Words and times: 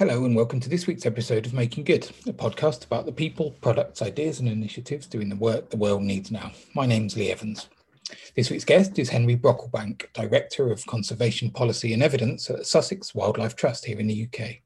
Hello, 0.00 0.24
and 0.24 0.34
welcome 0.34 0.60
to 0.60 0.70
this 0.70 0.86
week's 0.86 1.04
episode 1.04 1.44
of 1.44 1.52
Making 1.52 1.84
Good, 1.84 2.04
a 2.26 2.32
podcast 2.32 2.86
about 2.86 3.04
the 3.04 3.12
people, 3.12 3.50
products, 3.60 4.00
ideas, 4.00 4.40
and 4.40 4.48
initiatives 4.48 5.06
doing 5.06 5.28
the 5.28 5.36
work 5.36 5.68
the 5.68 5.76
world 5.76 6.00
needs 6.00 6.30
now. 6.30 6.52
My 6.74 6.86
name's 6.86 7.18
Lee 7.18 7.30
Evans. 7.30 7.68
This 8.34 8.48
week's 8.48 8.64
guest 8.64 8.98
is 8.98 9.10
Henri 9.10 9.36
Brocklebank, 9.36 10.10
Director 10.14 10.72
of 10.72 10.86
Conservation 10.86 11.50
Policy 11.50 11.92
and 11.92 12.02
Evidence 12.02 12.48
at 12.48 12.64
Sussex 12.64 13.14
Wildlife 13.14 13.56
Trust 13.56 13.84
here 13.84 14.00
in 14.00 14.06
the 14.06 14.26
UK. 14.26 14.62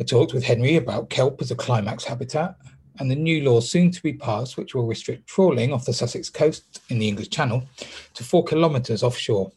I 0.00 0.04
talked 0.04 0.32
with 0.32 0.44
Henri 0.44 0.76
about 0.76 1.10
kelp 1.10 1.42
as 1.42 1.50
a 1.50 1.54
climax 1.54 2.04
habitat 2.04 2.56
and 3.00 3.10
the 3.10 3.16
new 3.16 3.44
law 3.44 3.60
soon 3.60 3.90
to 3.90 4.02
be 4.02 4.14
passed, 4.14 4.56
which 4.56 4.74
will 4.74 4.86
restrict 4.86 5.26
trawling 5.26 5.74
off 5.74 5.84
the 5.84 5.92
Sussex 5.92 6.30
coast 6.30 6.80
in 6.88 6.98
the 6.98 7.06
English 7.06 7.28
Channel 7.28 7.64
to 8.14 8.24
four 8.24 8.44
kilometres 8.44 9.02
offshore. 9.02 9.52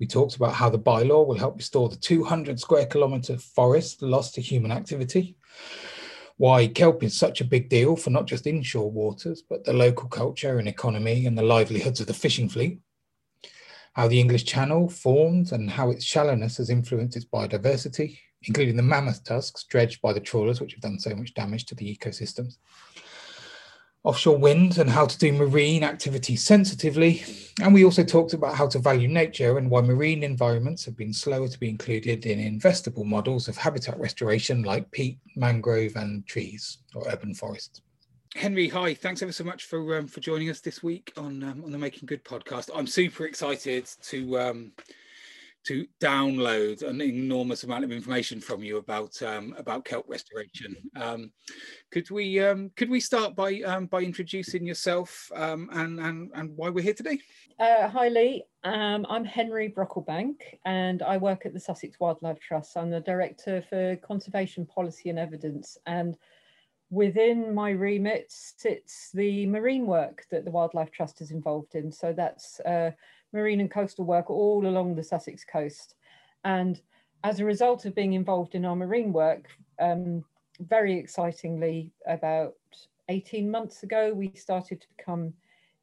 We 0.00 0.06
talked 0.06 0.36
about 0.36 0.54
how 0.54 0.70
the 0.70 0.78
bylaw 0.78 1.26
will 1.26 1.38
help 1.38 1.58
restore 1.58 1.90
the 1.90 1.96
200 1.96 2.58
square 2.58 2.86
kilometre 2.86 3.36
forest 3.36 4.00
lost 4.00 4.34
to 4.34 4.40
human 4.40 4.72
activity, 4.72 5.36
why 6.38 6.68
kelp 6.68 7.02
is 7.02 7.18
such 7.18 7.42
a 7.42 7.44
big 7.44 7.68
deal 7.68 7.96
for 7.96 8.08
not 8.08 8.26
just 8.26 8.46
inshore 8.46 8.90
waters, 8.90 9.42
but 9.42 9.62
the 9.62 9.74
local 9.74 10.08
culture 10.08 10.58
and 10.58 10.66
economy 10.66 11.26
and 11.26 11.36
the 11.36 11.42
livelihoods 11.42 12.00
of 12.00 12.06
the 12.06 12.14
fishing 12.14 12.48
fleet, 12.48 12.80
how 13.92 14.08
the 14.08 14.18
English 14.18 14.44
Channel 14.44 14.88
formed 14.88 15.52
and 15.52 15.68
how 15.68 15.90
its 15.90 16.02
shallowness 16.02 16.56
has 16.56 16.70
influenced 16.70 17.14
its 17.14 17.26
biodiversity, 17.26 18.18
including 18.44 18.76
the 18.76 18.82
mammoth 18.82 19.22
tusks 19.22 19.64
dredged 19.64 20.00
by 20.00 20.14
the 20.14 20.20
trawlers, 20.20 20.62
which 20.62 20.72
have 20.72 20.80
done 20.80 20.98
so 20.98 21.14
much 21.14 21.34
damage 21.34 21.66
to 21.66 21.74
the 21.74 21.94
ecosystems 21.94 22.56
offshore 24.02 24.38
wind 24.38 24.78
and 24.78 24.88
how 24.88 25.04
to 25.04 25.18
do 25.18 25.32
marine 25.32 25.84
activity 25.84 26.34
sensitively. 26.36 27.22
And 27.60 27.74
we 27.74 27.84
also 27.84 28.02
talked 28.02 28.32
about 28.32 28.54
how 28.54 28.66
to 28.68 28.78
value 28.78 29.08
nature 29.08 29.58
and 29.58 29.70
why 29.70 29.82
marine 29.82 30.22
environments 30.22 30.84
have 30.86 30.96
been 30.96 31.12
slower 31.12 31.48
to 31.48 31.60
be 31.60 31.68
included 31.68 32.24
in 32.24 32.38
investable 32.38 33.04
models 33.04 33.48
of 33.48 33.56
habitat 33.58 33.98
restoration 34.00 34.62
like 34.62 34.90
peat, 34.90 35.18
mangrove, 35.36 35.96
and 35.96 36.26
trees 36.26 36.78
or 36.94 37.06
urban 37.08 37.34
forests. 37.34 37.82
Henri, 38.36 38.68
hi! 38.68 38.94
Thanks 38.94 39.22
ever 39.22 39.32
so 39.32 39.42
much 39.42 39.64
for 39.64 39.98
um, 39.98 40.06
for 40.06 40.20
joining 40.20 40.50
us 40.50 40.60
this 40.60 40.84
week 40.84 41.12
on 41.16 41.42
um, 41.42 41.64
on 41.64 41.72
the 41.72 41.78
Making 41.78 42.06
Good 42.06 42.24
podcast. 42.24 42.70
I'm 42.72 42.86
super 42.86 43.26
excited 43.26 43.90
to 44.02 44.38
um, 44.38 44.72
to 45.64 45.86
download 46.00 46.82
an 46.82 47.00
enormous 47.00 47.64
amount 47.64 47.84
of 47.84 47.92
information 47.92 48.40
from 48.40 48.62
you 48.62 48.78
about 48.78 49.20
um, 49.22 49.54
about 49.58 49.84
kelp 49.84 50.06
restoration. 50.08 50.76
Um, 50.96 51.32
could 51.90 52.10
we 52.10 52.40
um, 52.40 52.70
could 52.76 52.88
we 52.88 53.00
start 53.00 53.36
by 53.36 53.60
um, 53.62 53.86
by 53.86 54.00
introducing 54.00 54.66
yourself 54.66 55.30
um, 55.34 55.68
and, 55.72 56.00
and 56.00 56.30
and 56.34 56.56
why 56.56 56.70
we're 56.70 56.84
here 56.84 56.94
today? 56.94 57.18
Uh, 57.58 57.88
hi 57.88 58.08
Lee, 58.08 58.44
um, 58.64 59.04
I'm 59.10 59.24
Henri 59.24 59.68
Brocklebank 59.68 60.36
and 60.64 61.02
I 61.02 61.18
work 61.18 61.44
at 61.44 61.52
the 61.52 61.60
Sussex 61.60 62.00
Wildlife 62.00 62.40
Trust. 62.40 62.76
I'm 62.76 62.90
the 62.90 63.00
director 63.00 63.62
for 63.68 63.96
conservation 63.96 64.64
policy 64.64 65.10
and 65.10 65.18
evidence 65.18 65.76
and 65.86 66.16
within 66.90 67.54
my 67.54 67.70
remit 67.70 68.26
sits 68.28 69.10
the 69.14 69.46
marine 69.46 69.86
work 69.86 70.26
that 70.30 70.44
the 70.44 70.50
Wildlife 70.50 70.90
Trust 70.90 71.20
is 71.20 71.30
involved 71.30 71.76
in. 71.76 71.90
So 71.92 72.12
that's 72.12 72.58
uh, 72.60 72.90
marine 73.32 73.60
and 73.60 73.70
coastal 73.70 74.04
work 74.04 74.28
all 74.28 74.66
along 74.66 74.94
the 74.94 75.04
Sussex 75.04 75.44
coast. 75.44 75.94
And 76.44 76.80
as 77.22 77.38
a 77.38 77.44
result 77.44 77.84
of 77.84 77.94
being 77.94 78.14
involved 78.14 78.56
in 78.56 78.64
our 78.64 78.74
marine 78.74 79.12
work, 79.12 79.46
um, 79.80 80.24
very 80.58 80.98
excitingly, 80.98 81.92
about 82.06 82.54
18 83.08 83.50
months 83.50 83.82
ago, 83.84 84.12
we 84.12 84.32
started 84.34 84.80
to 84.80 84.86
become 84.96 85.32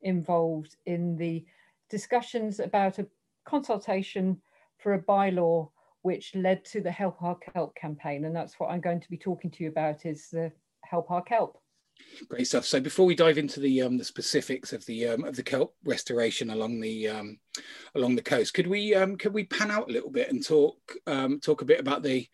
involved 0.02 0.76
in 0.86 1.16
the 1.16 1.46
discussions 1.90 2.60
about 2.60 3.00
a 3.00 3.08
consultation 3.46 4.40
for 4.78 4.94
a 4.94 5.02
bylaw 5.02 5.70
which 6.02 6.36
led 6.36 6.64
to 6.66 6.82
the 6.82 6.92
Help 6.92 7.22
Our 7.22 7.36
Kelp 7.36 7.76
campaign. 7.76 8.26
And 8.26 8.36
that's 8.36 8.60
what 8.60 8.70
I'm 8.70 8.82
going 8.82 9.00
to 9.00 9.10
be 9.10 9.18
talking 9.18 9.50
to 9.52 9.64
you 9.64 9.70
about 9.70 10.06
is 10.06 10.30
the 10.30 10.52
Help 10.90 11.12
Our 11.12 11.22
Kelp. 11.22 11.58
Great 12.30 12.48
stuff. 12.48 12.66
So 12.66 12.80
before 12.80 13.06
we 13.06 13.16
dive 13.16 13.38
into 13.38 13.60
the 13.60 13.82
um, 13.82 13.98
the 13.98 14.04
specifics 14.04 14.74
of 14.74 14.86
the 14.86 15.08
um, 15.08 15.24
of 15.24 15.36
the 15.36 15.44
kelp 15.44 15.76
restoration 15.84 16.50
along 16.50 16.80
the 16.80 17.08
um, 17.10 17.40
along 17.94 18.16
the 18.16 18.24
coast, 18.24 18.54
could 18.54 18.66
we 18.68 18.96
um, 18.96 19.18
could 19.18 19.34
we 19.34 19.44
pan 19.44 19.70
out 19.70 19.90
a 19.90 19.94
little 19.94 20.10
bit 20.10 20.32
and 20.32 20.44
talk 20.44 20.78
um, 21.06 21.40
talk 21.40 21.62
a 21.62 21.66
bit 21.66 21.80
about 21.80 22.02
the 22.02 22.28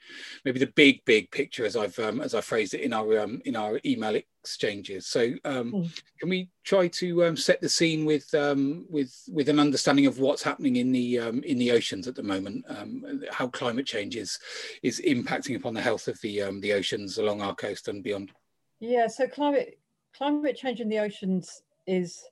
maybe 0.45 0.59
the 0.59 0.67
big 0.67 1.03
big 1.05 1.29
picture 1.31 1.65
as 1.65 1.75
I've 1.75 1.97
um, 1.99 2.21
as 2.21 2.33
I 2.33 2.41
phrased 2.41 2.73
it 2.73 2.81
in 2.81 2.93
our 2.93 3.19
um, 3.19 3.41
in 3.43 3.57
our 3.57 3.79
email 3.85 4.15
exchanges. 4.15 5.07
So 5.07 5.33
um, 5.43 5.73
mm. 5.73 6.01
can 6.19 6.29
we 6.29 6.49
try 6.63 6.87
to 6.87 7.25
um, 7.25 7.35
set 7.35 7.59
the 7.59 7.69
scene 7.69 8.05
with 8.05 8.33
um, 8.33 8.85
with 8.89 9.13
with 9.29 9.49
an 9.49 9.59
understanding 9.59 10.05
of 10.05 10.19
what's 10.19 10.43
happening 10.43 10.77
in 10.77 10.93
the 10.93 11.19
um, 11.19 11.43
in 11.43 11.57
the 11.57 11.71
oceans 11.71 12.07
at 12.07 12.15
the 12.15 12.23
moment, 12.23 12.63
um, 12.69 13.21
how 13.31 13.47
climate 13.47 13.85
change 13.85 14.15
is 14.15 14.39
is 14.81 15.01
impacting 15.05 15.57
upon 15.57 15.73
the 15.73 15.81
health 15.81 16.07
of 16.07 16.19
the 16.21 16.41
um, 16.41 16.61
the 16.61 16.71
oceans 16.71 17.17
along 17.17 17.41
our 17.41 17.55
coast 17.55 17.89
and 17.89 18.01
beyond? 18.01 18.31
Yeah, 18.79 19.07
so 19.07 19.27
climate 19.27 19.79
climate 20.15 20.57
change 20.57 20.79
in 20.79 20.89
the 20.89 20.99
oceans 20.99 21.63
is 21.87 22.23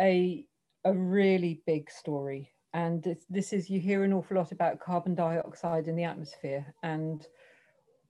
a 0.00 0.44
a 0.84 0.92
really 0.92 1.62
big 1.66 1.90
story, 1.90 2.52
and 2.72 3.02
this, 3.02 3.24
this 3.28 3.52
is 3.52 3.70
you 3.70 3.80
hear 3.80 4.04
an 4.04 4.12
awful 4.12 4.36
lot 4.36 4.52
about 4.52 4.80
carbon 4.80 5.14
dioxide 5.14 5.88
in 5.88 5.96
the 5.96 6.04
atmosphere, 6.04 6.66
and 6.82 7.26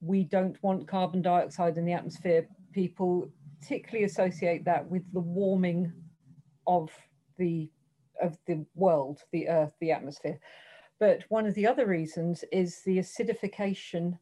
we 0.01 0.25
don't 0.25 0.63
want 0.63 0.89
carbon 0.89 1.23
dioxide 1.23 1.77
in 1.77 1.85
the 1.85 1.93
atmosphere. 1.93 2.47
People 2.73 3.31
particularly 3.61 4.05
associate 4.05 4.65
that 4.65 4.89
with 4.89 5.03
the 5.13 5.21
warming 5.21 5.93
of 6.67 6.91
the 7.39 7.69
of 8.21 8.37
the 8.47 8.65
world, 8.75 9.21
the 9.33 9.49
earth, 9.49 9.75
the 9.81 9.93
atmosphere. 9.93 10.39
But 11.01 11.25
one 11.29 11.47
of 11.47 11.55
the 11.55 11.67
other 11.67 11.87
reasons 11.87 12.45
is 12.51 12.83
the 12.85 12.99
acidification 12.99 14.19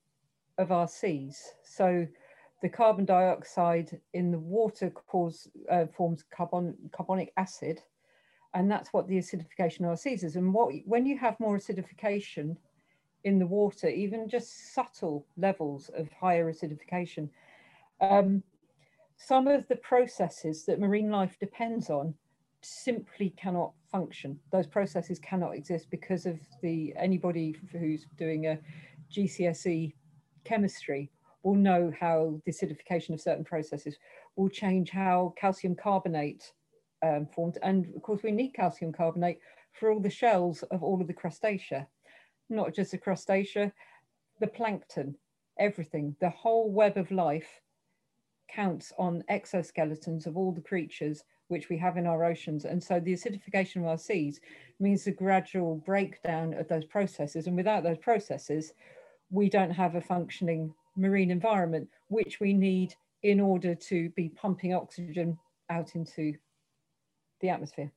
of 0.58 0.72
our 0.72 0.88
seas. 0.88 1.38
So 1.64 2.06
the 2.62 2.68
carbon 2.68 3.04
dioxide 3.04 4.00
in 4.14 4.30
the 4.30 4.38
water 4.38 4.90
cause, 4.90 5.48
uh, 5.70 5.86
forms 5.86 6.24
carbon, 6.34 6.74
carbonic 6.92 7.32
acid, 7.36 7.82
and 8.54 8.70
that's 8.70 8.92
what 8.92 9.06
the 9.06 9.18
acidification 9.18 9.80
of 9.80 9.86
our 9.90 9.96
seas 9.96 10.24
is. 10.24 10.36
And 10.36 10.54
what, 10.54 10.72
when 10.86 11.04
you 11.04 11.18
have 11.18 11.38
more 11.38 11.58
acidification 11.58 12.56
in 13.24 13.38
the 13.38 13.46
water, 13.46 13.88
even 13.88 14.28
just 14.28 14.72
subtle 14.72 15.26
levels 15.36 15.90
of 15.94 16.10
higher 16.12 16.50
acidification, 16.50 17.28
um, 18.00 18.42
some 19.18 19.48
of 19.48 19.66
the 19.68 19.76
processes 19.76 20.64
that 20.64 20.80
marine 20.80 21.10
life 21.10 21.36
depends 21.38 21.90
on 21.90 22.14
simply 22.62 23.30
cannot 23.36 23.72
function. 23.90 24.38
Those 24.50 24.66
processes 24.66 25.18
cannot 25.18 25.54
exist 25.54 25.88
because 25.90 26.26
of 26.26 26.38
the 26.62 26.94
anybody 26.96 27.54
who's 27.72 28.06
doing 28.16 28.46
a 28.46 28.58
GCSE 29.12 29.92
chemistry 30.44 31.10
will 31.46 31.54
know 31.54 31.92
how 31.98 32.40
the 32.44 32.50
acidification 32.50 33.14
of 33.14 33.20
certain 33.20 33.44
processes 33.44 33.96
will 34.34 34.48
change 34.48 34.90
how 34.90 35.32
calcium 35.38 35.76
carbonate 35.76 36.52
um, 37.04 37.24
formed. 37.32 37.56
And 37.62 37.86
of 37.94 38.02
course, 38.02 38.24
we 38.24 38.32
need 38.32 38.52
calcium 38.52 38.92
carbonate 38.92 39.38
for 39.72 39.92
all 39.92 40.00
the 40.00 40.10
shells 40.10 40.64
of 40.64 40.82
all 40.82 41.00
of 41.00 41.06
the 41.06 41.14
crustacea, 41.14 41.86
not 42.50 42.74
just 42.74 42.90
the 42.90 42.98
crustacea, 42.98 43.70
the 44.40 44.48
plankton, 44.48 45.14
everything, 45.56 46.16
the 46.20 46.30
whole 46.30 46.68
web 46.68 46.96
of 46.96 47.12
life 47.12 47.60
counts 48.50 48.92
on 48.98 49.22
exoskeletons 49.30 50.26
of 50.26 50.36
all 50.36 50.50
the 50.50 50.60
creatures 50.60 51.22
which 51.46 51.68
we 51.68 51.78
have 51.78 51.96
in 51.96 52.08
our 52.08 52.24
oceans. 52.24 52.64
And 52.64 52.82
so 52.82 52.98
the 52.98 53.12
acidification 53.12 53.76
of 53.76 53.86
our 53.86 53.98
seas 53.98 54.40
means 54.80 55.04
the 55.04 55.12
gradual 55.12 55.76
breakdown 55.86 56.54
of 56.54 56.66
those 56.66 56.86
processes. 56.86 57.46
And 57.46 57.56
without 57.56 57.84
those 57.84 57.98
processes, 57.98 58.72
we 59.30 59.48
don't 59.48 59.70
have 59.70 59.94
a 59.94 60.00
functioning 60.00 60.74
marine 60.96 61.30
environment, 61.30 61.88
which 62.08 62.40
we 62.40 62.52
need 62.52 62.94
in 63.22 63.40
order 63.40 63.74
to 63.74 64.10
be 64.10 64.28
pumping 64.28 64.74
oxygen 64.74 65.38
out 65.70 65.94
into 65.94 66.34
the 67.40 67.48
atmosphere. 67.48 67.90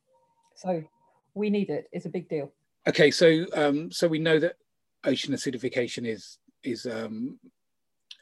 So 0.55 0.83
we 1.33 1.49
need 1.49 1.69
it. 1.69 1.87
It's 1.91 2.05
a 2.05 2.09
big 2.09 2.27
deal. 2.29 2.51
Okay, 2.87 3.11
so 3.11 3.45
um, 3.53 3.91
so 3.91 4.07
we 4.07 4.19
know 4.19 4.39
that 4.39 4.55
ocean 5.05 5.33
acidification 5.33 6.05
is 6.05 6.37
is 6.63 6.85
um, 6.85 7.39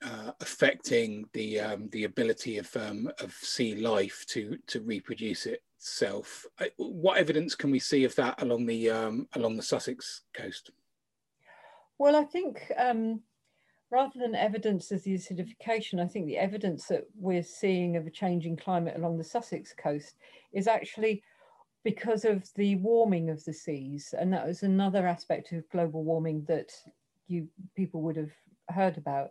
uh, 0.03 0.31
affecting 0.41 1.25
the 1.33 1.59
um, 1.59 1.89
the 1.91 2.03
ability 2.03 2.57
of 2.57 2.75
um, 2.75 3.09
of 3.19 3.31
sea 3.33 3.75
life 3.75 4.25
to 4.29 4.57
to 4.67 4.81
reproduce 4.81 5.45
itself. 5.45 6.45
What 6.77 7.17
evidence 7.17 7.55
can 7.55 7.71
we 7.71 7.79
see 7.79 8.03
of 8.03 8.15
that 8.15 8.41
along 8.41 8.65
the 8.65 8.89
um, 8.89 9.27
along 9.33 9.57
the 9.57 9.63
Sussex 9.63 10.23
coast? 10.35 10.71
Well, 11.99 12.15
I 12.15 12.25
think 12.25 12.71
um, 12.77 13.21
rather 13.89 14.19
than 14.19 14.35
evidence 14.35 14.91
of 14.91 15.03
the 15.03 15.15
acidification, 15.15 16.01
I 16.01 16.07
think 16.07 16.25
the 16.25 16.37
evidence 16.37 16.87
that 16.87 17.05
we're 17.15 17.43
seeing 17.43 17.95
of 17.95 18.05
a 18.05 18.11
changing 18.11 18.57
climate 18.57 18.95
along 18.97 19.17
the 19.17 19.23
Sussex 19.23 19.73
coast 19.73 20.17
is 20.53 20.67
actually 20.67 21.23
because 21.83 22.25
of 22.25 22.43
the 22.55 22.75
warming 22.77 23.29
of 23.29 23.43
the 23.45 23.53
seas. 23.53 24.13
And 24.17 24.33
that 24.33 24.45
was 24.45 24.63
another 24.63 25.07
aspect 25.07 25.53
of 25.53 25.69
global 25.69 26.03
warming 26.03 26.43
that 26.47 26.71
you 27.27 27.47
people 27.75 28.01
would 28.01 28.17
have 28.17 28.31
heard 28.69 28.97
about. 28.97 29.29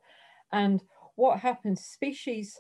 And 0.52 0.82
what 1.16 1.38
happens, 1.38 1.84
species, 1.84 2.58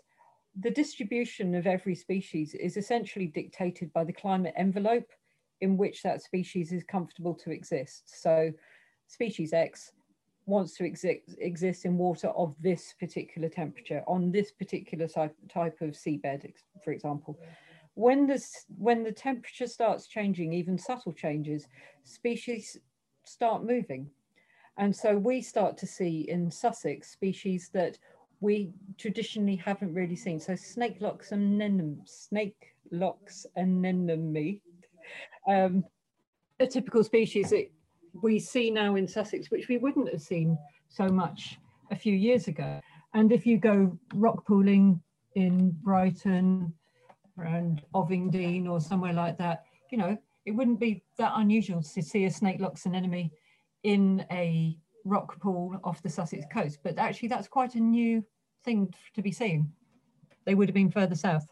the 0.58 0.70
distribution 0.70 1.54
of 1.54 1.66
every 1.66 1.94
species 1.94 2.54
is 2.54 2.76
essentially 2.76 3.26
dictated 3.26 3.92
by 3.92 4.04
the 4.04 4.12
climate 4.12 4.54
envelope 4.56 5.08
in 5.62 5.78
which 5.78 6.02
that 6.02 6.22
species 6.22 6.72
is 6.72 6.84
comfortable 6.84 7.34
to 7.34 7.50
exist. 7.50 8.20
So 8.20 8.52
species 9.06 9.54
X 9.54 9.92
wants 10.46 10.74
to 10.76 10.84
exist 10.84 11.36
exist 11.38 11.84
in 11.84 11.98
water 11.98 12.28
of 12.28 12.54
this 12.60 12.94
particular 12.98 13.48
temperature 13.48 14.02
on 14.06 14.30
this 14.30 14.52
particular 14.52 15.08
type, 15.08 15.34
type 15.52 15.76
of 15.80 15.90
seabed, 15.90 16.52
for 16.84 16.92
example. 16.92 17.38
When 17.94 18.26
this 18.26 18.64
when 18.78 19.02
the 19.02 19.12
temperature 19.12 19.66
starts 19.66 20.06
changing, 20.06 20.52
even 20.52 20.78
subtle 20.78 21.12
changes, 21.12 21.66
species 22.04 22.78
start 23.24 23.64
moving. 23.64 24.08
And 24.78 24.94
so 24.94 25.16
we 25.16 25.40
start 25.40 25.78
to 25.78 25.86
see 25.86 26.26
in 26.28 26.50
Sussex 26.50 27.10
species 27.10 27.70
that 27.72 27.98
we 28.40 28.70
traditionally 28.98 29.56
haven't 29.56 29.94
really 29.94 30.16
seen. 30.16 30.38
So 30.38 30.54
snake 30.54 30.98
locks 31.00 31.32
and 31.32 31.58
nenem, 31.60 32.06
snake 32.06 32.74
locks 32.90 33.46
and 33.56 33.84
anemone, 33.84 34.60
um, 35.48 35.84
a 36.60 36.66
typical 36.66 37.02
species 37.02 37.50
that 37.50 37.70
we 38.22 38.38
see 38.38 38.70
now 38.70 38.96
in 38.96 39.06
Sussex, 39.06 39.50
which 39.50 39.68
we 39.68 39.78
wouldn't 39.78 40.10
have 40.10 40.22
seen 40.22 40.58
so 40.88 41.08
much 41.08 41.58
a 41.90 41.96
few 41.96 42.14
years 42.14 42.48
ago. 42.48 42.80
And 43.14 43.32
if 43.32 43.46
you 43.46 43.58
go 43.58 43.98
rock 44.14 44.46
pooling 44.46 45.00
in 45.34 45.70
Brighton 45.82 46.72
around 47.38 47.82
Ovingdean 47.94 48.68
or 48.68 48.80
somewhere 48.80 49.12
like 49.12 49.38
that, 49.38 49.64
you 49.90 49.98
know, 49.98 50.16
it 50.44 50.52
wouldn't 50.52 50.80
be 50.80 51.02
that 51.18 51.32
unusual 51.36 51.82
to 51.82 52.02
see 52.02 52.24
a 52.24 52.30
snake 52.30 52.60
locks 52.60 52.86
anemone 52.86 53.30
in 53.82 54.24
a 54.30 54.76
rock 55.04 55.40
pool 55.40 55.78
off 55.84 56.02
the 56.02 56.08
Sussex 56.08 56.44
coast. 56.52 56.78
But 56.82 56.98
actually, 56.98 57.28
that's 57.28 57.48
quite 57.48 57.74
a 57.74 57.80
new 57.80 58.24
thing 58.64 58.92
to 59.14 59.22
be 59.22 59.32
seen. 59.32 59.72
They 60.44 60.54
would 60.54 60.68
have 60.68 60.74
been 60.74 60.90
further 60.90 61.14
south. 61.14 61.46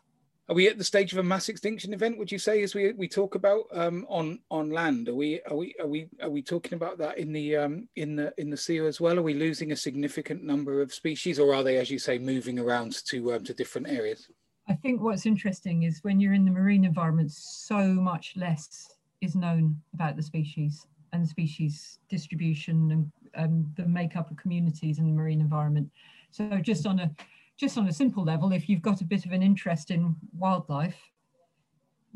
Are 0.47 0.55
we 0.55 0.69
at 0.69 0.77
the 0.77 0.85
stage 0.85 1.13
of 1.13 1.19
a 1.19 1.23
mass 1.23 1.49
extinction 1.49 1.95
event? 1.95 2.19
Would 2.19 2.31
you 2.31 2.39
say, 2.39 2.63
as 2.63 2.75
we 2.75 2.93
we 2.93 3.09
talk 3.09 3.35
about 3.35 3.65
um, 3.73 4.05
on 4.11 4.41
on 4.51 4.71
land? 4.71 5.09
Are 5.09 5.15
we 5.15 5.41
are 5.49 5.57
we 5.57 5.75
are 5.81 5.87
we 5.87 6.07
are 6.21 6.29
we 6.29 6.43
talking 6.43 6.75
about 6.75 6.99
that 6.99 7.17
in 7.17 7.33
the 7.33 7.57
um, 7.57 7.89
in 7.97 8.15
the 8.15 8.35
in 8.37 8.51
the 8.51 8.57
sea 8.57 8.79
as 8.81 9.01
well? 9.01 9.19
Are 9.19 9.23
we 9.23 9.33
losing 9.33 9.73
a 9.73 9.77
significant 9.77 10.45
number 10.45 10.83
of 10.83 10.93
species, 10.93 11.39
or 11.39 11.55
are 11.55 11.63
they, 11.63 11.79
as 11.79 11.91
you 11.91 11.99
say, 11.99 12.19
moving 12.19 12.59
around 12.59 12.93
to 13.07 13.33
um, 13.33 13.45
to 13.45 13.55
different 13.55 13.89
areas? 13.89 14.29
I 14.69 14.75
think 14.75 15.01
what's 15.01 15.25
interesting 15.25 15.85
is 15.85 16.05
when 16.05 16.21
you're 16.21 16.35
in 16.35 16.45
the 16.45 16.51
marine 16.51 16.85
environment, 16.85 17.33
so 17.33 17.79
much 17.87 18.35
less 18.37 18.91
is 19.23 19.35
known 19.35 19.81
about 19.95 20.17
the 20.17 20.23
species 20.23 20.87
and 21.15 21.27
species 21.27 22.01
distribution 22.11 22.91
and 22.91 23.13
um, 23.37 23.73
the 23.77 23.87
makeup 23.87 24.31
of 24.31 24.37
communities 24.37 24.99
in 24.99 25.07
the 25.07 25.13
marine 25.13 25.41
environment. 25.41 25.91
So 26.31 26.59
just 26.61 26.87
on 26.87 26.99
a 26.99 27.11
just 27.57 27.79
on 27.79 27.87
a 27.89 27.93
simple 27.93 28.25
level, 28.25 28.53
if 28.53 28.69
you've 28.69 28.83
got 28.83 29.01
a 29.01 29.05
bit 29.05 29.25
of 29.25 29.33
an 29.33 29.43
interest 29.43 29.91
in 29.91 30.17
wildlife, 30.37 30.99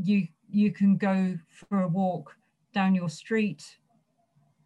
you 0.03 0.29
you 0.51 0.73
can 0.73 0.97
go 0.97 1.37
for 1.51 1.83
a 1.83 1.89
walk 1.89 2.35
down 2.73 2.95
your 2.95 3.09
street 3.09 3.79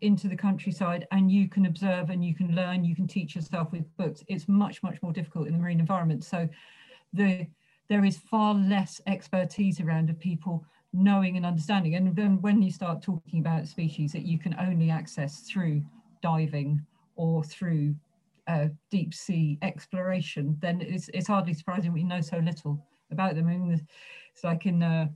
into 0.00 0.28
the 0.28 0.36
countryside 0.36 1.06
and 1.12 1.30
you 1.30 1.48
can 1.48 1.66
observe 1.66 2.10
and 2.10 2.24
you 2.24 2.34
can 2.34 2.54
learn, 2.54 2.84
you 2.84 2.94
can 2.94 3.06
teach 3.06 3.34
yourself 3.34 3.72
with 3.72 3.96
books. 3.96 4.22
It's 4.28 4.48
much, 4.48 4.82
much 4.82 5.00
more 5.02 5.12
difficult 5.12 5.46
in 5.46 5.52
the 5.52 5.58
marine 5.58 5.80
environment. 5.80 6.24
So 6.24 6.48
the 7.12 7.46
there 7.88 8.04
is 8.04 8.16
far 8.16 8.54
less 8.54 9.00
expertise 9.06 9.80
around 9.80 10.08
of 10.08 10.18
people 10.18 10.64
knowing 10.92 11.36
and 11.36 11.44
understanding. 11.44 11.94
And 11.94 12.14
then 12.14 12.40
when 12.40 12.62
you 12.62 12.70
start 12.70 13.02
talking 13.02 13.40
about 13.40 13.66
species 13.66 14.12
that 14.12 14.24
you 14.24 14.38
can 14.38 14.54
only 14.58 14.90
access 14.90 15.40
through 15.40 15.82
diving 16.22 16.84
or 17.16 17.42
through 17.44 17.94
uh, 18.46 18.68
deep 18.90 19.14
sea 19.14 19.58
exploration, 19.62 20.56
then 20.60 20.80
it's, 20.80 21.08
it's 21.14 21.28
hardly 21.28 21.54
surprising 21.54 21.92
we 21.92 22.04
know 22.04 22.20
so 22.20 22.38
little 22.38 22.86
about 23.10 23.34
them. 23.34 23.48
I 23.48 23.56
mean, 23.56 23.86
it's 24.34 24.44
like 24.44 24.66
in 24.66 24.82
uh, 24.82 25.08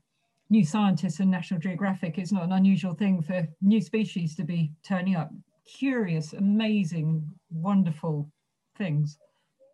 New 0.51 0.65
Scientist 0.65 1.21
and 1.21 1.31
National 1.31 1.61
Geographic, 1.61 2.19
it's 2.19 2.33
not 2.33 2.45
an 2.45 2.53
unusual 2.53 2.95
thing 2.95 3.23
for 3.23 3.47
new 3.61 3.81
species 3.81 4.37
to 4.37 4.45
be 4.45 4.73
turning 4.83 5.17
up. 5.17 5.31
Curious, 5.67 6.33
amazing, 6.33 7.29
wonderful 7.51 8.31
things. 8.77 9.19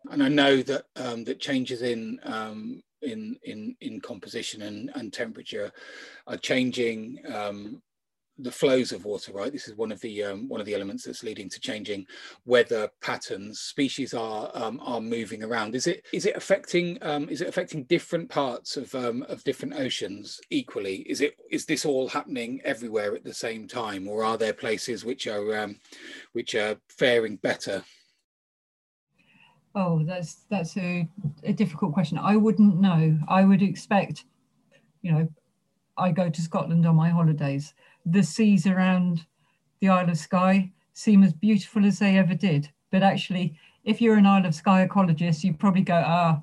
And 0.09 0.23
I 0.23 0.27
know 0.27 0.61
that 0.63 0.85
um, 0.95 1.23
that 1.25 1.39
changes 1.39 1.81
in 1.81 2.19
um, 2.23 2.81
in 3.01 3.37
in 3.43 3.75
in 3.81 4.01
composition 4.01 4.63
and, 4.63 4.91
and 4.95 5.13
temperature 5.13 5.71
are 6.27 6.37
changing 6.37 7.19
um, 7.33 7.81
the 8.39 8.51
flows 8.51 8.91
of 8.91 9.05
water, 9.05 9.31
right? 9.31 9.51
This 9.51 9.67
is 9.67 9.75
one 9.75 9.91
of 9.91 9.99
the 10.01 10.23
um, 10.23 10.49
one 10.49 10.59
of 10.59 10.65
the 10.65 10.73
elements 10.73 11.03
that's 11.03 11.23
leading 11.23 11.49
to 11.49 11.59
changing 11.59 12.05
weather 12.45 12.89
patterns. 13.01 13.59
Species 13.59 14.13
are 14.13 14.49
um, 14.53 14.79
are 14.83 15.01
moving 15.01 15.43
around. 15.43 15.75
Is 15.75 15.87
it 15.87 16.05
is 16.11 16.25
it 16.25 16.35
affecting 16.35 16.97
um, 17.01 17.29
is 17.29 17.41
it 17.41 17.47
affecting 17.47 17.83
different 17.83 18.29
parts 18.29 18.75
of 18.75 18.93
um, 18.95 19.23
of 19.29 19.43
different 19.43 19.75
oceans 19.75 20.41
equally? 20.49 20.97
Is 21.01 21.21
it 21.21 21.35
is 21.51 21.65
this 21.65 21.85
all 21.85 22.07
happening 22.07 22.59
everywhere 22.63 23.15
at 23.15 23.23
the 23.23 23.33
same 23.33 23.67
time, 23.67 24.07
or 24.07 24.23
are 24.23 24.37
there 24.37 24.53
places 24.53 25.05
which 25.05 25.27
are 25.27 25.57
um, 25.57 25.79
which 26.31 26.55
are 26.55 26.77
faring 26.89 27.35
better? 27.37 27.83
Oh, 29.75 30.03
that's 30.03 30.45
that's 30.49 30.75
a, 30.77 31.07
a 31.43 31.53
difficult 31.53 31.93
question. 31.93 32.17
I 32.17 32.35
wouldn't 32.35 32.79
know. 32.79 33.17
I 33.27 33.43
would 33.43 33.61
expect, 33.61 34.25
you 35.01 35.11
know, 35.11 35.27
I 35.97 36.11
go 36.11 36.29
to 36.29 36.41
Scotland 36.41 36.85
on 36.85 36.95
my 36.95 37.09
holidays 37.09 37.73
the 38.05 38.23
seas 38.23 38.67
around 38.67 39.25
the 39.79 39.89
Isle 39.89 40.09
of 40.09 40.17
Skye 40.17 40.71
seem 40.93 41.23
as 41.23 41.33
beautiful 41.33 41.85
as 41.85 41.99
they 41.99 42.17
ever 42.17 42.33
did. 42.33 42.69
But 42.91 43.03
actually, 43.03 43.57
if 43.83 44.01
you're 44.01 44.17
an 44.17 44.25
Isle 44.25 44.45
of 44.45 44.55
Skye 44.55 44.87
ecologist, 44.87 45.43
you 45.43 45.53
probably 45.53 45.81
go, 45.81 46.01
ah, 46.05 46.41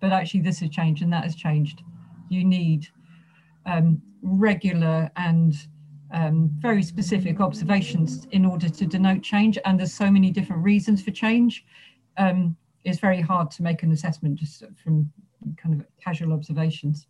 but 0.00 0.12
actually 0.12 0.40
this 0.40 0.60
has 0.60 0.70
changed 0.70 1.02
and 1.02 1.12
that 1.12 1.24
has 1.24 1.34
changed. 1.34 1.82
You 2.28 2.44
need 2.44 2.86
um, 3.66 4.00
regular 4.22 5.10
and 5.16 5.54
um, 6.12 6.50
very 6.58 6.82
specific 6.82 7.40
observations 7.40 8.26
in 8.30 8.44
order 8.44 8.68
to 8.68 8.86
denote 8.86 9.22
change. 9.22 9.58
And 9.64 9.78
there's 9.78 9.92
so 9.92 10.10
many 10.10 10.30
different 10.30 10.62
reasons 10.62 11.02
for 11.02 11.10
change. 11.10 11.64
Um, 12.16 12.56
it's 12.84 12.98
very 12.98 13.20
hard 13.20 13.50
to 13.52 13.62
make 13.62 13.82
an 13.82 13.92
assessment 13.92 14.36
just 14.36 14.64
from 14.82 15.12
kind 15.56 15.80
of 15.80 15.86
casual 16.02 16.32
observations 16.32 17.06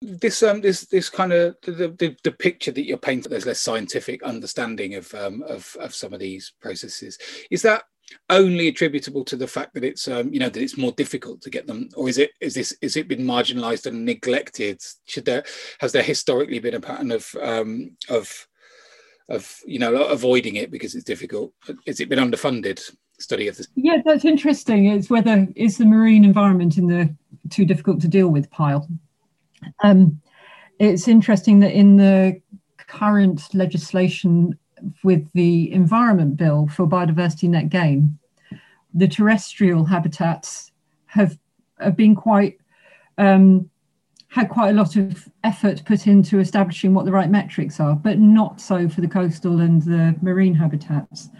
this 0.00 0.42
um 0.42 0.60
this 0.60 0.86
this 0.86 1.08
kind 1.08 1.32
of 1.32 1.56
the, 1.62 1.94
the, 1.98 2.16
the 2.22 2.32
picture 2.32 2.70
that 2.70 2.86
you're 2.86 2.96
painting 2.96 3.30
there's 3.30 3.46
less 3.46 3.60
scientific 3.60 4.22
understanding 4.22 4.94
of 4.94 5.12
um 5.14 5.42
of, 5.48 5.76
of 5.80 5.94
some 5.94 6.12
of 6.12 6.20
these 6.20 6.52
processes. 6.60 7.18
Is 7.50 7.62
that 7.62 7.84
only 8.30 8.68
attributable 8.68 9.22
to 9.22 9.36
the 9.36 9.46
fact 9.46 9.74
that 9.74 9.84
it's 9.84 10.06
um 10.08 10.32
you 10.32 10.38
know 10.38 10.48
that 10.48 10.62
it's 10.62 10.78
more 10.78 10.92
difficult 10.92 11.42
to 11.42 11.50
get 11.50 11.66
them 11.66 11.88
or 11.96 12.08
is 12.08 12.18
it 12.18 12.30
is 12.40 12.54
this 12.54 12.76
is 12.80 12.96
it 12.96 13.08
been 13.08 13.24
marginalized 13.24 13.86
and 13.86 14.04
neglected? 14.04 14.80
Should 15.06 15.24
there 15.24 15.44
has 15.80 15.92
there 15.92 16.02
historically 16.02 16.60
been 16.60 16.74
a 16.74 16.80
pattern 16.80 17.10
of 17.10 17.34
um 17.42 17.96
of 18.08 18.46
of 19.28 19.58
you 19.66 19.80
know 19.80 20.04
avoiding 20.04 20.56
it 20.56 20.70
because 20.70 20.94
it's 20.94 21.04
difficult? 21.04 21.52
Has 21.86 22.00
it 22.00 22.08
been 22.08 22.18
underfunded? 22.20 22.80
Study 23.20 23.48
of 23.48 23.56
this. 23.56 23.66
Yeah 23.74 23.96
that's 24.04 24.24
interesting. 24.24 24.86
It's 24.86 25.10
whether 25.10 25.48
is 25.56 25.76
the 25.76 25.84
marine 25.84 26.24
environment 26.24 26.78
in 26.78 26.86
the 26.86 27.12
too 27.50 27.64
difficult 27.64 28.00
to 28.02 28.08
deal 28.08 28.28
with 28.28 28.48
pile 28.50 28.86
um, 29.82 30.20
it's 30.78 31.08
interesting 31.08 31.60
that 31.60 31.72
in 31.72 31.96
the 31.96 32.40
current 32.76 33.54
legislation 33.54 34.58
with 35.02 35.30
the 35.32 35.72
Environment 35.72 36.36
Bill 36.36 36.68
for 36.68 36.86
biodiversity 36.86 37.48
net 37.48 37.68
gain, 37.68 38.18
the 38.94 39.08
terrestrial 39.08 39.84
habitats 39.84 40.72
have, 41.06 41.38
have 41.80 41.96
been 41.96 42.14
quite 42.14 42.58
um, 43.18 43.68
had 44.28 44.50
quite 44.50 44.70
a 44.70 44.74
lot 44.74 44.94
of 44.96 45.28
effort 45.42 45.82
put 45.86 46.06
into 46.06 46.38
establishing 46.38 46.92
what 46.94 47.06
the 47.06 47.12
right 47.12 47.30
metrics 47.30 47.80
are, 47.80 47.96
but 47.96 48.18
not 48.18 48.60
so 48.60 48.88
for 48.88 49.00
the 49.00 49.08
coastal 49.08 49.60
and 49.60 49.82
the 49.82 50.14
marine 50.20 50.54
habitats. 50.54 51.30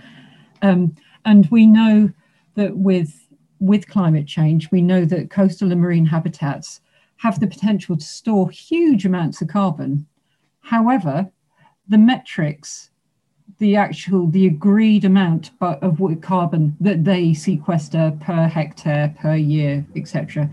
Um, 0.62 0.96
and 1.24 1.46
we 1.50 1.66
know 1.66 2.10
that 2.54 2.76
with 2.76 3.26
with 3.60 3.88
climate 3.88 4.26
change, 4.26 4.70
we 4.70 4.80
know 4.80 5.04
that 5.04 5.30
coastal 5.30 5.72
and 5.72 5.80
marine 5.80 6.06
habitats 6.06 6.80
have 7.18 7.40
the 7.40 7.46
potential 7.46 7.96
to 7.96 8.04
store 8.04 8.50
huge 8.50 9.04
amounts 9.04 9.42
of 9.42 9.48
carbon. 9.48 10.06
However, 10.60 11.30
the 11.88 11.98
metrics, 11.98 12.90
the 13.58 13.76
actual, 13.76 14.28
the 14.28 14.46
agreed 14.46 15.04
amount 15.04 15.50
of 15.60 16.00
carbon 16.20 16.76
that 16.80 17.04
they 17.04 17.34
sequester 17.34 18.16
per 18.20 18.46
hectare, 18.46 19.14
per 19.20 19.34
year, 19.34 19.84
etc., 19.96 20.50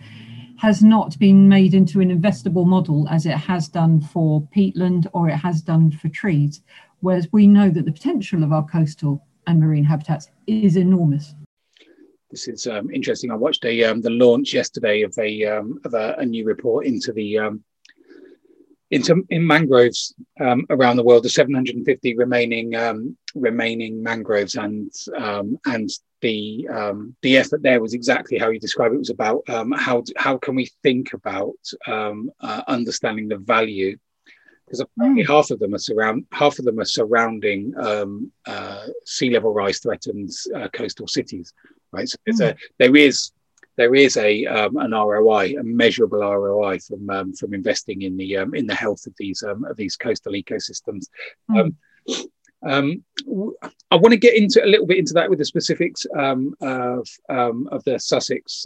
has 0.57 0.81
not 0.81 1.19
been 1.19 1.49
made 1.49 1.73
into 1.73 1.99
an 1.99 2.09
investable 2.09 2.65
model 2.65 3.07
as 3.09 3.25
it 3.25 3.35
has 3.35 3.67
done 3.67 4.01
for 4.01 4.41
peatland 4.55 5.05
or 5.13 5.29
it 5.29 5.35
has 5.35 5.61
done 5.61 5.91
for 5.91 6.09
trees. 6.09 6.61
Whereas 7.01 7.27
we 7.31 7.45
know 7.45 7.69
that 7.69 7.85
the 7.85 7.91
potential 7.91 8.43
of 8.43 8.53
our 8.53 8.65
coastal 8.65 9.23
and 9.45 9.59
marine 9.59 9.83
habitats 9.83 10.29
is 10.47 10.77
enormous 10.77 11.35
this 12.35 12.49
is 12.49 12.67
um, 12.67 12.89
interesting. 12.91 13.31
I 13.31 13.35
watched 13.35 13.63
a 13.63 13.85
um, 13.85 14.01
the 14.01 14.09
launch 14.09 14.53
yesterday 14.53 15.03
of 15.03 15.17
a 15.17 15.45
um, 15.45 15.79
of 15.85 15.93
a, 15.93 16.15
a, 16.17 16.25
new 16.25 16.43
report 16.43 16.85
into 16.85 17.13
the 17.13 17.39
um, 17.39 17.63
into 18.91 19.25
in 19.29 19.47
mangroves 19.47 20.13
um, 20.41 20.65
around 20.69 20.97
the 20.97 21.03
world, 21.03 21.23
the 21.23 21.29
750 21.29 22.17
remaining 22.17 22.75
um, 22.75 23.15
remaining 23.35 24.03
mangroves, 24.03 24.55
and 24.55 24.91
and 25.65 25.89
the 26.19 26.67
the 27.21 27.37
effort 27.37 27.63
there 27.63 27.81
was 27.81 27.93
exactly 27.93 28.37
how 28.37 28.49
you 28.49 28.59
describe 28.59 28.91
it. 28.91 28.95
it 28.95 28.99
was 28.99 29.09
about 29.11 29.41
how 29.47 30.03
how 30.17 30.37
can 30.37 30.55
we 30.55 30.69
think 30.83 31.13
about 31.13 31.55
uh, 31.87 32.61
understanding 32.67 33.29
the 33.29 33.37
value 33.37 33.97
because 34.65 34.79
apparently 34.79 35.23
mm. 35.23 35.27
half 35.27 35.51
of 35.51 35.59
them 35.59 35.73
are 35.73 35.79
surround 35.79 36.25
half 36.31 36.59
of 36.59 36.65
them 36.65 36.79
are 36.79 36.85
surrounding 36.85 37.73
um, 37.77 38.31
uh, 38.45 38.87
sea 39.05 39.29
level 39.29 39.53
rise 39.53 39.79
threatened 39.79 40.31
uh, 40.55 40.67
coastal 40.69 41.07
cities, 41.07 41.53
right? 41.95 42.09
So 42.09 42.17
mm. 42.27 42.41
a, 42.41 42.55
there 42.77 42.95
is 42.95 43.31
there 43.77 43.95
is 43.95 44.17
a 44.17 44.45
um, 44.45 44.77
an 44.77 44.91
ROI, 44.91 45.55
a 45.59 45.63
measurable 45.63 46.19
ROI 46.19 46.79
from 46.79 47.09
um, 47.09 47.33
from 47.33 47.53
investing 47.53 48.03
in 48.03 48.17
the 48.17 48.37
um, 48.37 48.53
in 48.53 48.67
the 48.67 48.75
health 48.75 49.05
of 49.05 49.13
these 49.17 49.43
um, 49.43 49.65
of 49.65 49.77
these 49.77 49.95
coastal 49.97 50.33
ecosystems. 50.33 51.07
Mm. 51.49 51.73
Um, 52.65 53.03
I 53.91 53.95
want 53.95 54.11
to 54.11 54.17
get 54.17 54.35
into 54.35 54.63
a 54.63 54.65
little 54.65 54.87
bit 54.87 54.97
into 54.97 55.13
that 55.13 55.29
with 55.29 55.37
the 55.37 55.45
specifics 55.45 56.05
um, 56.17 56.55
of, 56.61 57.07
um, 57.29 57.69
of 57.71 57.83
the 57.83 57.99
Sussex 57.99 58.65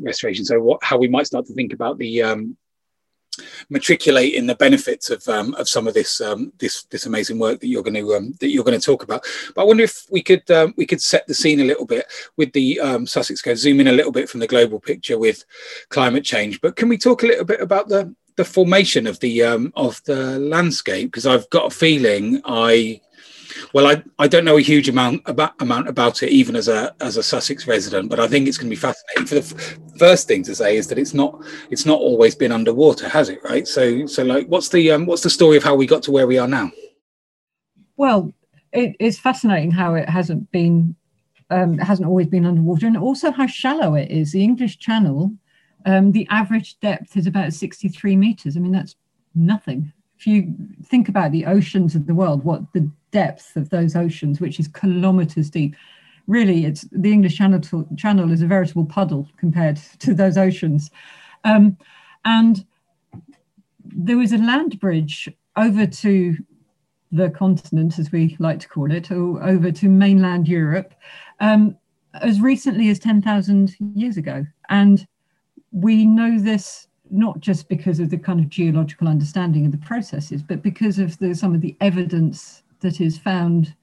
restoration. 0.00 0.44
So, 0.44 0.60
what, 0.60 0.84
how 0.84 0.98
we 0.98 1.08
might 1.08 1.26
start 1.26 1.46
to 1.46 1.54
think 1.54 1.72
about 1.72 1.98
the 1.98 2.22
matriculate 3.70 4.34
the 4.46 4.54
benefits 4.54 5.10
of 5.10 5.26
um, 5.28 5.54
of 5.54 5.68
some 5.68 5.86
of 5.86 5.94
this 5.94 6.20
um, 6.20 6.52
this 6.58 6.84
this 6.84 7.06
amazing 7.06 7.38
work 7.38 7.60
that 7.60 7.68
you're 7.68 7.82
going 7.82 7.94
to 7.94 8.14
um, 8.14 8.34
that 8.40 8.48
you're 8.48 8.64
going 8.64 8.78
to 8.78 8.84
talk 8.84 9.02
about. 9.02 9.24
But 9.54 9.62
I 9.62 9.64
wonder 9.64 9.84
if 9.84 10.06
we 10.10 10.22
could 10.22 10.48
um, 10.50 10.74
we 10.76 10.86
could 10.86 11.02
set 11.02 11.26
the 11.26 11.34
scene 11.34 11.60
a 11.60 11.64
little 11.64 11.86
bit 11.86 12.06
with 12.36 12.52
the 12.52 12.80
um, 12.80 13.06
Sussex 13.06 13.42
Coast, 13.42 13.62
zoom 13.62 13.80
in 13.80 13.88
a 13.88 13.92
little 13.92 14.12
bit 14.12 14.28
from 14.28 14.40
the 14.40 14.46
global 14.46 14.80
picture 14.80 15.18
with 15.18 15.44
climate 15.88 16.24
change. 16.24 16.60
But 16.60 16.76
can 16.76 16.88
we 16.88 16.98
talk 16.98 17.22
a 17.22 17.26
little 17.26 17.44
bit 17.44 17.60
about 17.60 17.88
the 17.88 18.14
the 18.36 18.44
formation 18.44 19.06
of 19.06 19.20
the 19.20 19.42
um, 19.42 19.72
of 19.76 20.02
the 20.04 20.38
landscape? 20.38 21.08
Because 21.08 21.26
I've 21.26 21.48
got 21.50 21.66
a 21.66 21.74
feeling 21.74 22.40
I 22.44 23.00
well, 23.74 23.88
I, 23.88 24.04
I 24.20 24.28
don't 24.28 24.44
know 24.44 24.56
a 24.56 24.62
huge 24.62 24.88
amount 24.88 25.22
about 25.26 25.60
amount 25.60 25.88
about 25.88 26.22
it, 26.22 26.30
even 26.30 26.54
as 26.54 26.68
a 26.68 26.94
as 27.00 27.16
a 27.16 27.24
Sussex 27.24 27.66
resident, 27.66 28.08
but 28.08 28.20
I 28.20 28.28
think 28.28 28.46
it's 28.46 28.56
going 28.56 28.70
to 28.70 28.76
be 28.76 28.80
fascinating. 28.80 29.26
For 29.26 29.34
the 29.34 29.40
f- 29.40 29.98
first 29.98 30.28
thing 30.28 30.44
to 30.44 30.54
say 30.54 30.76
is 30.76 30.86
that 30.86 30.98
it's 30.98 31.12
not 31.12 31.44
it's 31.70 31.84
not 31.84 31.98
always 31.98 32.36
been 32.36 32.52
underwater, 32.52 33.08
has 33.08 33.28
it? 33.28 33.40
Right. 33.42 33.66
So 33.66 34.06
so 34.06 34.22
like, 34.22 34.46
what's 34.46 34.68
the 34.68 34.92
um, 34.92 35.06
what's 35.06 35.24
the 35.24 35.30
story 35.30 35.56
of 35.56 35.64
how 35.64 35.74
we 35.74 35.88
got 35.88 36.04
to 36.04 36.12
where 36.12 36.28
we 36.28 36.38
are 36.38 36.46
now? 36.46 36.70
Well, 37.96 38.32
it, 38.72 38.94
it's 39.00 39.18
fascinating 39.18 39.72
how 39.72 39.94
it 39.94 40.08
hasn't 40.08 40.52
been 40.52 40.94
um, 41.50 41.76
hasn't 41.78 42.08
always 42.08 42.28
been 42.28 42.46
underwater, 42.46 42.86
and 42.86 42.96
also 42.96 43.32
how 43.32 43.48
shallow 43.48 43.96
it 43.96 44.08
is. 44.08 44.30
The 44.30 44.44
English 44.44 44.78
Channel, 44.78 45.32
um, 45.84 46.12
the 46.12 46.28
average 46.30 46.78
depth 46.78 47.16
is 47.16 47.26
about 47.26 47.52
63 47.52 48.14
meters. 48.14 48.56
I 48.56 48.60
mean, 48.60 48.70
that's 48.70 48.94
nothing 49.34 49.92
if 50.24 50.26
you 50.26 50.54
think 50.86 51.08
about 51.08 51.32
the 51.32 51.44
oceans 51.44 51.94
of 51.94 52.06
the 52.06 52.14
world, 52.14 52.44
what 52.44 52.62
the 52.72 52.90
depth 53.14 53.56
of 53.56 53.70
those 53.70 53.94
oceans, 53.94 54.40
which 54.40 54.58
is 54.58 54.66
kilometers 54.66 55.48
deep, 55.48 55.76
really, 56.26 56.66
it's 56.66 56.82
the 56.90 57.12
English 57.12 57.36
Channel, 57.36 57.86
Channel 57.96 58.32
is 58.32 58.42
a 58.42 58.46
veritable 58.46 58.84
puddle 58.84 59.28
compared 59.38 59.76
to 60.00 60.12
those 60.14 60.36
oceans. 60.36 60.90
Um, 61.44 61.78
and 62.24 62.66
there 63.84 64.18
was 64.18 64.32
a 64.32 64.38
land 64.38 64.80
bridge 64.80 65.28
over 65.56 65.86
to 65.86 66.36
the 67.12 67.30
continent, 67.30 67.98
as 68.00 68.10
we 68.10 68.36
like 68.40 68.58
to 68.60 68.68
call 68.68 68.90
it, 68.90 69.12
or 69.12 69.40
over 69.44 69.70
to 69.70 69.88
mainland 69.88 70.48
Europe, 70.48 70.94
um, 71.38 71.76
as 72.14 72.40
recently 72.40 72.88
as 72.90 72.98
10,000 72.98 73.76
years 73.94 74.16
ago. 74.16 74.44
And 74.68 75.06
we 75.70 76.04
know 76.04 76.38
this 76.38 76.88
not 77.10 77.38
just 77.38 77.68
because 77.68 78.00
of 78.00 78.10
the 78.10 78.18
kind 78.18 78.40
of 78.40 78.48
geological 78.48 79.06
understanding 79.06 79.66
of 79.66 79.70
the 79.70 79.86
processes, 79.86 80.42
but 80.42 80.62
because 80.62 80.98
of 80.98 81.16
the, 81.18 81.34
some 81.34 81.54
of 81.54 81.60
the 81.60 81.76
evidence 81.80 82.63
that 82.84 83.00
is 83.00 83.18
found 83.18 83.74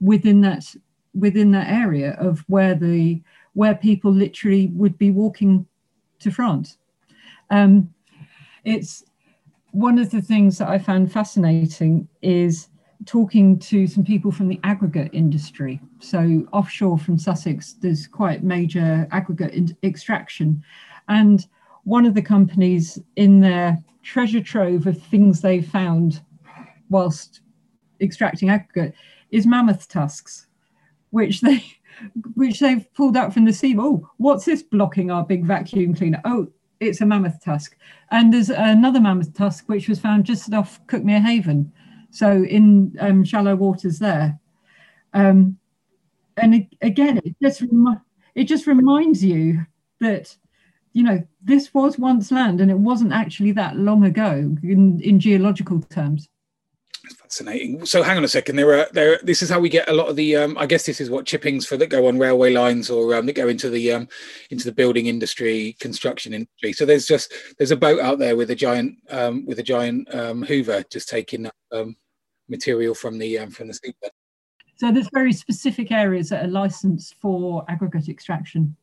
within 0.00 0.40
that 0.40 0.74
within 1.14 1.50
that 1.52 1.68
area 1.68 2.16
of 2.18 2.40
where 2.48 2.74
the 2.74 3.22
where 3.52 3.74
people 3.74 4.12
literally 4.12 4.66
would 4.74 4.98
be 4.98 5.10
walking 5.10 5.66
to 6.18 6.30
France. 6.30 6.78
Um, 7.50 7.94
it's 8.64 9.04
one 9.70 9.98
of 9.98 10.10
the 10.10 10.20
things 10.20 10.58
that 10.58 10.68
I 10.68 10.78
found 10.78 11.12
fascinating 11.12 12.08
is 12.22 12.68
talking 13.04 13.58
to 13.58 13.86
some 13.86 14.04
people 14.04 14.32
from 14.32 14.48
the 14.48 14.60
aggregate 14.64 15.10
industry. 15.12 15.80
So 16.00 16.46
offshore 16.52 16.98
from 16.98 17.18
Sussex, 17.18 17.74
there's 17.74 18.06
quite 18.06 18.42
major 18.42 19.06
aggregate 19.12 19.76
extraction, 19.82 20.64
and 21.08 21.46
one 21.84 22.06
of 22.06 22.14
the 22.14 22.22
companies 22.22 22.98
in 23.16 23.40
their 23.40 23.82
treasure 24.02 24.42
trove 24.42 24.86
of 24.86 25.00
things 25.00 25.40
they 25.40 25.60
found 25.60 26.22
whilst 26.90 27.40
extracting 28.00 28.50
aggregate 28.50 28.94
is 29.30 29.46
mammoth 29.46 29.88
tusks, 29.88 30.46
which 31.10 31.40
they 31.40 31.64
which 32.34 32.60
they've 32.60 32.92
pulled 32.94 33.16
out 33.16 33.32
from 33.32 33.44
the 33.44 33.52
sea. 33.52 33.74
Oh, 33.78 34.08
what's 34.18 34.44
this 34.44 34.62
blocking 34.62 35.10
our 35.10 35.24
big 35.24 35.44
vacuum 35.44 35.94
cleaner? 35.94 36.20
Oh, 36.24 36.48
it's 36.80 37.00
a 37.00 37.06
mammoth 37.06 37.42
tusk. 37.42 37.76
And 38.10 38.32
there's 38.32 38.50
another 38.50 39.00
mammoth 39.00 39.34
tusk 39.34 39.64
which 39.68 39.88
was 39.88 39.98
found 39.98 40.24
just 40.24 40.52
off 40.52 40.84
Cuckmere 40.86 41.22
Haven, 41.22 41.72
so 42.10 42.44
in 42.44 42.94
um, 43.00 43.24
shallow 43.24 43.56
waters 43.56 43.98
there. 43.98 44.38
Um, 45.14 45.58
and 46.36 46.66
again, 46.82 47.18
it 47.24 47.34
just 47.42 47.62
it 48.34 48.44
just 48.44 48.66
reminds 48.66 49.24
you 49.24 49.64
that 50.00 50.36
you 50.96 51.02
know, 51.02 51.22
this 51.42 51.74
was 51.74 51.98
once 51.98 52.32
land 52.32 52.58
and 52.62 52.70
it 52.70 52.78
wasn't 52.78 53.12
actually 53.12 53.52
that 53.52 53.76
long 53.76 54.02
ago 54.06 54.56
in, 54.62 54.98
in 55.02 55.20
geological 55.20 55.78
terms. 55.82 56.26
Fascinating. 57.26 57.84
So 57.84 58.04
hang 58.04 58.16
on 58.16 58.22
a 58.22 58.28
second. 58.28 58.54
There 58.54 58.78
are 58.78 58.86
there. 58.92 59.18
This 59.20 59.42
is 59.42 59.50
how 59.50 59.58
we 59.58 59.68
get 59.68 59.88
a 59.88 59.92
lot 59.92 60.08
of 60.08 60.14
the. 60.14 60.36
Um, 60.36 60.56
I 60.56 60.66
guess 60.66 60.86
this 60.86 61.00
is 61.00 61.10
what 61.10 61.26
chippings 61.26 61.66
for 61.66 61.76
that 61.76 61.88
go 61.88 62.06
on 62.06 62.18
railway 62.18 62.52
lines 62.52 62.88
or 62.88 63.16
um, 63.16 63.26
that 63.26 63.32
go 63.32 63.48
into 63.48 63.68
the 63.68 63.90
um, 63.90 64.08
into 64.50 64.64
the 64.64 64.72
building 64.72 65.06
industry, 65.06 65.76
construction 65.80 66.32
industry. 66.32 66.72
So 66.72 66.86
there's 66.86 67.04
just 67.04 67.32
there's 67.58 67.72
a 67.72 67.76
boat 67.76 67.98
out 67.98 68.20
there 68.20 68.36
with 68.36 68.50
a 68.50 68.54
giant 68.54 68.98
um, 69.10 69.44
with 69.44 69.58
a 69.58 69.62
giant 69.64 70.14
um, 70.14 70.44
Hoover 70.44 70.84
just 70.88 71.08
taking 71.08 71.50
um, 71.72 71.96
material 72.48 72.94
from 72.94 73.18
the 73.18 73.40
um, 73.40 73.50
from 73.50 73.66
the 73.66 73.74
seabed. 73.74 74.10
So 74.76 74.92
there's 74.92 75.10
very 75.12 75.32
specific 75.32 75.90
areas 75.90 76.28
that 76.28 76.44
are 76.44 76.48
licensed 76.48 77.16
for 77.20 77.64
aggregate 77.68 78.08
extraction 78.08 78.76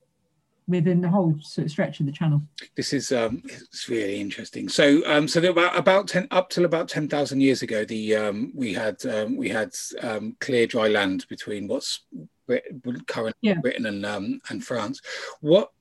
within 0.67 1.01
the 1.01 1.09
whole 1.09 1.35
sort 1.41 1.65
of 1.65 1.71
stretch 1.71 1.99
of 1.99 2.05
the 2.05 2.11
channel. 2.11 2.41
This 2.75 2.93
is 2.93 3.11
um, 3.11 3.41
it's 3.45 3.89
really 3.89 4.19
interesting. 4.19 4.69
So 4.69 5.01
um, 5.05 5.27
so 5.27 5.43
about 5.43 5.77
about 5.77 6.07
ten 6.07 6.27
up 6.31 6.49
till 6.49 6.65
about 6.65 6.87
ten 6.87 7.07
thousand 7.07 7.41
years 7.41 7.61
ago, 7.61 7.85
the 7.85 8.15
um, 8.15 8.51
we 8.55 8.73
had 8.73 9.05
um, 9.05 9.35
we 9.35 9.49
had 9.49 9.73
um, 10.01 10.35
clear 10.39 10.67
dry 10.67 10.87
land 10.87 11.25
between 11.29 11.67
what's 11.67 12.01
current 13.07 13.35
yeah. 13.41 13.55
Britain 13.55 13.85
and 13.85 14.05
um, 14.05 14.39
and 14.49 14.63
France. 14.63 15.01
What 15.41 15.71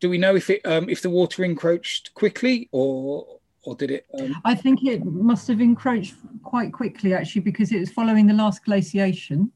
do 0.00 0.08
we 0.08 0.18
know 0.18 0.36
if 0.36 0.50
it 0.50 0.60
um, 0.64 0.88
if 0.88 1.02
the 1.02 1.10
water 1.10 1.44
encroached 1.44 2.14
quickly 2.14 2.68
or 2.72 3.38
or 3.62 3.74
did 3.74 3.90
it? 3.90 4.06
Um... 4.18 4.34
I 4.44 4.54
think 4.54 4.84
it 4.84 5.04
must 5.04 5.48
have 5.48 5.60
encroached 5.60 6.14
quite 6.42 6.72
quickly 6.72 7.14
actually 7.14 7.42
because 7.42 7.72
it 7.72 7.80
was 7.80 7.90
following 7.90 8.26
the 8.26 8.34
last 8.34 8.64
glaciation. 8.64 9.50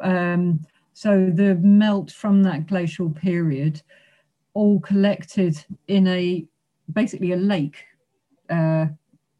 Um, 0.00 0.60
so 0.94 1.30
the 1.30 1.54
melt 1.56 2.10
from 2.10 2.42
that 2.42 2.66
glacial 2.66 3.10
period 3.10 3.82
all 4.54 4.80
collected 4.80 5.64
in 5.88 6.06
a 6.06 6.46
basically 6.92 7.32
a 7.32 7.36
lake, 7.36 7.84
uh, 8.50 8.86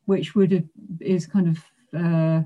which 0.06 0.34
would 0.34 0.52
have, 0.52 0.64
is 1.00 1.26
kind 1.26 1.48
of 1.48 1.64
uh, 1.98 2.42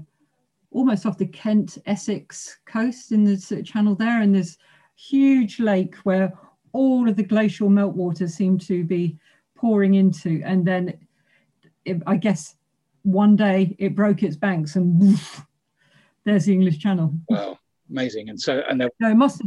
almost 0.73 1.07
off 1.07 1.19
the 1.19 1.27
Kent 1.27 1.79
Essex 1.87 2.59
coast 2.67 3.13
in 3.13 3.25
the 3.25 3.37
sort 3.37 3.61
of 3.61 3.67
channel 3.67 3.95
there, 3.95 4.23
and 4.23 4.35
there's 4.35 4.59
huge 4.97 5.61
lake 5.61 5.95
where 6.03 6.33
all 6.73 7.09
of 7.09 7.17
the 7.17 7.23
glacial 7.23 7.69
meltwater 7.69 8.29
seemed 8.29 8.61
to 8.63 8.83
be 8.83 9.17
pouring 9.55 9.95
into, 9.95 10.43
and 10.45 10.67
then 10.67 10.99
it, 11.85 12.03
I 12.07 12.17
guess 12.17 12.57
one 13.03 13.37
day 13.37 13.77
it 13.79 13.95
broke 13.95 14.25
its 14.25 14.37
banks 14.37 14.75
and 14.75 15.01
woof, 15.01 15.47
there's 16.25 16.47
the 16.47 16.53
English 16.53 16.81
Channel. 16.81 17.15
Wow 17.29 17.59
amazing. 17.91 18.29
And 18.29 18.41
so, 18.41 18.63
and 18.69 18.79
no, 18.79 19.11
it 19.11 19.15
must. 19.15 19.43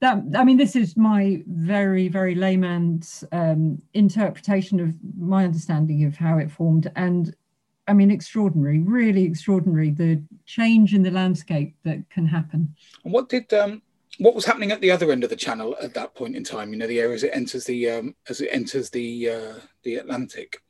That 0.00 0.22
I 0.34 0.44
mean, 0.44 0.56
this 0.56 0.76
is 0.76 0.96
my 0.96 1.42
very, 1.46 2.08
very 2.08 2.34
layman's 2.34 3.24
um, 3.32 3.80
interpretation 3.94 4.80
of 4.80 4.94
my 5.16 5.44
understanding 5.44 6.04
of 6.04 6.16
how 6.16 6.38
it 6.38 6.50
formed, 6.50 6.90
and 6.96 7.34
I 7.86 7.92
mean, 7.92 8.10
extraordinary, 8.10 8.80
really 8.80 9.24
extraordinary. 9.24 9.90
The 9.90 10.22
change 10.46 10.94
in 10.94 11.02
the 11.02 11.10
landscape 11.10 11.74
that 11.84 12.08
can 12.10 12.26
happen. 12.26 12.74
And 13.04 13.12
what 13.12 13.28
did 13.28 13.52
um, 13.54 13.82
what 14.18 14.34
was 14.34 14.44
happening 14.44 14.72
at 14.72 14.80
the 14.80 14.90
other 14.90 15.10
end 15.10 15.24
of 15.24 15.30
the 15.30 15.36
channel 15.36 15.76
at 15.80 15.94
that 15.94 16.14
point 16.14 16.36
in 16.36 16.44
time? 16.44 16.72
You 16.72 16.78
know, 16.78 16.86
the 16.86 17.00
area 17.00 17.14
as 17.14 17.24
it 17.24 17.32
enters 17.34 17.64
the 17.64 17.90
um, 17.90 18.14
as 18.28 18.40
it 18.40 18.48
enters 18.52 18.90
the 18.90 19.30
uh, 19.30 19.54
the 19.84 19.96
Atlantic. 19.96 20.60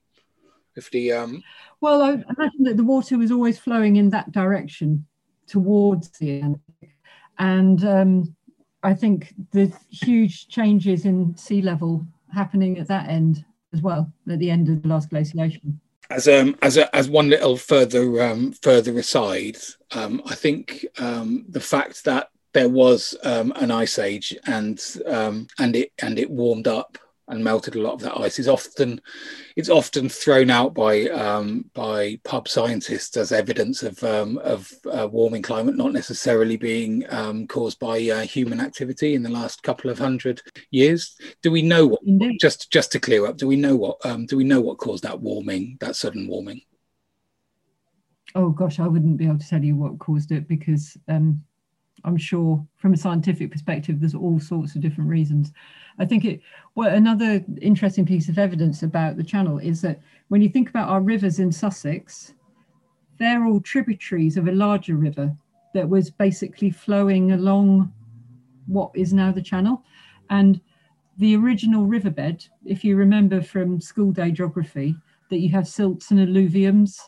If 0.76 0.90
the 0.90 1.12
um... 1.12 1.42
well, 1.80 2.02
I 2.02 2.10
imagine 2.10 2.64
that 2.64 2.76
the 2.76 2.84
water 2.84 3.16
was 3.16 3.30
always 3.30 3.60
flowing 3.60 3.94
in 3.94 4.10
that 4.10 4.32
direction 4.32 5.06
towards 5.46 6.08
the 6.18 6.36
Atlantic. 6.36 6.98
And 7.38 7.84
um, 7.84 8.36
I 8.82 8.94
think 8.94 9.34
the 9.52 9.72
huge 9.90 10.48
changes 10.48 11.04
in 11.04 11.36
sea 11.36 11.62
level 11.62 12.06
happening 12.32 12.78
at 12.78 12.88
that 12.88 13.08
end 13.08 13.44
as 13.72 13.82
well, 13.82 14.12
at 14.30 14.38
the 14.38 14.50
end 14.50 14.68
of 14.68 14.82
the 14.82 14.88
last 14.88 15.10
glaciation. 15.10 15.80
As 16.10 16.28
um 16.28 16.54
as 16.60 16.76
a, 16.76 16.94
as 16.94 17.08
one 17.08 17.30
little 17.30 17.56
further 17.56 18.22
um, 18.22 18.52
further 18.52 18.96
aside, 18.98 19.56
um, 19.92 20.20
I 20.26 20.34
think 20.34 20.84
um, 20.98 21.46
the 21.48 21.60
fact 21.60 22.04
that 22.04 22.28
there 22.52 22.68
was 22.68 23.16
um, 23.24 23.52
an 23.56 23.70
ice 23.70 23.98
age 23.98 24.36
and 24.46 24.78
and 25.58 25.76
it 25.76 25.92
and 26.02 26.18
it 26.18 26.30
warmed 26.30 26.68
up 26.68 26.98
and 27.28 27.42
melted 27.42 27.74
a 27.74 27.80
lot 27.80 27.94
of 27.94 28.00
that 28.00 28.18
ice 28.18 28.38
is 28.38 28.48
often 28.48 29.00
it's 29.56 29.70
often 29.70 30.08
thrown 30.08 30.50
out 30.50 30.74
by 30.74 31.04
um, 31.08 31.64
by 31.74 32.18
pub 32.24 32.48
scientists 32.48 33.16
as 33.16 33.32
evidence 33.32 33.82
of 33.82 34.02
um, 34.04 34.38
of 34.38 34.72
uh, 34.92 35.08
warming 35.10 35.42
climate 35.42 35.76
not 35.76 35.92
necessarily 35.92 36.56
being 36.56 37.04
um, 37.08 37.46
caused 37.46 37.78
by 37.78 37.96
uh, 38.08 38.20
human 38.20 38.60
activity 38.60 39.14
in 39.14 39.22
the 39.22 39.30
last 39.30 39.62
couple 39.62 39.90
of 39.90 39.98
hundred 39.98 40.42
years. 40.70 41.16
Do 41.42 41.50
we 41.50 41.62
know 41.62 41.86
what? 41.86 42.02
Indeed. 42.02 42.38
Just 42.40 42.70
just 42.70 42.92
to 42.92 43.00
clear 43.00 43.26
up, 43.26 43.36
do 43.36 43.46
we 43.46 43.56
know 43.56 43.76
what 43.76 44.04
um, 44.04 44.26
do 44.26 44.36
we 44.36 44.44
know 44.44 44.60
what 44.60 44.78
caused 44.78 45.04
that 45.04 45.20
warming, 45.20 45.78
that 45.80 45.96
sudden 45.96 46.26
warming? 46.26 46.60
Oh 48.34 48.50
gosh, 48.50 48.80
I 48.80 48.88
wouldn't 48.88 49.16
be 49.16 49.26
able 49.26 49.38
to 49.38 49.48
tell 49.48 49.62
you 49.62 49.76
what 49.76 49.98
caused 49.98 50.32
it 50.32 50.48
because 50.48 50.96
um, 51.08 51.42
I'm 52.04 52.16
sure 52.16 52.66
from 52.76 52.92
a 52.92 52.96
scientific 52.96 53.50
perspective, 53.50 54.00
there's 54.00 54.14
all 54.14 54.40
sorts 54.40 54.74
of 54.74 54.82
different 54.82 55.08
reasons. 55.08 55.52
I 55.98 56.04
think 56.04 56.24
it, 56.24 56.40
well, 56.74 56.94
another 56.94 57.44
interesting 57.60 58.04
piece 58.04 58.28
of 58.28 58.38
evidence 58.38 58.82
about 58.82 59.16
the 59.16 59.22
channel 59.22 59.58
is 59.58 59.80
that 59.82 60.00
when 60.28 60.42
you 60.42 60.48
think 60.48 60.68
about 60.68 60.88
our 60.88 61.00
rivers 61.00 61.38
in 61.38 61.52
Sussex, 61.52 62.34
they're 63.18 63.44
all 63.46 63.60
tributaries 63.60 64.36
of 64.36 64.48
a 64.48 64.52
larger 64.52 64.96
river 64.96 65.36
that 65.72 65.88
was 65.88 66.10
basically 66.10 66.70
flowing 66.70 67.32
along 67.32 67.92
what 68.66 68.90
is 68.94 69.12
now 69.12 69.30
the 69.30 69.42
channel. 69.42 69.82
And 70.30 70.60
the 71.18 71.36
original 71.36 71.84
riverbed, 71.84 72.46
if 72.64 72.84
you 72.84 72.96
remember 72.96 73.40
from 73.40 73.80
school 73.80 74.10
day 74.10 74.30
geography, 74.30 74.96
that 75.30 75.38
you 75.38 75.50
have 75.50 75.68
silts 75.68 76.10
and 76.10 76.20
alluviums 76.20 76.98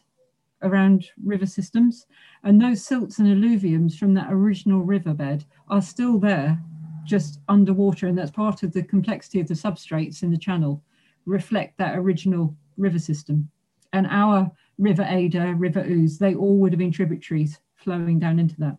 around 0.63 1.07
river 1.25 1.47
systems. 1.47 2.07
And 2.45 2.61
those 2.61 2.85
silts 2.85 3.19
and 3.19 3.29
alluviums 3.29 3.99
from 3.99 4.15
that 4.15 4.29
original 4.31 4.83
riverbed 4.83 5.45
are 5.69 5.83
still 5.83 6.19
there, 6.19 6.61
just 7.07 7.41
underwater. 7.49 8.07
And 8.07 8.19
that's 8.19 8.31
part 8.31 8.63
of 8.63 8.73
the 8.73 8.83
complexity 8.83 9.41
of 9.41 9.49
the 9.49 9.55
substrates 9.55 10.23
in 10.23 10.31
the 10.31 10.37
channel, 10.37 10.83
reflect 11.25 11.79
that 11.79 11.97
original 11.97 12.55
river 12.77 12.99
system. 12.99 13.51
And 13.93 14.07
our 14.09 14.51
River 14.79 15.05
Adur, 15.05 15.55
River 15.59 15.81
Ouse, 15.81 16.19
they 16.19 16.35
all 16.35 16.59
would 16.59 16.73
have 16.73 16.79
been 16.79 16.93
tributaries 16.93 17.59
flowing 17.77 18.19
down 18.19 18.39
into 18.39 18.57
that. 18.59 18.77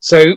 So, 0.00 0.34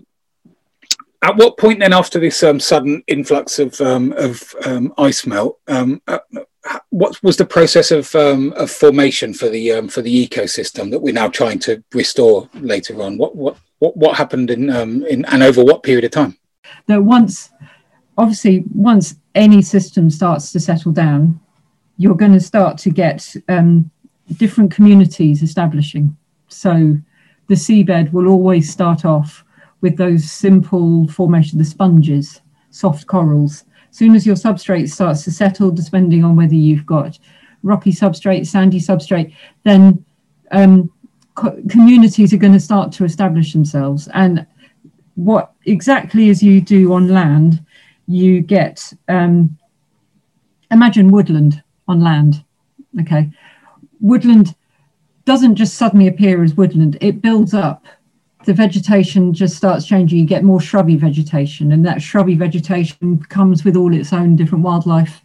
at 1.22 1.38
what 1.38 1.58
point 1.58 1.80
then, 1.80 1.94
after 1.94 2.20
this 2.20 2.44
um, 2.44 2.60
sudden 2.60 3.04
influx 3.08 3.60
of 3.60 3.80
um, 3.82 4.14
of 4.14 4.56
um, 4.66 4.94
ice 4.98 5.26
melt, 5.26 5.60
um, 5.68 6.02
uh, 6.08 6.20
what 6.90 7.22
was 7.24 7.38
the 7.38 7.46
process 7.46 7.92
of, 7.92 8.14
um, 8.16 8.54
of 8.54 8.70
formation 8.70 9.34
for 9.34 9.50
the 9.50 9.72
um, 9.72 9.88
for 9.88 10.02
the 10.02 10.28
ecosystem 10.28 10.92
that 10.92 11.00
we're 11.00 11.14
now 11.14 11.28
trying 11.28 11.60
to 11.60 11.84
restore 11.94 12.50
later 12.54 13.02
on? 13.02 13.18
What 13.18 13.36
what 13.36 13.58
what, 13.80 13.98
what 13.98 14.18
happened 14.18 14.52
in 14.52 14.70
in 14.70 15.26
and 15.26 15.44
over 15.44 15.64
what 15.64 15.84
period 15.84 16.06
of 16.06 16.12
time? 16.12 16.38
That 16.88 17.04
once, 17.04 17.52
obviously, 18.18 18.64
once 18.74 19.16
any 19.36 19.62
system 19.62 20.10
starts 20.10 20.52
to 20.52 20.60
settle 20.60 20.92
down, 20.92 21.40
you're 21.98 22.16
going 22.16 22.34
to 22.34 22.40
start 22.40 22.78
to 22.80 22.90
get 22.90 23.36
um, 23.50 23.90
different 24.38 24.72
communities 24.72 25.44
establishing. 25.44 26.16
So 26.48 26.98
the 27.48 27.56
seabed 27.56 28.12
will 28.14 28.28
always 28.28 28.72
start 28.72 29.06
off 29.06 29.44
with 29.82 29.98
those 29.98 30.32
simple 30.32 31.08
formation, 31.08 31.58
the 31.58 31.66
sponges, 31.66 32.42
soft 32.70 33.06
corals 33.08 33.66
soon 33.94 34.16
as 34.16 34.26
your 34.26 34.36
substrate 34.36 34.90
starts 34.90 35.24
to 35.24 35.32
settle, 35.32 35.70
depending 35.70 36.24
on 36.24 36.36
whether 36.36 36.56
you've 36.56 36.86
got 36.86 37.20
rocky 37.62 37.92
substrate, 37.92 38.48
sandy 38.48 38.80
substrate, 38.80 39.34
then 39.64 40.04
um, 40.52 40.92
co- 41.36 41.62
communities 41.70 42.34
are 42.34 42.38
going 42.38 42.54
to 42.54 42.60
start 42.60 42.92
to 42.92 43.06
establish 43.06 43.54
themselves. 43.54 44.10
And 44.16 44.48
what 45.16 45.54
exactly 45.66 46.30
as 46.30 46.42
you 46.42 46.62
do 46.62 46.94
on 46.94 47.10
land, 47.10 47.64
you 48.08 48.42
get 48.42 48.94
um, 49.08 49.58
imagine 50.72 51.12
woodland 51.12 51.64
on 51.88 52.02
land. 52.02 52.44
Okay, 53.02 53.32
woodland 54.00 54.56
doesn't 55.26 55.56
just 55.56 55.76
suddenly 55.76 56.08
appear 56.08 56.44
as 56.44 56.56
woodland; 56.56 56.98
it 57.02 57.22
builds 57.22 57.54
up 57.54 57.86
the 58.46 58.54
vegetation 58.54 59.34
just 59.34 59.56
starts 59.56 59.86
changing. 59.86 60.20
You 60.20 60.26
get 60.26 60.44
more 60.44 60.62
shrubby 60.62 60.98
vegetation, 60.98 61.72
and 61.72 61.86
that 61.86 62.02
shrubby 62.02 62.36
vegetation 62.36 63.24
comes 63.30 63.64
with 63.64 63.76
all 63.76 63.94
its 63.94 64.14
own 64.14 64.36
different 64.36 64.64
wildlife 64.64 65.22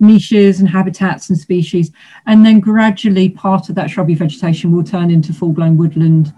niches 0.00 0.60
and 0.60 0.68
habitats 0.68 1.28
and 1.28 1.38
species. 1.38 1.90
And 2.26 2.44
then 2.46 2.60
gradually, 2.60 3.28
part 3.28 3.68
of 3.68 3.74
that 3.74 3.90
shrubby 3.90 4.14
vegetation 4.14 4.70
will 4.70 4.84
turn 4.84 5.10
into 5.10 5.32
full 5.32 5.52
blown 5.52 5.76
woodland, 5.76 6.32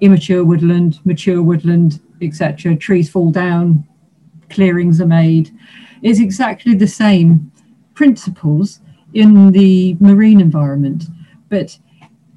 immature 0.00 0.44
woodland, 0.44 0.98
mature 1.04 1.42
woodland, 1.42 2.00
etc. 2.22 2.76
Trees 2.76 3.10
fall 3.10 3.30
down, 3.30 3.86
clearings 4.50 5.00
are 5.00 5.06
made. 5.06 5.50
It's 6.02 6.20
exactly 6.20 6.74
the 6.74 6.86
same 6.86 7.50
principles 7.94 8.80
in 9.14 9.50
the 9.52 9.96
marine 10.00 10.40
environment, 10.40 11.04
but 11.48 11.78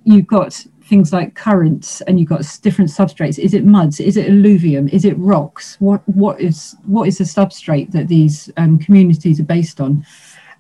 you've 0.04 0.28
got 0.28 0.66
things 0.84 1.14
like 1.14 1.36
currents 1.36 2.02
and 2.02 2.20
you've 2.20 2.30
got 2.30 2.44
different 2.62 2.90
substrates. 2.90 3.40
Is 3.40 3.54
it 3.54 3.66
muds? 3.66 4.00
Is 4.00 4.18
it 4.18 4.30
alluvium? 4.30 4.88
Is 4.90 5.06
it 5.06 5.18
rocks? 5.18 5.78
What 5.80 6.02
what 6.08 6.42
is 6.42 6.76
what 6.86 7.08
is 7.08 7.18
the 7.18 7.24
substrate 7.24 7.92
that 7.92 8.08
these 8.08 8.52
um, 8.58 8.80
communities 8.80 9.40
are 9.40 9.44
based 9.44 9.80
on? 9.80 10.06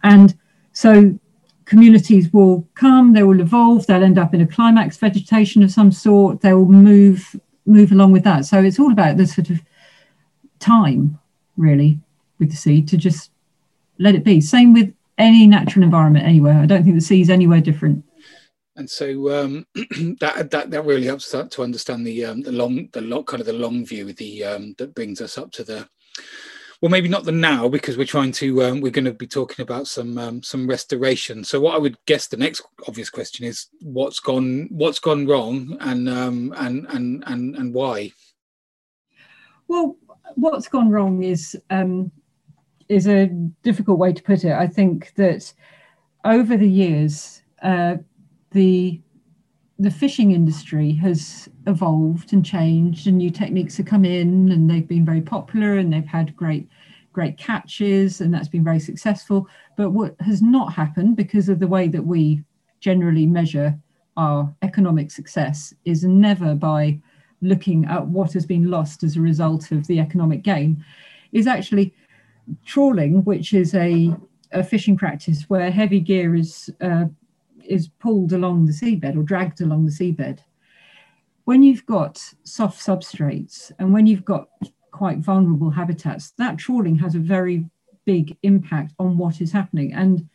And 0.03 0.37
so 0.73 1.19
communities 1.65 2.31
will 2.33 2.67
come 2.75 3.13
they 3.13 3.23
will 3.23 3.39
evolve 3.39 3.87
they'll 3.87 4.03
end 4.03 4.17
up 4.17 4.33
in 4.33 4.41
a 4.41 4.47
climax 4.47 4.97
vegetation 4.97 5.63
of 5.63 5.71
some 5.71 5.89
sort 5.89 6.41
they 6.41 6.53
will 6.53 6.65
move 6.65 7.39
move 7.71 7.91
along 7.91 8.11
with 8.11 8.23
that. 8.23 8.45
So 8.45 8.61
it's 8.61 8.79
all 8.79 8.91
about 8.91 9.17
the 9.17 9.25
sort 9.25 9.49
of 9.49 9.61
time 10.59 11.19
really 11.57 11.99
with 12.39 12.51
the 12.51 12.57
sea 12.57 12.81
to 12.83 12.97
just 12.97 13.31
let 13.97 14.15
it 14.15 14.23
be. 14.23 14.41
Same 14.41 14.73
with 14.73 14.93
any 15.17 15.47
natural 15.47 15.83
environment 15.83 16.25
anywhere. 16.25 16.59
I 16.59 16.65
don't 16.65 16.83
think 16.83 16.95
the 16.95 17.01
sea 17.01 17.21
is 17.21 17.29
anywhere 17.29 17.61
different. 17.61 18.03
And 18.75 18.89
so 18.89 19.43
um, 19.43 19.65
that 20.19 20.49
that 20.51 20.71
that 20.71 20.85
really 20.85 21.05
helps 21.05 21.33
us 21.33 21.49
to 21.49 21.63
understand 21.63 22.07
the 22.07 22.25
um, 22.25 22.41
the 22.41 22.51
long 22.51 22.89
the 22.93 23.01
long 23.01 23.25
kind 23.25 23.41
of 23.41 23.47
the 23.47 23.53
long 23.53 23.85
view 23.85 24.11
the 24.13 24.43
um, 24.43 24.75
that 24.77 24.95
brings 24.95 25.21
us 25.21 25.37
up 25.37 25.51
to 25.53 25.63
the 25.63 25.87
well 26.81 26.89
maybe 26.89 27.07
not 27.07 27.23
the 27.23 27.31
now 27.31 27.67
because 27.67 27.97
we're 27.97 28.05
trying 28.05 28.31
to 28.31 28.63
um, 28.63 28.81
we're 28.81 28.91
going 28.91 29.05
to 29.05 29.13
be 29.13 29.27
talking 29.27 29.61
about 29.61 29.87
some 29.87 30.17
um, 30.17 30.43
some 30.43 30.67
restoration. 30.67 31.43
So 31.43 31.61
what 31.61 31.75
i 31.75 31.77
would 31.77 31.97
guess 32.05 32.27
the 32.27 32.37
next 32.37 32.63
obvious 32.87 33.09
question 33.09 33.45
is 33.45 33.67
what's 33.81 34.19
gone 34.19 34.67
what's 34.71 34.99
gone 34.99 35.27
wrong 35.27 35.77
and 35.79 36.09
um, 36.09 36.53
and 36.57 36.85
and 36.87 37.23
and 37.27 37.55
and 37.55 37.73
why? 37.73 38.11
Well 39.67 39.95
what's 40.35 40.67
gone 40.67 40.89
wrong 40.89 41.23
is 41.23 41.55
um, 41.69 42.11
is 42.89 43.07
a 43.07 43.27
difficult 43.61 43.99
way 43.99 44.13
to 44.13 44.23
put 44.23 44.43
it. 44.43 44.53
I 44.53 44.67
think 44.67 45.13
that 45.15 45.53
over 46.25 46.57
the 46.57 46.69
years 46.69 47.43
uh, 47.61 47.97
the 48.51 49.01
the 49.81 49.89
fishing 49.89 50.31
industry 50.31 50.91
has 50.91 51.49
evolved 51.65 52.33
and 52.33 52.45
changed 52.45 53.07
and 53.07 53.17
new 53.17 53.31
techniques 53.31 53.77
have 53.77 53.87
come 53.87 54.05
in 54.05 54.51
and 54.51 54.69
they've 54.69 54.87
been 54.87 55.03
very 55.03 55.21
popular 55.21 55.77
and 55.77 55.91
they've 55.91 56.05
had 56.05 56.35
great 56.35 56.67
great 57.13 57.35
catches 57.35 58.21
and 58.21 58.31
that's 58.31 58.47
been 58.47 58.63
very 58.63 58.79
successful. 58.79 59.47
But 59.75 59.89
what 59.89 60.15
has 60.21 60.41
not 60.41 60.71
happened 60.71 61.17
because 61.17 61.49
of 61.49 61.59
the 61.59 61.67
way 61.67 61.87
that 61.87 62.05
we 62.05 62.43
generally 62.79 63.25
measure 63.25 63.77
our 64.17 64.53
economic 64.61 65.09
success 65.09 65.73
is 65.83 66.03
never 66.03 66.53
by 66.53 66.99
looking 67.41 67.85
at 67.85 68.05
what 68.05 68.33
has 68.33 68.45
been 68.45 68.69
lost 68.69 69.03
as 69.03 69.17
a 69.17 69.21
result 69.21 69.71
of 69.71 69.87
the 69.87 69.99
economic 69.99 70.43
gain. 70.43 70.85
Is 71.31 71.47
actually 71.47 71.95
trawling 72.65 73.23
which 73.23 73.51
is 73.51 73.73
a, 73.73 74.15
a 74.51 74.63
fishing 74.63 74.95
practice 74.95 75.45
where 75.47 75.71
heavy 75.71 75.99
gear 75.99 76.35
is 76.35 76.69
uh, 76.81 77.05
is 77.71 77.87
pulled 77.87 78.33
along 78.33 78.65
the 78.65 78.71
seabed 78.71 79.17
or 79.17 79.23
dragged 79.23 79.61
along 79.61 79.85
the 79.85 79.91
seabed. 79.91 80.39
When 81.45 81.63
you've 81.63 81.85
got 81.85 82.21
soft 82.43 82.79
substrates 82.79 83.71
and 83.79 83.93
when 83.93 84.05
you've 84.05 84.25
got 84.25 84.49
quite 84.91 85.19
vulnerable 85.19 85.71
habitats, 85.71 86.31
that 86.37 86.57
trawling 86.57 86.97
has 86.97 87.15
a 87.15 87.19
very 87.19 87.65
big 88.05 88.37
impact 88.43 88.93
on 88.99 89.17
what 89.17 89.41
is 89.41 89.51
happening. 89.51 89.93
And, 89.93 90.27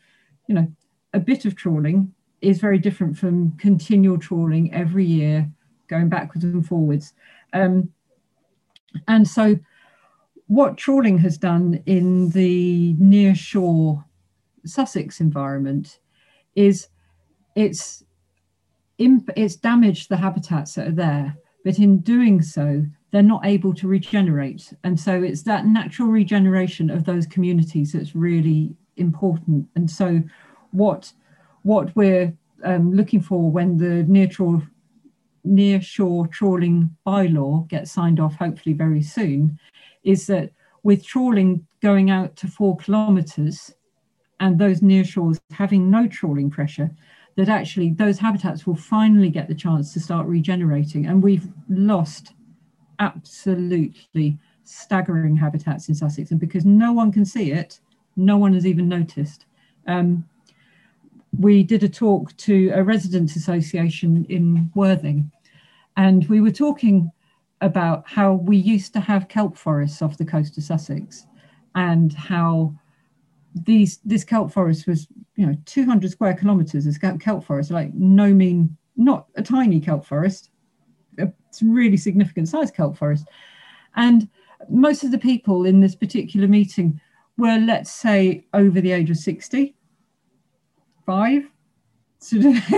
you 0.49 0.55
know, 0.55 0.66
a 1.12 1.20
bit 1.20 1.44
of 1.44 1.55
trawling 1.55 2.12
is 2.40 2.59
very 2.59 2.79
different 2.79 3.16
from 3.16 3.57
continual 3.59 4.18
trawling 4.18 4.72
every 4.72 5.05
year, 5.05 5.51
going 5.88 6.09
backwards 6.09 6.44
and 6.44 6.66
forwards. 6.66 7.12
Um, 7.53 7.90
and 9.09 9.29
so, 9.29 9.59
what 10.49 10.77
trawling 10.77 11.18
has 11.18 11.38
done 11.38 11.83
in 11.87 12.31
the 12.31 12.94
near 12.99 13.35
shore 13.35 14.05
Sussex 14.64 15.20
environment 15.20 15.99
is 16.55 16.88
it's 17.57 18.05
imp- 18.99 19.31
it's 19.37 19.57
damaged 19.57 20.09
the 20.09 20.16
habitats 20.16 20.75
that 20.75 20.87
are 20.87 20.92
there, 20.92 21.37
but 21.64 21.81
in 21.81 21.99
doing 21.99 22.40
so, 22.40 22.85
they're 23.11 23.23
not 23.23 23.45
able 23.45 23.75
to 23.75 23.88
regenerate. 23.88 24.73
And 24.85 25.01
so 25.01 25.23
it's 25.23 25.42
that 25.42 25.66
natural 25.66 26.09
regeneration 26.09 26.90
of 26.90 27.05
those 27.05 27.27
communities 27.27 27.92
that's 27.92 28.14
really 28.14 28.77
important. 28.97 29.66
And 29.75 29.90
so 29.90 30.23
what 30.71 31.12
what 31.62 31.95
we're 31.97 32.33
um, 32.62 32.92
looking 32.92 33.21
for 33.21 33.51
when 33.51 33.79
the 33.79 34.05
near 34.05 34.29
trawl 34.29 34.62
near 35.45 35.81
shore 35.81 36.27
trawling 36.27 36.90
bylaw 37.07 37.66
gets 37.69 37.92
signed 37.92 38.21
off 38.21 38.35
hopefully 38.35 38.75
very 38.75 39.03
soon 39.03 39.59
is 40.03 40.27
that 40.27 40.51
with 40.83 41.05
trawling 41.05 41.66
going 41.81 42.11
out 42.11 42.37
to 42.37 42.47
four 42.49 42.77
kilometres 42.77 43.73
and 44.40 44.59
those 44.59 44.83
near 44.83 45.05
shores 45.05 45.40
having 45.51 45.90
no 45.90 46.07
trawling 46.07 46.51
pressure, 46.51 46.90
that 47.37 47.49
actually 47.49 47.90
those 47.90 48.18
habitats 48.18 48.66
will 48.66 48.77
finally 48.77 49.31
get 49.31 49.49
the 49.49 49.55
chance 49.55 49.92
to 49.92 50.01
start 50.01 50.27
regenerating. 50.27 51.07
And 51.07 51.22
we've 51.22 51.49
lost 51.68 52.33
absolutely 52.99 54.38
staggering 54.64 55.37
habitats 55.37 55.88
in 55.88 55.94
Sussex. 55.94 56.31
And 56.31 56.40
because 56.40 56.64
no 56.64 56.92
one 56.92 57.12
can 57.12 57.25
see 57.25 57.53
it, 57.53 57.79
no 58.16 58.37
one 58.38 58.55
has 58.55 58.66
even 58.66 58.88
noticed. 58.88 59.44
Um, 59.87 60.27
we 61.38 61.62
did 61.62 61.83
a 61.83 61.88
talk 61.88 62.35
to 62.38 62.70
a 62.75 62.83
residents 62.83 63.37
association 63.37 64.25
in 64.29 64.70
Worthing, 64.75 65.31
and 65.96 66.27
we 66.29 66.40
were 66.40 66.51
talking 66.51 67.12
about 67.61 68.05
how 68.07 68.35
we 68.35 68.57
used 68.57 68.92
to 68.94 69.01
have 69.01 69.29
kelp 69.29 69.57
forests 69.57 70.03
off 70.03 70.18
the 70.18 70.25
coast 70.25 70.57
of 70.57 70.64
Sussex 70.64 71.27
and 71.75 72.12
how 72.12 72.75
these 73.64 73.99
this 74.05 74.25
kelp 74.25 74.53
forest 74.53 74.87
was 74.87 75.09
you 75.37 75.47
know 75.47 75.57
200 75.64 76.11
square 76.11 76.35
kilometers 76.35 76.87
of 76.87 77.19
kelp 77.21 77.42
forest 77.42 77.71
like 77.71 77.92
no 77.95 78.33
mean 78.33 78.77
not 78.97 79.27
a 79.37 79.42
tiny 79.42 79.81
kelp 79.81 80.05
forest 80.05 80.51
it's 81.57 81.62
a 81.62 81.66
really 81.66 81.97
significant 81.97 82.49
size 82.49 82.71
kelp 82.71 82.97
forest. 82.97 83.27
And 83.95 84.29
most 84.69 85.05
of 85.05 85.11
the 85.11 85.19
people 85.19 85.64
in 85.64 85.81
this 85.81 85.95
particular 85.95 86.49
meeting 86.49 87.01
were 87.38 87.59
let's 87.59 87.90
say 87.90 88.47
over 88.55 88.81
the 88.81 88.92
age 88.92 89.11
of 89.11 89.16
60 89.19 89.75
five 91.05 91.42
so 92.19 92.38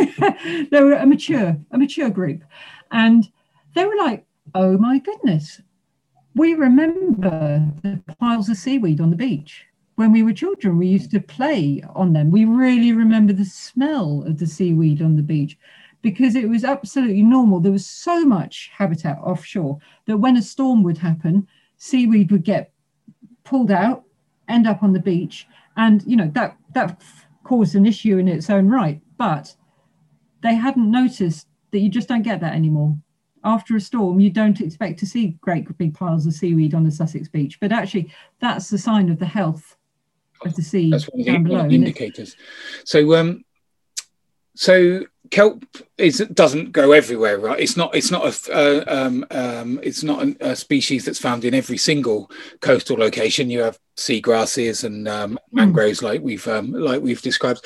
they 0.71 0.83
were 0.83 0.95
a 0.95 1.07
mature 1.07 1.57
a 1.71 1.79
mature 1.79 2.11
group. 2.11 2.43
And 2.91 3.29
they 3.75 3.85
were 3.85 3.97
like 3.97 4.25
oh 4.55 4.79
my 4.79 4.99
goodness. 4.99 5.61
We 6.35 6.55
remember 6.55 7.67
the 7.83 8.01
piles 8.21 8.49
of 8.49 8.57
seaweed 8.57 9.01
on 9.01 9.11
the 9.11 9.17
beach 9.17 9.64
when 9.99 10.13
we 10.13 10.23
were 10.23 10.33
children, 10.33 10.79
we 10.79 10.87
used 10.87 11.11
to 11.11 11.19
play 11.19 11.83
on 11.97 12.13
them. 12.13 12.31
We 12.31 12.45
really 12.45 12.93
remember 12.93 13.33
the 13.33 13.45
smell 13.45 14.23
of 14.29 14.39
the 14.39 14.47
seaweed 14.47 15.03
on 15.03 15.17
the 15.17 15.25
beach 15.25 15.59
because 16.03 16.37
it 16.37 16.49
was 16.49 16.63
absolutely 16.63 17.23
normal. 17.23 17.59
There 17.59 17.73
was 17.73 17.85
so 17.85 18.25
much 18.25 18.71
habitat 18.73 19.19
offshore 19.19 19.81
that 20.07 20.19
when 20.19 20.37
a 20.37 20.43
storm 20.43 20.85
would 20.85 20.99
happen, 20.99 21.49
seaweed 21.79 22.31
would 22.31 22.45
get 22.45 22.71
pulled 23.43 23.73
out, 23.73 24.05
end 24.49 24.69
up 24.69 24.85
on 24.85 24.93
the 24.93 25.01
beach, 25.01 25.49
and 25.77 26.05
you 26.07 26.15
know 26.15 26.31
that 26.33 26.57
that 26.75 27.03
caused 27.43 27.75
an 27.75 27.85
issue 27.85 28.19
in 28.19 28.29
its 28.29 28.49
own 28.51 28.69
right. 28.69 29.01
But 29.17 29.57
they 30.45 30.55
hadn't 30.55 30.89
noticed 30.89 31.49
that 31.73 31.81
you 31.81 31.89
just 31.89 32.09
don't 32.09 32.23
get 32.23 32.41
that 32.41 32.55
anymore. 32.55 32.97
After 33.43 33.75
a 33.75 33.81
storm, 33.81 34.21
you 34.21 34.31
don't 34.31 34.61
expect 34.61 35.01
to 35.01 35.07
see 35.07 35.39
great 35.41 35.77
big 35.77 35.95
piles 35.95 36.25
of 36.25 36.35
seaweed 36.35 36.73
on 36.73 36.85
the 36.85 36.93
Sussex 36.93 37.27
beach, 37.27 37.59
but 37.59 37.73
actually, 37.73 38.13
that's 38.41 38.71
the 38.71 38.79
sign 38.79 39.11
of 39.11 39.19
the 39.19 39.27
health 39.27 39.75
of 40.44 40.55
the 40.55 40.62
sea 40.62 40.90
That's 40.90 41.05
one 41.05 41.20
of 41.20 41.27
the, 41.27 41.38
below, 41.38 41.57
one 41.57 41.64
of 41.66 41.70
the 41.70 41.77
indicators. 41.77 42.37
So, 42.85 43.14
um, 43.16 43.44
so 44.55 45.05
kelp 45.31 45.64
is 45.96 46.18
doesn't 46.33 46.72
go 46.72 46.92
everywhere, 46.92 47.38
right? 47.38 47.61
It's 47.61 47.77
not. 47.77 47.94
It's 47.94 48.11
not 48.11 48.24
a. 48.27 48.53
Uh, 48.53 48.85
um, 48.87 49.27
um, 49.31 49.81
it's 49.83 50.03
not 50.03 50.27
a, 50.27 50.51
a, 50.51 50.57
species 50.57 51.05
that's 51.05 51.18
found 51.18 51.44
in 51.44 51.55
every 51.55 51.77
single 51.77 52.31
coastal 52.61 52.96
location. 52.96 53.51
You 53.51 53.61
have 53.61 53.79
seagrasses 53.96 54.85
and 54.85 55.09
um, 55.09 55.38
hmm. 55.51 55.57
mangroves, 55.57 56.01
mm. 56.01 56.05
like 56.05 56.22
we've 56.22 56.46
um, 56.48 56.72
like 56.72 57.03
we've 57.03 57.22
described. 57.22 57.64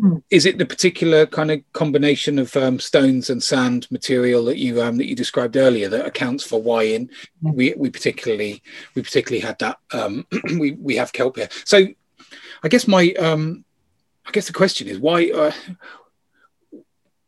Mm. 0.00 0.24
Is 0.28 0.44
it 0.44 0.58
the 0.58 0.66
particular 0.66 1.24
kind 1.24 1.52
of 1.52 1.60
combination 1.72 2.40
of 2.40 2.56
um, 2.56 2.80
stones 2.80 3.30
and 3.30 3.40
sand 3.40 3.86
material 3.92 4.44
that 4.46 4.58
you 4.58 4.82
um, 4.82 4.96
that 4.96 5.06
you 5.06 5.14
described 5.14 5.56
earlier 5.56 5.88
that 5.88 6.06
accounts 6.06 6.42
for 6.42 6.60
why 6.60 6.82
in 6.82 7.10
we, 7.42 7.74
we 7.76 7.90
particularly 7.90 8.60
we 8.96 9.02
particularly 9.02 9.40
had 9.40 9.56
that 9.60 9.78
um, 9.92 10.26
we 10.58 10.72
we 10.72 10.96
have 10.96 11.12
kelp 11.12 11.36
here. 11.36 11.48
So 11.64 11.86
I 12.64 12.68
guess 12.68 12.88
my 12.88 13.12
um, 13.18 13.62
I 14.26 14.30
guess 14.30 14.46
the 14.46 14.54
question 14.54 14.88
is 14.88 14.98
why 14.98 15.30
uh, 15.30 15.52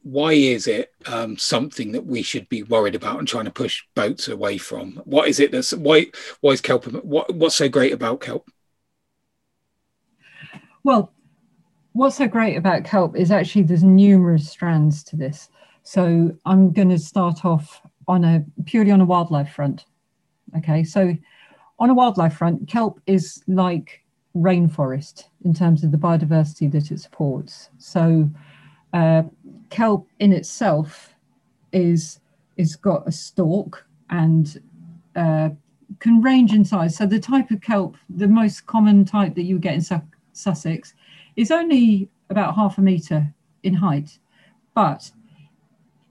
why 0.03 0.33
is 0.33 0.66
it 0.66 0.92
um, 1.05 1.37
something 1.37 1.92
that 1.92 2.07
we 2.07 2.22
should 2.22 2.49
be 2.49 2.62
worried 2.62 2.94
about 2.94 3.18
and 3.18 3.29
trying 3.29 3.44
to 3.44 3.51
push 3.51 3.83
boats 3.94 4.29
away 4.29 4.57
from? 4.57 5.03
What 5.05 5.29
is 5.29 5.38
it 5.38 5.53
that's 5.53 5.75
why 5.75 6.07
why 6.40 6.53
is 6.53 6.62
kelp 6.62 6.87
what 6.87 7.35
what's 7.35 7.55
so 7.55 7.68
great 7.68 7.92
about 7.92 8.22
kelp? 8.22 8.51
Well, 10.85 11.12
what's 11.92 12.16
so 12.16 12.29
great 12.29 12.57
about 12.57 12.85
kelp 12.85 13.14
is 13.14 13.31
actually 13.31 13.64
there's 13.64 13.85
numerous 13.85 14.49
strands 14.49 15.05
to 15.05 15.16
this. 15.16 15.51
So 15.83 16.35
I'm 16.46 16.72
going 16.72 16.88
to 16.88 16.99
start 16.99 17.44
off 17.44 17.83
on 18.09 18.25
a 18.25 18.42
purely 18.64 18.90
on 18.90 19.03
a 19.03 19.05
wildlife 19.05 19.53
front. 19.53 19.85
Okay, 20.57 20.83
so 20.83 21.14
on 21.79 21.90
a 21.90 21.94
wildlife 21.94 22.38
front, 22.38 22.68
kelp 22.68 23.03
is 23.07 23.44
like 23.46 24.03
rainforest 24.37 25.25
in 25.44 25.55
terms 25.55 25.83
of 25.83 25.90
the 25.90 25.96
biodiversity 25.96 26.70
that 26.72 26.90
it 26.90 27.01
supports. 27.01 27.70
So 27.79 28.31
uh, 28.92 29.22
kelp 29.70 30.09
in 30.20 30.33
itself 30.33 31.14
is 31.72 32.20
is 32.57 32.77
got 32.77 33.07
a 33.07 33.12
stalk 33.12 33.85
and 34.11 34.62
uh, 35.14 35.51
can 35.99 36.22
range 36.22 36.53
in 36.53 36.64
size. 36.64 36.96
So 36.96 37.07
the 37.07 37.20
type 37.20 37.51
of 37.51 37.61
kelp, 37.61 37.96
the 38.09 38.29
most 38.29 38.66
common 38.66 39.05
type 39.05 39.35
that 39.35 39.42
you 39.42 39.59
get 39.59 39.75
in 39.75 39.83
Su- 39.83 40.01
Sussex, 40.33 40.94
is 41.37 41.51
only 41.51 42.09
about 42.31 42.55
half 42.55 42.79
a 42.79 42.81
meter 42.81 43.33
in 43.62 43.75
height, 43.75 44.18
but 44.75 45.11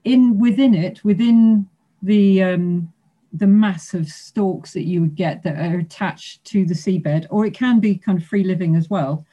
in 0.04 0.38
within 0.38 0.74
it, 0.74 1.04
within 1.04 1.68
the 2.02 2.42
um, 2.42 2.92
the 3.36 3.46
mass 3.46 3.94
of 3.94 4.08
stalks 4.08 4.72
that 4.72 4.84
you 4.84 5.00
would 5.00 5.14
get 5.14 5.42
that 5.42 5.56
are 5.58 5.78
attached 5.78 6.44
to 6.44 6.64
the 6.64 6.74
seabed, 6.74 7.26
or 7.30 7.46
it 7.46 7.54
can 7.54 7.80
be 7.80 7.96
kind 7.96 8.18
of 8.18 8.26
free 8.26 8.44
living 8.44 8.76
as 8.76 8.88
well. 8.88 9.24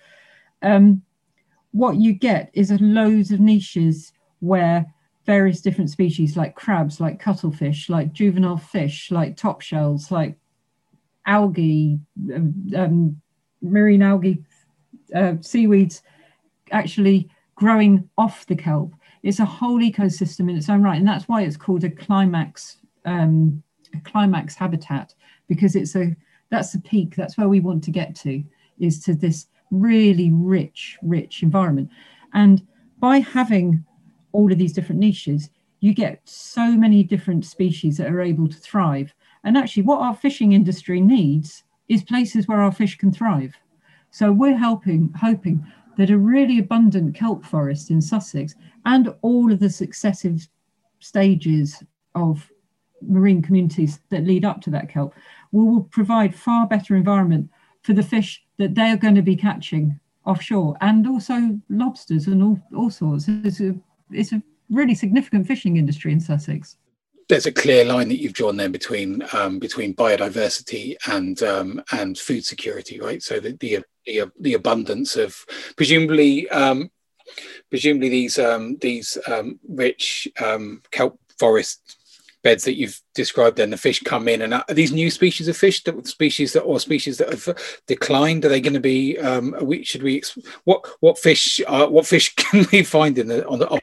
Um, 0.62 1.02
what 1.72 1.98
you 1.98 2.14
get 2.14 2.50
is 2.54 2.72
a 2.72 2.78
loads 2.78 3.32
of 3.32 3.40
niches 3.40 4.14
where 4.40 4.86
various 5.26 5.62
different 5.62 5.90
species 5.90 6.36
like 6.36 6.56
crabs, 6.56 7.00
like 7.00 7.20
cuttlefish, 7.20 7.90
like 7.90 8.14
juvenile 8.14 8.58
fish, 8.58 9.10
like 9.12 9.38
top 9.38 9.62
shells, 9.62 10.12
like 10.12 10.38
algae, 11.26 12.00
um, 12.34 12.54
um, 12.76 13.22
marine 13.62 14.02
algae, 14.02 14.44
uh, 15.16 15.36
seaweeds 15.42 16.02
actually 16.72 17.30
growing 17.56 18.10
off 18.18 18.46
the 18.48 18.56
kelp. 18.56 18.94
It's 19.24 19.40
a 19.40 19.46
whole 19.46 19.80
ecosystem 19.80 20.50
in 20.50 20.58
its 20.58 20.70
own 20.70 20.84
right. 20.84 20.98
And 20.98 21.08
that's 21.08 21.28
why 21.28 21.44
it's 21.44 21.58
called 21.58 21.84
a 21.84 21.90
climax 21.90 22.78
um, 23.06 23.64
climax 24.02 24.56
habitat 24.56 25.14
because 25.48 25.76
it's 25.76 25.96
a 25.96 26.16
that's 26.50 26.72
the 26.72 26.80
peak 26.80 27.16
that's 27.16 27.38
where 27.38 27.50
we 27.50 27.60
want 27.60 27.84
to 27.84 27.92
get 27.92 28.16
to 28.16 28.44
is 28.80 29.04
to 29.04 29.14
this 29.14 29.48
really 29.72 30.32
rich 30.32 30.98
rich 31.02 31.44
environment. 31.44 31.90
And 32.34 32.66
by 33.00 33.20
having 33.20 33.84
all 34.32 34.52
of 34.52 34.58
these 34.58 34.74
different 34.74 35.00
niches 35.02 35.50
you 35.80 35.94
get 35.94 36.22
so 36.24 36.72
many 36.72 37.04
different 37.04 37.44
species 37.44 37.98
that 37.98 38.08
are 38.08 38.22
able 38.22 38.48
to 38.48 38.58
thrive. 38.58 39.14
And 39.44 39.58
actually 39.58 39.84
what 39.84 40.00
our 40.00 40.16
fishing 40.16 40.54
industry 40.54 41.02
needs 41.02 41.64
is 41.90 42.04
places 42.04 42.48
where 42.48 42.62
our 42.62 42.72
fish 42.72 42.98
can 42.98 43.12
thrive. 43.12 43.54
So 44.10 44.32
we're 44.32 44.58
helping 44.58 45.12
hoping 45.20 45.66
that 45.98 46.10
a 46.10 46.18
really 46.18 46.60
abundant 46.60 47.16
kelp 47.16 47.46
forest 47.46 47.92
in 47.92 48.02
sussex 48.02 48.56
and 48.86 49.14
all 49.22 49.52
of 49.52 49.60
the 49.60 49.70
successive 49.70 50.48
stages 51.00 51.84
of 52.16 52.50
marine 53.08 53.42
communities 53.42 54.00
that 54.10 54.26
lead 54.26 54.46
up 54.46 54.62
to 54.62 54.70
that 54.70 54.90
kelp 54.90 55.14
will, 55.52 55.66
will 55.66 55.84
provide 55.84 56.36
far 56.36 56.68
better 56.68 56.96
environment 56.96 57.50
for 57.82 57.94
the 57.94 58.04
fish 58.04 58.44
that 58.58 58.76
they 58.76 58.90
are 58.90 58.98
going 58.98 59.16
to 59.16 59.22
be 59.22 59.36
catching 59.36 60.00
offshore 60.26 60.76
and 60.82 61.08
also 61.08 61.60
lobsters 61.70 62.28
and 62.28 62.42
all, 62.42 62.60
all 62.76 62.90
sorts. 62.90 63.26
It's 63.28 63.60
a, 63.60 63.76
it's 64.12 64.32
a 64.32 64.42
really 64.70 64.96
significant 64.96 65.48
fishing 65.48 65.78
industry 65.78 66.12
in 66.12 66.20
Sussex. 66.20 66.78
There's 67.30 67.46
a 67.46 67.52
clear 67.52 67.86
line 67.86 68.10
that 68.10 68.20
you've 68.22 68.34
drawn 68.34 68.58
there 68.58 68.70
between 68.70 69.24
um, 69.32 69.58
between 69.58 69.96
biodiversity 69.96 70.96
and 71.08 71.42
um, 71.42 71.82
and 71.94 72.18
food 72.18 72.44
security, 72.44 73.00
right? 73.00 73.24
So 73.24 73.40
the 73.40 73.54
the 73.54 73.80
the, 74.06 74.32
the 74.40 74.54
abundance 74.56 75.16
of 75.16 75.46
presumably 75.78 76.50
um, 76.50 76.92
presumably 77.70 78.10
these 78.10 78.38
um, 78.38 78.78
these 78.82 79.18
um, 79.28 79.58
rich 79.68 80.28
um, 80.44 80.82
kelp 80.92 81.18
forests 81.40 81.96
beds 82.44 82.66
that 82.66 82.78
you've 82.78 83.00
described 83.16 83.58
then 83.58 83.70
the 83.70 83.78
fish 83.78 84.02
come 84.04 84.28
in 84.28 84.42
and 84.42 84.54
are 84.54 84.66
these 84.70 84.92
new 84.92 85.10
species 85.10 85.48
of 85.48 85.56
fish 85.56 85.82
that 85.84 86.06
species 86.06 86.54
that 86.54 86.62
or 86.62 86.80
species 86.80 87.18
that 87.18 87.30
have 87.30 87.82
declined? 87.88 88.44
Are 88.44 88.50
they 88.50 88.62
going 88.62 88.74
to 88.74 88.80
be 88.80 89.18
um 89.18 89.56
we, 89.62 89.84
should 89.84 90.04
we 90.04 90.22
what 90.66 90.86
what 91.00 91.18
fish 91.18 91.62
uh, 91.66 91.88
what 91.88 92.06
fish 92.06 92.36
can 92.36 92.66
we 92.72 92.84
find 92.84 93.18
in 93.18 93.28
the 93.28 93.48
on 93.48 93.60
the, 93.60 93.82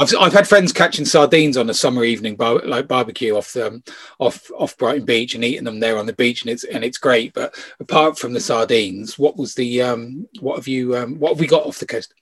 I've, 0.00 0.14
I've 0.18 0.32
had 0.32 0.48
friends 0.48 0.72
catching 0.72 1.04
sardines 1.04 1.56
on 1.56 1.70
a 1.70 1.74
summer 1.74 2.04
evening 2.04 2.36
like 2.38 2.88
barbecue 2.88 3.36
off 3.36 3.52
the, 3.52 3.68
um, 3.68 3.84
off 4.18 4.50
off 4.56 4.76
brighton 4.78 5.04
beach 5.04 5.34
and 5.34 5.44
eating 5.44 5.64
them 5.64 5.80
there 5.80 5.98
on 5.98 6.06
the 6.06 6.12
beach 6.14 6.42
and 6.42 6.50
it's 6.50 6.64
and 6.64 6.84
it's 6.84 6.98
great. 6.98 7.34
But 7.34 7.54
apart 7.78 8.18
from 8.18 8.32
the 8.32 8.40
sardines 8.40 9.18
what 9.18 9.36
was 9.36 9.54
the 9.54 9.82
um 9.82 10.26
what 10.40 10.56
have 10.56 10.68
you 10.68 10.96
um 10.96 11.18
what 11.18 11.30
have 11.30 11.40
we 11.40 11.46
got 11.46 11.64
off 11.64 11.78
the 11.78 11.86
coast? 11.86 12.14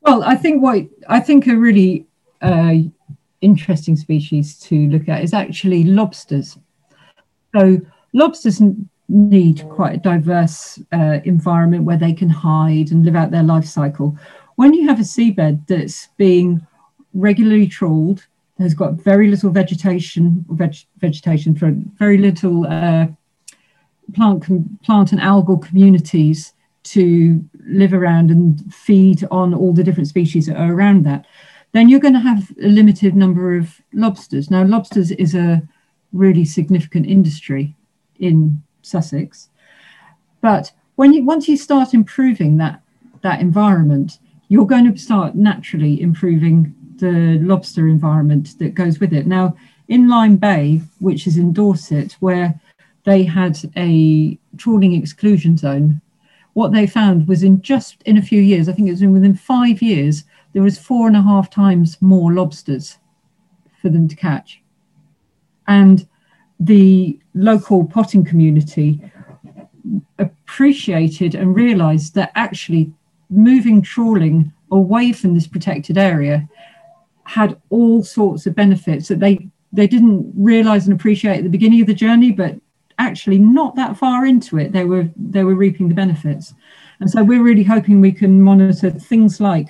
Well 0.00 0.22
i 0.22 0.34
think 0.34 0.62
what 0.62 0.84
i 1.08 1.18
think 1.18 1.46
a 1.46 1.56
really 1.56 2.06
uh 2.42 2.74
interesting 3.44 3.96
species 3.96 4.58
to 4.60 4.88
look 4.88 5.08
at 5.08 5.22
is 5.22 5.34
actually 5.34 5.84
lobsters. 5.84 6.58
So 7.54 7.80
lobsters 8.12 8.60
need 9.08 9.68
quite 9.68 9.94
a 9.94 9.98
diverse 9.98 10.80
uh, 10.92 11.20
environment 11.24 11.84
where 11.84 11.98
they 11.98 12.12
can 12.12 12.28
hide 12.28 12.90
and 12.90 13.04
live 13.04 13.16
out 13.16 13.30
their 13.30 13.42
life 13.42 13.66
cycle. 13.66 14.16
When 14.56 14.72
you 14.72 14.88
have 14.88 15.00
a 15.00 15.02
seabed 15.02 15.66
that's 15.66 16.08
being 16.16 16.66
regularly 17.12 17.66
trawled, 17.66 18.26
has 18.58 18.74
got 18.74 18.94
very 18.94 19.28
little 19.28 19.50
vegetation, 19.50 20.44
veg, 20.50 20.76
vegetation 20.98 21.54
for 21.54 21.74
very 21.98 22.18
little 22.18 22.66
uh, 22.66 23.06
plant, 24.14 24.44
plant 24.82 25.12
and 25.12 25.20
algal 25.20 25.60
communities 25.60 26.52
to 26.84 27.44
live 27.66 27.92
around 27.92 28.30
and 28.30 28.72
feed 28.72 29.26
on 29.30 29.54
all 29.54 29.72
the 29.72 29.82
different 29.82 30.08
species 30.08 30.46
that 30.46 30.56
are 30.56 30.72
around 30.72 31.04
that, 31.04 31.26
then 31.74 31.88
you're 31.88 32.00
going 32.00 32.14
to 32.14 32.20
have 32.20 32.50
a 32.62 32.68
limited 32.68 33.14
number 33.16 33.56
of 33.56 33.80
lobsters. 33.92 34.48
Now, 34.48 34.62
lobsters 34.64 35.10
is 35.10 35.34
a 35.34 35.60
really 36.12 36.44
significant 36.44 37.06
industry 37.06 37.74
in 38.20 38.62
Sussex, 38.82 39.48
but 40.40 40.72
when 40.94 41.12
you 41.12 41.24
once 41.24 41.48
you 41.48 41.56
start 41.56 41.92
improving 41.92 42.56
that 42.58 42.80
that 43.22 43.40
environment, 43.40 44.18
you're 44.48 44.66
going 44.66 44.90
to 44.90 44.98
start 44.98 45.34
naturally 45.34 46.00
improving 46.00 46.74
the 46.96 47.38
lobster 47.42 47.88
environment 47.88 48.56
that 48.60 48.74
goes 48.74 49.00
with 49.00 49.12
it. 49.12 49.26
Now, 49.26 49.56
in 49.88 50.08
Lyme 50.08 50.36
Bay, 50.36 50.80
which 51.00 51.26
is 51.26 51.36
in 51.36 51.52
Dorset, 51.52 52.12
where 52.20 52.60
they 53.02 53.24
had 53.24 53.58
a 53.76 54.38
trawling 54.56 54.94
exclusion 54.94 55.56
zone 55.56 56.00
what 56.54 56.72
they 56.72 56.86
found 56.86 57.28
was 57.28 57.42
in 57.42 57.60
just 57.60 58.02
in 58.04 58.16
a 58.16 58.22
few 58.22 58.40
years, 58.40 58.68
I 58.68 58.72
think 58.72 58.88
it 58.88 58.92
was 58.92 59.04
within 59.04 59.34
five 59.34 59.82
years, 59.82 60.24
there 60.54 60.62
was 60.62 60.78
four 60.78 61.06
and 61.06 61.16
a 61.16 61.22
half 61.22 61.50
times 61.50 62.00
more 62.00 62.32
lobsters 62.32 62.98
for 63.82 63.90
them 63.90 64.08
to 64.08 64.16
catch. 64.16 64.62
And 65.66 66.08
the 66.58 67.18
local 67.34 67.84
potting 67.84 68.24
community 68.24 69.02
appreciated 70.18 71.34
and 71.34 71.54
realized 71.54 72.14
that 72.14 72.32
actually 72.34 72.92
moving 73.28 73.82
trawling 73.82 74.52
away 74.70 75.12
from 75.12 75.34
this 75.34 75.46
protected 75.46 75.98
area 75.98 76.48
had 77.24 77.60
all 77.70 78.02
sorts 78.02 78.46
of 78.46 78.54
benefits 78.54 79.08
that 79.08 79.20
they 79.20 79.48
they 79.72 79.86
didn't 79.88 80.32
realize 80.36 80.86
and 80.86 80.94
appreciate 80.94 81.38
at 81.38 81.42
the 81.42 81.50
beginning 81.50 81.80
of 81.80 81.86
the 81.86 81.94
journey 81.94 82.30
but 82.30 82.54
actually 82.98 83.38
not 83.38 83.74
that 83.76 83.96
far 83.96 84.26
into 84.26 84.58
it, 84.58 84.72
they 84.72 84.84
were 84.84 85.08
they 85.16 85.44
were 85.44 85.54
reaping 85.54 85.88
the 85.88 85.94
benefits. 85.94 86.54
And 87.00 87.10
so 87.10 87.22
we're 87.22 87.42
really 87.42 87.64
hoping 87.64 88.00
we 88.00 88.12
can 88.12 88.40
monitor 88.40 88.90
things 88.90 89.40
like 89.40 89.68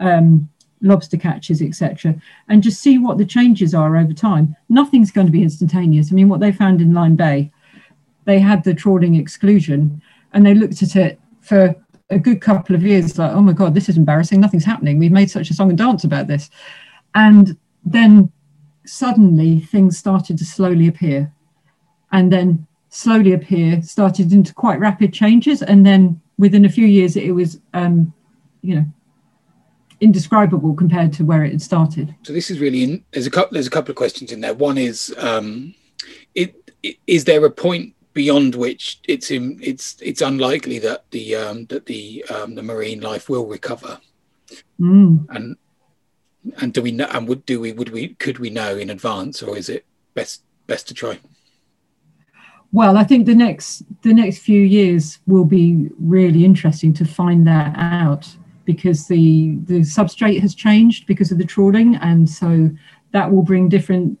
um, 0.00 0.48
lobster 0.82 1.16
catches, 1.16 1.62
etc., 1.62 2.14
and 2.48 2.62
just 2.62 2.80
see 2.80 2.98
what 2.98 3.18
the 3.18 3.24
changes 3.24 3.74
are 3.74 3.96
over 3.96 4.12
time. 4.12 4.56
Nothing's 4.68 5.10
going 5.10 5.26
to 5.26 5.32
be 5.32 5.42
instantaneous. 5.42 6.10
I 6.10 6.14
mean, 6.14 6.28
what 6.28 6.40
they 6.40 6.52
found 6.52 6.80
in 6.80 6.92
Lyme 6.92 7.16
Bay, 7.16 7.52
they 8.24 8.38
had 8.38 8.64
the 8.64 8.74
trawling 8.74 9.14
exclusion, 9.14 10.02
and 10.32 10.44
they 10.44 10.54
looked 10.54 10.82
at 10.82 10.96
it 10.96 11.20
for 11.40 11.74
a 12.10 12.18
good 12.18 12.40
couple 12.40 12.74
of 12.74 12.82
years, 12.82 13.18
like, 13.18 13.32
oh 13.32 13.40
my 13.40 13.52
god, 13.52 13.74
this 13.74 13.88
is 13.88 13.96
embarrassing. 13.96 14.40
Nothing's 14.40 14.64
happening. 14.64 14.98
We've 14.98 15.12
made 15.12 15.30
such 15.30 15.50
a 15.50 15.54
song 15.54 15.68
and 15.68 15.78
dance 15.78 16.04
about 16.04 16.26
this, 16.26 16.50
and 17.14 17.56
then 17.84 18.32
suddenly 18.84 19.60
things 19.60 19.96
started 19.96 20.36
to 20.38 20.44
slowly 20.44 20.88
appear 20.88 21.32
and 22.12 22.32
then 22.32 22.66
slowly 22.88 23.32
appear, 23.32 23.80
started 23.82 24.32
into 24.32 24.52
quite 24.52 24.80
rapid 24.80 25.12
changes. 25.12 25.62
And 25.62 25.86
then 25.86 26.20
within 26.38 26.64
a 26.64 26.68
few 26.68 26.86
years, 26.86 27.16
it 27.16 27.30
was, 27.30 27.60
um, 27.72 28.12
you 28.62 28.74
know, 28.74 28.84
indescribable 30.00 30.74
compared 30.74 31.12
to 31.14 31.24
where 31.24 31.44
it 31.44 31.52
had 31.52 31.62
started. 31.62 32.14
So 32.22 32.32
this 32.32 32.50
is 32.50 32.58
really, 32.58 32.82
in, 32.82 33.04
there's 33.12 33.26
a 33.26 33.30
couple, 33.30 33.52
there's 33.52 33.66
a 33.66 33.70
couple 33.70 33.90
of 33.90 33.96
questions 33.96 34.32
in 34.32 34.40
there. 34.40 34.54
One 34.54 34.78
is, 34.78 35.14
um, 35.18 35.74
it, 36.34 36.72
it, 36.82 36.96
is 37.06 37.24
there 37.24 37.44
a 37.44 37.50
point 37.50 37.94
beyond 38.12 38.54
which 38.54 39.00
it's 39.06 39.30
in, 39.30 39.58
it's 39.62 39.96
it's 40.00 40.20
unlikely 40.20 40.78
that 40.80 41.04
the 41.10 41.36
um, 41.36 41.66
that 41.66 41.86
the 41.86 42.24
um, 42.30 42.54
the 42.54 42.62
marine 42.62 43.00
life 43.00 43.28
will 43.28 43.46
recover, 43.46 44.00
mm. 44.80 45.26
and 45.30 45.56
and 46.60 46.72
do 46.72 46.82
we 46.82 46.90
know 46.90 47.08
and 47.12 47.28
would 47.28 47.44
do 47.46 47.60
we 47.60 47.72
would 47.72 47.90
we 47.90 48.14
could 48.14 48.38
we 48.38 48.50
know 48.50 48.76
in 48.76 48.90
advance 48.90 49.42
or 49.42 49.56
is 49.56 49.68
it 49.68 49.84
best 50.14 50.42
best 50.66 50.88
to 50.88 50.94
try? 50.94 51.18
well 52.72 52.96
i 52.96 53.04
think 53.04 53.26
the 53.26 53.34
next 53.34 53.82
the 54.02 54.14
next 54.14 54.38
few 54.38 54.62
years 54.62 55.18
will 55.26 55.44
be 55.44 55.88
really 55.98 56.44
interesting 56.44 56.92
to 56.92 57.04
find 57.04 57.46
that 57.46 57.74
out 57.76 58.36
because 58.72 59.06
the 59.06 59.56
the 59.64 59.80
substrate 59.80 60.40
has 60.40 60.54
changed 60.54 61.06
because 61.06 61.30
of 61.32 61.38
the 61.38 61.44
trawling 61.44 61.96
and 61.96 62.28
so 62.28 62.70
that 63.12 63.30
will 63.30 63.42
bring 63.42 63.68
different 63.68 64.18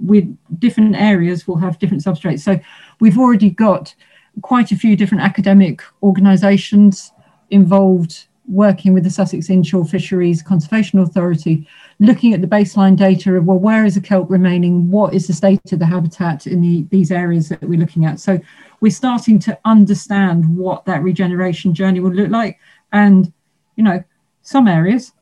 with 0.00 0.26
different 0.58 0.94
areas 0.94 1.46
will 1.46 1.56
have 1.56 1.78
different 1.78 2.04
substrates 2.04 2.40
so 2.40 2.58
we've 3.00 3.18
already 3.18 3.50
got 3.50 3.94
quite 4.42 4.70
a 4.70 4.76
few 4.76 4.94
different 4.96 5.22
academic 5.22 5.82
organizations 6.02 7.12
involved 7.50 8.28
working 8.48 8.94
with 8.94 9.04
the 9.04 9.10
Sussex 9.10 9.50
Inshore 9.50 9.84
Fisheries 9.84 10.42
Conservation 10.42 10.98
Authority, 10.98 11.68
looking 12.00 12.32
at 12.32 12.40
the 12.40 12.46
baseline 12.46 12.96
data 12.96 13.34
of, 13.34 13.44
well, 13.44 13.58
where 13.58 13.84
is 13.84 13.94
the 13.94 14.00
kelp 14.00 14.30
remaining? 14.30 14.90
What 14.90 15.12
is 15.14 15.26
the 15.26 15.34
state 15.34 15.60
of 15.70 15.78
the 15.78 15.86
habitat 15.86 16.46
in 16.46 16.62
the, 16.62 16.86
these 16.90 17.12
areas 17.12 17.50
that 17.50 17.62
we're 17.62 17.78
looking 17.78 18.06
at? 18.06 18.18
So 18.18 18.40
we're 18.80 18.90
starting 18.90 19.38
to 19.40 19.58
understand 19.64 20.56
what 20.56 20.86
that 20.86 21.02
regeneration 21.02 21.74
journey 21.74 22.00
will 22.00 22.12
look 22.12 22.30
like. 22.30 22.58
And, 22.92 23.32
you 23.78 23.84
know, 23.84 24.02
some 24.42 24.68
areas, 24.68 25.12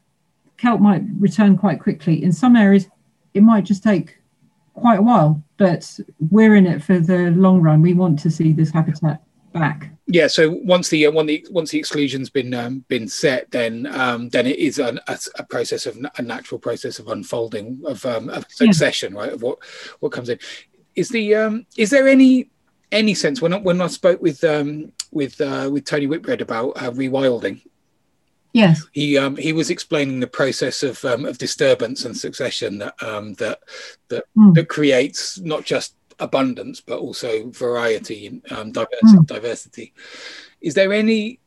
kelp 0.56 0.80
might 0.80 1.02
return 1.20 1.56
quite 1.56 1.78
quickly. 1.78 2.24
In 2.24 2.32
some 2.32 2.56
areas, 2.56 2.88
it 3.34 3.42
might 3.42 3.64
just 3.64 3.82
take 3.82 4.16
quite 4.72 4.98
a 4.98 5.02
while, 5.02 5.42
but 5.58 6.00
we're 6.30 6.56
in 6.56 6.66
it 6.66 6.82
for 6.82 6.98
the 6.98 7.30
long 7.32 7.60
run. 7.60 7.82
We 7.82 7.92
want 7.92 8.18
to 8.20 8.30
see 8.30 8.52
this 8.52 8.70
habitat 8.70 9.22
back 9.52 9.90
yeah 10.06 10.26
so 10.26 10.50
once 10.64 10.90
the 10.90 11.06
uh, 11.06 11.10
once 11.10 11.28
the 11.28 11.46
once 11.50 11.70
the 11.70 11.78
exclusion's 11.78 12.28
been 12.28 12.52
um, 12.52 12.84
been 12.88 13.08
set 13.08 13.50
then 13.50 13.86
um, 13.86 14.28
then 14.28 14.46
it 14.46 14.58
is 14.58 14.78
a, 14.78 15.00
a, 15.38 15.44
process 15.44 15.86
of 15.86 15.96
a 16.18 16.22
natural 16.22 16.58
process 16.58 16.98
of 16.98 17.08
unfolding 17.08 17.80
of, 17.86 18.04
um, 18.04 18.28
of 18.28 18.44
succession 18.50 19.14
yeah. 19.14 19.20
right 19.20 19.32
of 19.32 19.42
what 19.42 19.58
what 20.00 20.12
comes 20.12 20.28
in 20.28 20.38
is 20.94 21.08
the 21.08 21.34
um 21.34 21.64
is 21.78 21.88
there 21.88 22.06
any 22.06 22.50
any 22.92 23.14
sense 23.14 23.40
when 23.40 23.54
I, 23.54 23.56
when 23.58 23.80
I 23.80 23.86
spoke 23.86 24.20
with 24.20 24.44
um 24.44 24.92
with 25.10 25.40
uh, 25.40 25.70
with 25.72 25.84
Tony 25.84 26.06
Whitbread 26.06 26.42
about 26.42 26.70
uh, 26.76 26.90
rewilding 26.90 27.62
Yes. 28.56 28.86
He 28.92 29.18
um, 29.18 29.36
he 29.36 29.52
was 29.52 29.68
explaining 29.68 30.20
the 30.20 30.26
process 30.26 30.82
of 30.82 31.04
um, 31.04 31.26
of 31.26 31.36
disturbance 31.36 32.06
and 32.06 32.16
succession 32.16 32.78
that 32.78 32.94
um, 33.02 33.34
that 33.34 33.60
that, 34.08 34.24
mm. 34.34 34.54
that 34.54 34.70
creates 34.70 35.38
not 35.40 35.64
just 35.64 35.94
abundance, 36.18 36.80
but 36.80 36.98
also 36.98 37.50
variety 37.50 38.28
and 38.28 38.52
um, 38.52 38.72
diversity, 38.72 39.18
mm. 39.18 39.26
diversity. 39.26 39.92
Is 40.62 40.72
there 40.72 40.94
any 40.94 41.38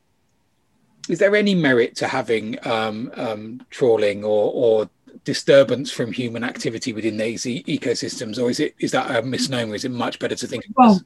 is 1.08 1.18
there 1.18 1.34
any 1.34 1.52
merit 1.52 1.96
to 1.96 2.06
having 2.06 2.64
um, 2.64 3.10
um, 3.16 3.66
trawling 3.70 4.22
or, 4.22 4.52
or 4.54 4.90
disturbance 5.24 5.90
from 5.90 6.12
human 6.12 6.44
activity 6.44 6.92
within 6.92 7.16
these 7.16 7.44
e- 7.44 7.64
ecosystems, 7.64 8.40
or 8.40 8.50
is 8.50 8.60
it 8.60 8.76
is 8.78 8.92
that 8.92 9.10
a 9.16 9.22
misnomer? 9.22 9.74
Is 9.74 9.84
it 9.84 9.90
much 9.90 10.20
better 10.20 10.36
to 10.36 10.46
think? 10.46 10.64
Well, 10.76 11.00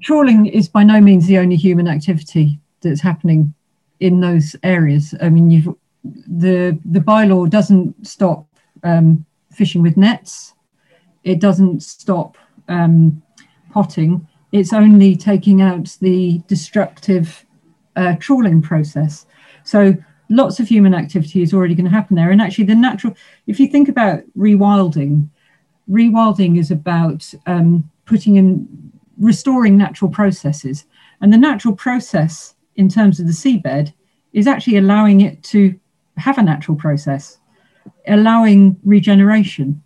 trawling 0.00 0.46
is 0.46 0.70
by 0.70 0.84
no 0.84 1.02
means 1.02 1.26
the 1.26 1.36
only 1.36 1.56
human 1.56 1.86
activity 1.86 2.58
that's 2.80 3.02
happening 3.02 3.52
in 4.00 4.20
those 4.20 4.56
areas. 4.62 5.14
I 5.20 5.28
mean, 5.28 5.50
you've 5.50 5.74
the 6.04 6.78
the 6.84 7.00
bylaw 7.00 7.48
doesn't 7.48 8.06
stop 8.06 8.46
um, 8.82 9.24
fishing 9.52 9.82
with 9.82 9.96
nets. 9.96 10.54
It 11.22 11.40
doesn't 11.40 11.82
stop 11.82 12.36
um, 12.68 13.22
potting, 13.72 14.26
it's 14.52 14.72
only 14.72 15.16
taking 15.16 15.60
out 15.60 15.96
the 16.00 16.40
destructive 16.46 17.44
uh, 17.96 18.14
trawling 18.20 18.62
process. 18.62 19.26
So 19.64 19.96
lots 20.28 20.60
of 20.60 20.68
human 20.68 20.94
activity 20.94 21.42
is 21.42 21.52
already 21.52 21.74
going 21.74 21.86
to 21.86 21.90
happen 21.90 22.14
there. 22.14 22.30
And 22.30 22.40
actually, 22.40 22.64
the 22.64 22.76
natural, 22.76 23.16
if 23.48 23.58
you 23.58 23.66
think 23.66 23.88
about 23.88 24.22
rewilding, 24.38 25.28
rewilding 25.90 26.56
is 26.56 26.70
about 26.70 27.34
um, 27.46 27.90
putting 28.04 28.36
in, 28.36 28.92
restoring 29.18 29.76
natural 29.76 30.10
processes. 30.10 30.84
And 31.20 31.32
the 31.32 31.38
natural 31.38 31.74
process 31.74 32.53
in 32.76 32.88
terms 32.88 33.20
of 33.20 33.26
the 33.26 33.32
seabed 33.32 33.92
is 34.32 34.46
actually 34.46 34.76
allowing 34.76 35.20
it 35.20 35.42
to 35.44 35.78
have 36.16 36.38
a 36.38 36.42
natural 36.42 36.76
process, 36.76 37.38
allowing 38.06 38.76
regeneration. 38.84 39.82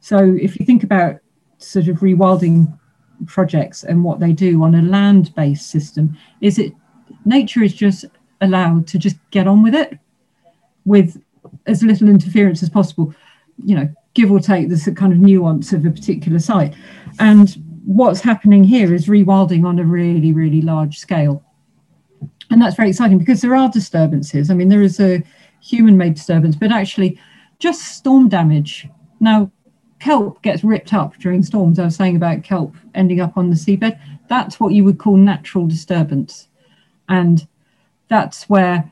So 0.00 0.36
if 0.40 0.58
you 0.58 0.66
think 0.66 0.82
about 0.82 1.20
sort 1.58 1.88
of 1.88 1.98
rewilding 1.98 2.78
projects 3.26 3.84
and 3.84 4.04
what 4.04 4.20
they 4.20 4.32
do 4.32 4.62
on 4.62 4.74
a 4.74 4.82
land-based 4.82 5.68
system 5.68 6.16
is 6.40 6.58
it 6.58 6.72
nature 7.24 7.62
is 7.62 7.74
just 7.74 8.04
allowed 8.40 8.86
to 8.86 8.98
just 8.98 9.16
get 9.30 9.48
on 9.48 9.62
with 9.62 9.74
it 9.74 9.98
with 10.84 11.20
as 11.66 11.82
little 11.82 12.08
interference 12.08 12.62
as 12.62 12.70
possible 12.70 13.12
you 13.64 13.74
know 13.74 13.92
give 14.14 14.30
or 14.30 14.38
take 14.38 14.68
this 14.68 14.88
kind 14.94 15.12
of 15.12 15.18
nuance 15.18 15.72
of 15.72 15.84
a 15.84 15.90
particular 15.90 16.38
site 16.38 16.74
and 17.18 17.60
what's 17.84 18.20
happening 18.20 18.62
here 18.62 18.94
is 18.94 19.08
rewilding 19.08 19.64
on 19.64 19.78
a 19.80 19.84
really 19.84 20.32
really 20.32 20.62
large 20.62 20.98
scale 20.98 21.42
and 22.50 22.60
that's 22.60 22.76
very 22.76 22.88
exciting 22.88 23.18
because 23.18 23.40
there 23.40 23.56
are 23.56 23.68
disturbances 23.68 24.50
i 24.50 24.54
mean 24.54 24.68
there 24.68 24.82
is 24.82 25.00
a 25.00 25.22
human 25.60 25.96
made 25.96 26.14
disturbance 26.14 26.56
but 26.56 26.72
actually 26.72 27.18
just 27.58 27.82
storm 27.96 28.28
damage 28.28 28.88
now 29.20 29.50
kelp 29.98 30.40
gets 30.42 30.64
ripped 30.64 30.94
up 30.94 31.16
during 31.16 31.42
storms. 31.42 31.78
I 31.78 31.84
was 31.84 31.96
saying 31.96 32.16
about 32.16 32.44
kelp 32.44 32.74
ending 32.94 33.20
up 33.20 33.36
on 33.36 33.50
the 33.50 33.56
seabed. 33.56 33.98
that's 34.28 34.60
what 34.60 34.72
you 34.72 34.84
would 34.84 34.98
call 34.98 35.16
natural 35.16 35.66
disturbance. 35.66 36.48
And 37.08 37.46
that's 38.08 38.48
where 38.48 38.90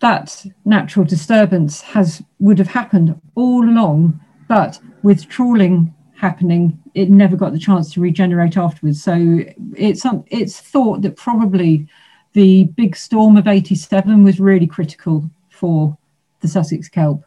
that 0.00 0.46
natural 0.64 1.04
disturbance 1.04 1.80
has 1.80 2.22
would 2.38 2.58
have 2.58 2.68
happened 2.68 3.20
all 3.34 3.64
along, 3.64 4.20
but 4.46 4.78
with 5.02 5.28
trawling 5.28 5.94
happening, 6.14 6.78
it 6.94 7.10
never 7.10 7.36
got 7.36 7.52
the 7.52 7.58
chance 7.58 7.92
to 7.92 8.00
regenerate 8.00 8.56
afterwards. 8.56 9.02
So 9.02 9.40
it's 9.74 10.04
um, 10.04 10.24
it's 10.28 10.60
thought 10.60 11.02
that 11.02 11.16
probably 11.16 11.88
the 12.38 12.66
big 12.76 12.94
storm 12.94 13.36
of 13.36 13.48
87 13.48 14.22
was 14.22 14.38
really 14.38 14.68
critical 14.68 15.28
for 15.50 15.98
the 16.38 16.46
Sussex 16.46 16.88
kelp 16.88 17.24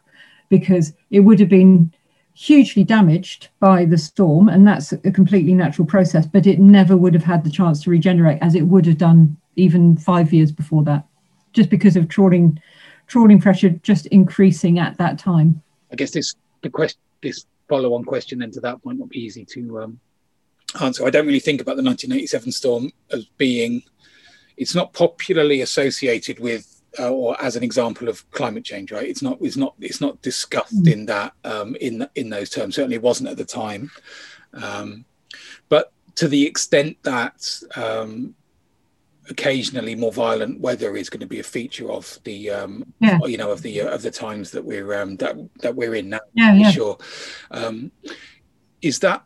because 0.48 0.94
it 1.10 1.20
would 1.20 1.38
have 1.38 1.50
been 1.50 1.92
hugely 2.32 2.82
damaged 2.82 3.48
by 3.60 3.84
the 3.84 3.98
storm 3.98 4.48
and 4.48 4.66
that's 4.66 4.92
a 4.92 5.10
completely 5.10 5.52
natural 5.52 5.86
process 5.86 6.24
but 6.24 6.46
it 6.46 6.60
never 6.60 6.96
would 6.96 7.12
have 7.12 7.24
had 7.24 7.44
the 7.44 7.50
chance 7.50 7.82
to 7.82 7.90
regenerate 7.90 8.38
as 8.40 8.54
it 8.54 8.62
would 8.62 8.86
have 8.86 8.96
done 8.96 9.36
even 9.56 9.98
five 9.98 10.32
years 10.32 10.50
before 10.50 10.82
that 10.82 11.04
just 11.52 11.68
because 11.68 11.94
of 11.94 12.08
trawling 12.08 12.58
trawling 13.06 13.38
pressure 13.38 13.68
just 13.82 14.06
increasing 14.06 14.78
at 14.78 14.96
that 14.96 15.18
time. 15.18 15.60
I 15.92 15.96
guess 15.96 16.12
this 16.12 16.34
the 16.62 16.70
question 16.70 17.02
this 17.22 17.44
follow 17.68 17.92
on 17.92 18.04
question 18.04 18.38
then 18.38 18.50
to 18.52 18.60
that 18.60 18.82
point 18.82 18.98
not 18.98 19.10
be 19.10 19.18
easy 19.18 19.44
to 19.44 19.82
um, 19.82 20.00
answer. 20.80 21.06
I 21.06 21.10
don't 21.10 21.26
really 21.26 21.38
think 21.38 21.60
about 21.60 21.76
the 21.76 21.82
1987 21.82 22.50
storm 22.50 22.92
as 23.10 23.26
being 23.36 23.82
it's 24.56 24.74
not 24.74 24.92
popularly 24.92 25.60
associated 25.60 26.38
with 26.38 26.82
uh, 26.98 27.10
or 27.10 27.40
as 27.40 27.56
an 27.56 27.62
example 27.62 28.08
of 28.08 28.28
climate 28.32 28.64
change, 28.64 28.92
right? 28.92 29.08
It's 29.08 29.22
not 29.22 29.38
it's 29.40 29.56
not 29.56 29.74
it's 29.80 30.00
not 30.00 30.20
discussed 30.22 30.86
in 30.86 31.06
that 31.06 31.32
um, 31.44 31.76
in 31.80 32.06
in 32.14 32.28
those 32.28 32.50
terms. 32.50 32.76
Certainly 32.76 32.98
wasn't 32.98 33.30
at 33.30 33.36
the 33.36 33.44
time, 33.44 33.90
um, 34.54 35.04
but 35.68 35.92
to 36.16 36.28
the 36.28 36.46
extent 36.46 36.98
that 37.02 37.60
um, 37.76 38.34
occasionally 39.30 39.94
more 39.94 40.12
violent 40.12 40.60
weather 40.60 40.96
is 40.96 41.08
going 41.08 41.20
to 41.20 41.26
be 41.26 41.40
a 41.40 41.44
feature 41.44 41.90
of 41.90 42.18
the 42.24 42.50
um, 42.50 42.84
yeah. 43.00 43.18
you 43.24 43.36
know 43.36 43.50
of 43.50 43.62
the 43.62 43.80
uh, 43.80 43.88
of 43.88 44.02
the 44.02 44.10
times 44.10 44.50
that 44.50 44.64
we're 44.64 45.00
um, 45.00 45.16
that 45.16 45.36
that 45.60 45.74
we're 45.74 45.94
in 45.94 46.10
now. 46.10 46.20
Yeah, 46.34 46.54
yeah. 46.54 46.70
sure. 46.70 46.98
Um, 47.50 47.90
is 48.82 48.98
that 48.98 49.24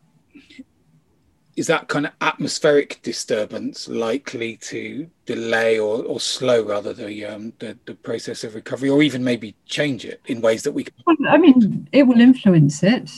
is 1.57 1.67
that 1.67 1.89
kind 1.89 2.07
of 2.07 2.13
atmospheric 2.21 3.01
disturbance 3.03 3.89
likely 3.89 4.57
to 4.59 5.09
delay 5.25 5.79
or, 5.79 6.05
or 6.05 6.21
slow 6.21 6.63
rather 6.63 6.93
the, 6.93 7.25
um, 7.25 7.53
the, 7.59 7.77
the 7.87 7.95
process 7.95 8.45
of 8.45 8.55
recovery 8.55 8.91
or 8.91 9.03
even 9.03 9.25
maybe 9.25 9.55
change 9.67 10.05
it 10.05 10.21
in 10.27 10.41
ways 10.41 10.63
that 10.63 10.73
we 10.73 10.85
can 10.85 10.95
well, 11.07 11.17
i 11.29 11.39
mean 11.39 11.89
it 11.93 12.03
will 12.03 12.21
influence 12.21 12.83
it 12.83 13.11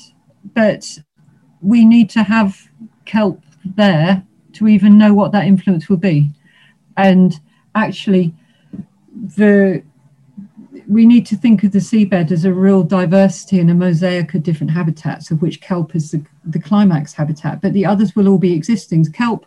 but 0.54 0.98
we 1.60 1.84
need 1.84 2.08
to 2.10 2.22
have 2.22 2.68
kelp 3.04 3.42
there 3.64 4.24
to 4.52 4.68
even 4.68 4.98
know 4.98 5.14
what 5.14 5.32
that 5.32 5.46
influence 5.46 5.88
will 5.88 5.96
be. 5.96 6.30
And 6.96 7.38
actually 7.74 8.34
the 9.36 9.82
we 10.88 11.04
need 11.04 11.26
to 11.26 11.36
think 11.36 11.62
of 11.62 11.72
the 11.72 11.78
seabed 11.78 12.32
as 12.32 12.46
a 12.46 12.52
real 12.52 12.82
diversity 12.82 13.60
and 13.60 13.70
a 13.70 13.74
mosaic 13.74 14.32
of 14.32 14.42
different 14.42 14.70
habitats, 14.70 15.30
of 15.30 15.42
which 15.42 15.60
kelp 15.60 15.94
is 15.94 16.12
the, 16.12 16.24
the 16.44 16.58
climax 16.58 17.12
habitat, 17.12 17.60
but 17.60 17.74
the 17.74 17.84
others 17.84 18.16
will 18.16 18.26
all 18.26 18.38
be 18.38 18.54
existing. 18.54 19.04
Kelp, 19.12 19.44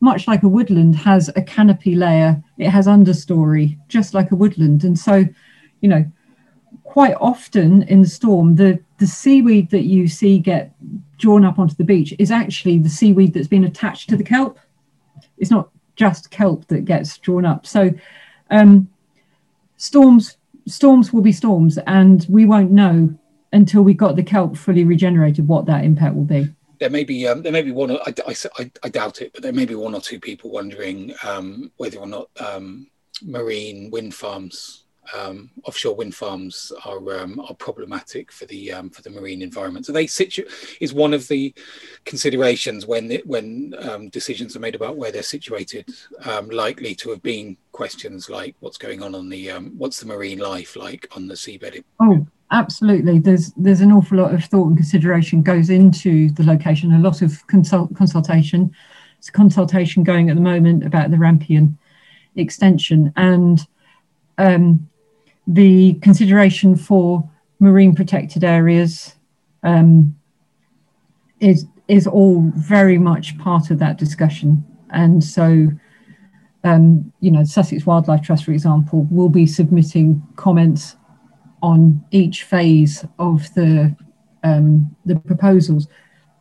much 0.00 0.26
like 0.26 0.42
a 0.42 0.48
woodland, 0.48 0.96
has 0.96 1.30
a 1.36 1.42
canopy 1.42 1.94
layer, 1.94 2.42
it 2.58 2.70
has 2.70 2.88
understory, 2.88 3.78
just 3.86 4.14
like 4.14 4.32
a 4.32 4.36
woodland. 4.36 4.82
And 4.82 4.98
so, 4.98 5.24
you 5.80 5.88
know, 5.88 6.04
quite 6.82 7.14
often 7.20 7.84
in 7.84 8.02
the 8.02 8.08
storm, 8.08 8.56
the, 8.56 8.80
the 8.98 9.06
seaweed 9.06 9.70
that 9.70 9.84
you 9.84 10.08
see 10.08 10.40
get 10.40 10.74
drawn 11.18 11.44
up 11.44 11.60
onto 11.60 11.76
the 11.76 11.84
beach 11.84 12.12
is 12.18 12.32
actually 12.32 12.78
the 12.78 12.88
seaweed 12.88 13.32
that's 13.32 13.46
been 13.46 13.64
attached 13.64 14.08
to 14.08 14.16
the 14.16 14.24
kelp. 14.24 14.58
It's 15.38 15.52
not 15.52 15.68
just 15.94 16.32
kelp 16.32 16.66
that 16.66 16.84
gets 16.84 17.16
drawn 17.18 17.44
up. 17.44 17.64
So, 17.64 17.92
um, 18.50 18.88
storms 19.76 20.36
storms 20.70 21.12
will 21.12 21.22
be 21.22 21.32
storms, 21.32 21.78
and 21.86 22.26
we 22.28 22.44
won't 22.44 22.70
know 22.70 23.14
until 23.52 23.82
we've 23.82 23.96
got 23.96 24.16
the 24.16 24.22
kelp 24.22 24.56
fully 24.56 24.84
regenerated 24.84 25.48
what 25.48 25.66
that 25.66 25.84
impact 25.84 26.14
will 26.14 26.24
be. 26.24 26.48
There 26.78 26.90
may 26.90 27.04
be 27.04 27.26
um, 27.26 27.42
there 27.42 27.52
may 27.52 27.62
be 27.62 27.72
one. 27.72 27.90
I, 27.90 28.14
I, 28.26 28.70
I, 28.82 28.88
doubt 28.88 29.20
it, 29.20 29.32
but 29.34 29.42
there 29.42 29.52
may 29.52 29.66
be 29.66 29.74
one 29.74 29.94
or 29.94 30.00
two 30.00 30.18
people 30.18 30.50
wondering 30.50 31.12
um, 31.22 31.70
whether 31.76 31.98
or 31.98 32.06
not 32.06 32.30
um, 32.38 32.86
marine 33.22 33.90
wind 33.90 34.14
farms 34.14 34.84
um, 35.16 35.50
offshore 35.64 35.94
wind 35.94 36.14
farms 36.14 36.72
are 36.84 37.20
um, 37.20 37.40
are 37.40 37.54
problematic 37.54 38.30
for 38.32 38.46
the 38.46 38.72
um, 38.72 38.90
for 38.90 39.02
the 39.02 39.10
marine 39.10 39.42
environment. 39.42 39.86
So 39.86 39.92
they 39.92 40.06
situ 40.06 40.44
is 40.80 40.92
one 40.92 41.14
of 41.14 41.28
the 41.28 41.54
considerations 42.04 42.86
when 42.86 43.10
it, 43.10 43.26
when 43.26 43.74
um, 43.80 44.08
decisions 44.08 44.56
are 44.56 44.60
made 44.60 44.74
about 44.74 44.96
where 44.96 45.12
they're 45.12 45.22
situated, 45.22 45.88
um, 46.24 46.48
likely 46.50 46.94
to 46.96 47.10
have 47.10 47.22
been 47.22 47.56
questions 47.72 48.28
like 48.28 48.54
what's 48.60 48.78
going 48.78 49.02
on 49.02 49.14
on 49.14 49.28
the 49.28 49.50
um, 49.50 49.72
what's 49.78 50.00
the 50.00 50.06
marine 50.06 50.38
life 50.38 50.76
like 50.76 51.08
on 51.16 51.26
the 51.26 51.34
seabed. 51.34 51.82
Oh, 52.00 52.26
absolutely. 52.50 53.18
There's 53.18 53.52
there's 53.52 53.80
an 53.80 53.92
awful 53.92 54.18
lot 54.18 54.34
of 54.34 54.44
thought 54.44 54.68
and 54.68 54.76
consideration 54.76 55.42
goes 55.42 55.70
into 55.70 56.30
the 56.32 56.44
location. 56.44 56.92
A 56.92 56.98
lot 56.98 57.22
of 57.22 57.46
consult 57.46 57.94
consultation. 57.96 58.72
It's 59.18 59.30
consultation 59.30 60.02
going 60.02 60.30
at 60.30 60.36
the 60.36 60.42
moment 60.42 60.84
about 60.86 61.10
the 61.10 61.16
Rampion 61.16 61.76
extension 62.36 63.12
and. 63.16 63.66
Um, 64.38 64.89
the 65.50 65.94
consideration 65.94 66.76
for 66.76 67.28
marine 67.58 67.94
protected 67.94 68.44
areas 68.44 69.16
um, 69.64 70.16
is 71.40 71.66
is 71.88 72.06
all 72.06 72.52
very 72.54 72.98
much 72.98 73.36
part 73.38 73.70
of 73.72 73.80
that 73.80 73.98
discussion. 73.98 74.64
And 74.90 75.24
so, 75.24 75.68
um, 76.62 77.12
you 77.18 77.32
know, 77.32 77.42
Sussex 77.42 77.84
Wildlife 77.84 78.22
Trust, 78.22 78.44
for 78.44 78.52
example, 78.52 79.08
will 79.10 79.28
be 79.28 79.44
submitting 79.44 80.22
comments 80.36 80.96
on 81.62 82.04
each 82.12 82.44
phase 82.44 83.04
of 83.18 83.52
the 83.54 83.94
um, 84.44 84.94
the 85.04 85.16
proposals, 85.16 85.88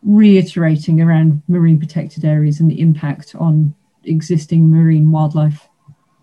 reiterating 0.03 1.01
around 1.01 1.41
marine 1.47 1.79
protected 1.79 2.23
areas 2.23 2.59
and 2.59 2.69
the 2.69 2.79
impact 2.79 3.33
on 3.35 3.73
existing 4.03 4.69
marine 4.69 5.11
wildlife. 5.11 5.67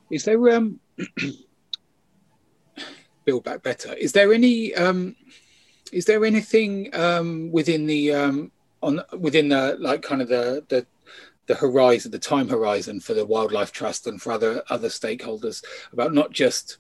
Is 0.09 0.25
there 0.25 0.51
um 0.51 0.79
build 3.27 3.45
back 3.45 3.63
better. 3.63 3.93
Is 3.93 4.13
there 4.13 4.33
any 4.33 4.75
um, 4.75 5.15
is 5.93 6.07
there 6.07 6.25
anything 6.25 6.95
um, 6.95 7.51
within 7.53 7.85
the 7.85 8.13
um, 8.15 8.53
on 8.83 9.03
within 9.19 9.51
the 9.51 9.77
like 9.79 10.01
kind 10.01 10.23
of 10.23 10.29
the 10.29 10.65
the 10.69 10.87
the 11.47 11.55
horizon, 11.55 12.11
the 12.11 12.19
time 12.19 12.49
horizon 12.49 13.01
for 13.01 13.15
the 13.15 13.27
Wildlife 13.27 13.73
Trust 13.73 14.07
and 14.07 14.21
for 14.21 14.33
other 14.33 14.63
other 14.71 14.89
stakeholders 14.89 15.63
about 15.93 16.15
not 16.15 16.33
just 16.33 16.79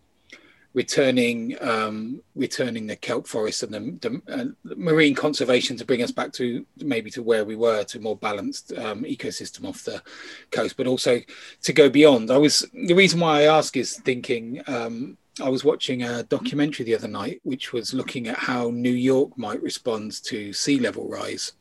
returning 0.75 1.57
um, 1.63 2.23
returning 2.35 2.87
the 2.87 2.97
kelp 2.97 3.27
forest 3.27 3.63
and 3.63 3.73
the, 3.73 3.81
the, 4.09 4.33
uh, 4.33 4.75
marine 4.77 5.15
conservation 5.15 5.75
to 5.75 5.87
bring 5.87 6.03
us 6.03 6.11
back 6.13 6.33
to 6.35 6.67
maybe 6.77 7.11
to 7.11 7.23
where 7.23 7.47
we 7.47 7.57
were 7.57 7.83
to 7.83 7.99
more 7.99 8.17
balanced 8.17 8.73
um, 8.75 9.03
ecosystem 9.05 9.67
off 9.67 9.85
the 9.85 10.03
coast, 10.51 10.77
but 10.77 10.87
also 10.87 11.19
to 11.63 11.73
go 11.73 11.89
beyond. 11.89 12.31
I 12.31 12.37
was 12.37 12.67
the 12.75 12.95
reason 12.95 13.21
why 13.21 13.41
I 13.41 13.43
ask 13.45 13.77
is 13.77 13.97
thinking 14.01 14.63
um, 14.67 15.17
I 15.41 15.49
was 15.49 15.65
watching 15.65 16.03
a 16.03 16.23
documentary 16.23 16.85
the 16.85 16.95
other 16.95 17.09
night, 17.09 17.41
which 17.43 17.73
was 17.73 17.93
looking 17.93 18.27
at 18.29 18.39
how 18.39 18.71
New 18.71 18.93
York 18.93 19.37
might 19.37 19.63
respond 19.63 20.23
to 20.25 20.53
sea 20.53 20.79
level 20.79 21.09
rise. 21.09 21.53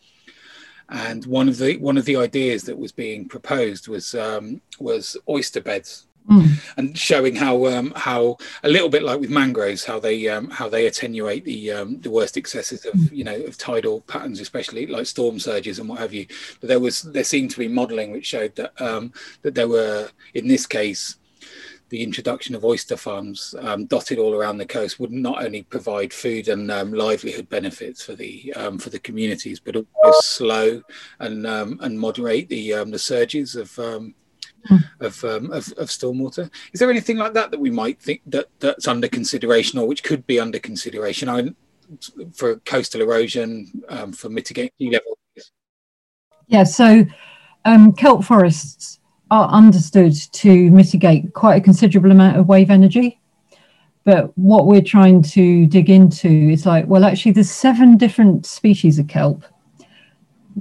And 0.89 1.25
one 1.25 1.49
of 1.49 1.57
the 1.57 1.77
one 1.77 1.97
of 1.97 2.05
the 2.05 2.15
ideas 2.15 2.63
that 2.63 2.77
was 2.77 2.91
being 2.91 3.27
proposed 3.27 3.87
was 3.87 4.13
um, 4.13 4.61
was 4.79 5.17
oyster 5.27 5.59
beds, 5.59 6.05
mm. 6.29 6.47
and 6.77 6.95
showing 6.95 7.35
how 7.35 7.65
um, 7.65 7.91
how 7.95 8.37
a 8.63 8.69
little 8.69 8.87
bit 8.87 9.01
like 9.01 9.19
with 9.19 9.31
mangroves, 9.31 9.83
how 9.83 9.99
they 9.99 10.27
um, 10.29 10.49
how 10.51 10.69
they 10.69 10.85
attenuate 10.85 11.43
the 11.43 11.71
um, 11.71 11.99
the 12.01 12.11
worst 12.11 12.37
excesses 12.37 12.85
of 12.85 12.93
mm. 12.93 13.11
you 13.11 13.23
know 13.23 13.35
of 13.41 13.57
tidal 13.57 14.01
patterns, 14.01 14.39
especially 14.39 14.85
like 14.85 15.07
storm 15.07 15.39
surges 15.39 15.79
and 15.79 15.89
what 15.89 15.99
have 15.99 16.13
you. 16.13 16.27
But 16.61 16.69
there 16.69 16.79
was 16.79 17.01
there 17.01 17.23
seemed 17.23 17.49
to 17.51 17.59
be 17.59 17.67
modelling 17.67 18.11
which 18.11 18.27
showed 18.27 18.55
that 18.55 18.79
um, 18.79 19.11
that 19.41 19.55
there 19.55 19.67
were 19.67 20.09
in 20.35 20.47
this 20.47 20.67
case 20.67 21.17
the 21.89 22.01
introduction 22.01 22.55
of 22.55 22.65
oyster 22.65 22.97
farms 22.97 23.53
um, 23.59 23.85
dotted 23.85 24.17
all 24.17 24.33
around 24.33 24.57
the 24.57 24.65
coast 24.65 24.99
would 24.99 25.11
not 25.11 25.43
only 25.43 25.63
provide 25.63 26.11
food 26.11 26.47
and 26.47 26.71
um, 26.71 26.93
livelihood 26.93 27.47
benefits 27.49 28.03
for 28.03 28.15
the 28.15 28.53
um, 28.55 28.77
for 28.77 28.89
the 28.89 28.99
communities, 28.99 29.59
but 29.59 29.75
also 29.75 30.19
slow 30.21 30.81
and 31.19 31.45
um, 31.45 31.79
and 31.81 31.99
moderate 31.99 32.49
the 32.49 32.73
um, 32.73 32.91
the 32.91 32.99
surges 32.99 33.55
of 33.55 33.77
um, 33.77 34.15
of, 34.99 35.23
of, 35.23 35.53
of 35.53 35.89
stormwater. 35.89 36.49
Is 36.73 36.79
there 36.79 36.89
anything 36.89 37.17
like 37.17 37.33
that 37.33 37.51
that 37.51 37.59
we 37.59 37.69
might 37.69 38.01
think 38.01 38.21
that 38.25 38.47
that's 38.59 38.87
under 38.87 39.07
consideration 39.07 39.77
or 39.77 39.87
which 39.87 40.03
could 40.03 40.25
be 40.25 40.39
under 40.39 40.57
consideration 40.57 41.29
I, 41.29 41.49
for 42.33 42.55
coastal 42.61 43.01
erosion 43.01 43.83
for 44.15 44.29
mitigating 44.29 44.91
level? 44.91 45.19
Yeah, 46.47 46.63
so 46.63 47.05
kelp 47.95 48.23
forests 48.23 48.99
are 49.31 49.49
understood 49.49 50.13
to 50.31 50.69
mitigate 50.71 51.33
quite 51.33 51.55
a 51.55 51.61
considerable 51.61 52.11
amount 52.11 52.37
of 52.37 52.47
wave 52.47 52.69
energy. 52.69 53.19
But 54.03 54.37
what 54.37 54.67
we're 54.67 54.83
trying 54.83 55.23
to 55.23 55.65
dig 55.65 55.89
into 55.89 56.27
is 56.29 56.65
like, 56.65 56.85
well, 56.87 57.03
actually, 57.03 57.31
there's 57.31 57.49
seven 57.49 57.97
different 57.97 58.45
species 58.45 58.99
of 58.99 59.07
kelp, 59.07 59.43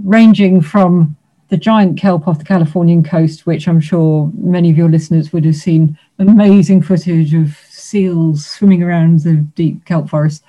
ranging 0.02 0.62
from 0.62 1.16
the 1.48 1.58
giant 1.58 1.98
kelp 1.98 2.26
off 2.26 2.38
the 2.38 2.44
Californian 2.44 3.04
coast, 3.04 3.44
which 3.44 3.68
I'm 3.68 3.80
sure 3.80 4.32
many 4.34 4.70
of 4.70 4.78
your 4.78 4.88
listeners 4.88 5.32
would 5.32 5.44
have 5.44 5.56
seen 5.56 5.98
amazing 6.18 6.80
footage 6.80 7.34
of 7.34 7.56
seals 7.68 8.46
swimming 8.46 8.82
around 8.82 9.20
the 9.20 9.36
deep 9.54 9.84
kelp 9.84 10.08
forest, 10.08 10.42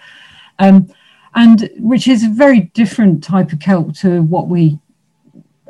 um, 0.59 0.89
and 1.35 1.69
which 1.79 2.07
is 2.07 2.23
a 2.23 2.29
very 2.29 2.61
different 2.73 3.21
type 3.21 3.51
of 3.51 3.59
kelp 3.59 3.93
to 3.97 4.21
what 4.23 4.47
we 4.47 4.79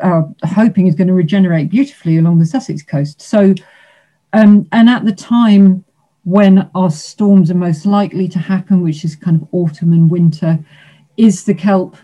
are 0.01 0.27
hoping 0.43 0.87
is 0.87 0.95
going 0.95 1.07
to 1.07 1.13
regenerate 1.13 1.69
beautifully 1.69 2.17
along 2.17 2.39
the 2.39 2.45
Sussex 2.45 2.83
coast. 2.83 3.21
So, 3.21 3.55
um, 4.33 4.67
and 4.71 4.89
at 4.89 5.05
the 5.05 5.13
time 5.13 5.85
when 6.25 6.69
our 6.75 6.89
storms 6.89 7.51
are 7.51 7.55
most 7.55 7.85
likely 7.85 8.27
to 8.27 8.39
happen, 8.39 8.81
which 8.81 9.05
is 9.05 9.15
kind 9.15 9.41
of 9.41 9.47
autumn 9.51 9.93
and 9.93 10.09
winter, 10.09 10.59
is 11.17 11.45
the 11.45 11.53
kelp 11.53 11.95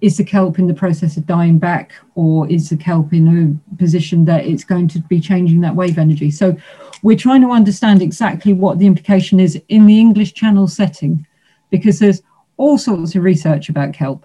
is 0.00 0.16
the 0.16 0.24
kelp 0.24 0.60
in 0.60 0.68
the 0.68 0.74
process 0.74 1.16
of 1.16 1.26
dying 1.26 1.58
back 1.58 1.92
or 2.14 2.48
is 2.48 2.68
the 2.68 2.76
kelp 2.76 3.12
in 3.12 3.26
a 3.72 3.76
position 3.76 4.24
that 4.24 4.46
it's 4.46 4.62
going 4.62 4.86
to 4.86 5.00
be 5.00 5.20
changing 5.20 5.60
that 5.60 5.74
wave 5.74 5.98
energy 5.98 6.30
so 6.30 6.56
we're 7.02 7.16
trying 7.16 7.40
to 7.40 7.50
understand 7.50 8.00
exactly 8.00 8.52
what 8.52 8.78
the 8.78 8.86
implication 8.86 9.40
is 9.40 9.60
in 9.68 9.86
the 9.86 9.98
english 9.98 10.34
channel 10.34 10.68
setting 10.68 11.26
because 11.70 11.98
there's 11.98 12.22
all 12.58 12.78
sorts 12.78 13.16
of 13.16 13.24
research 13.24 13.68
about 13.68 13.92
kelp 13.92 14.24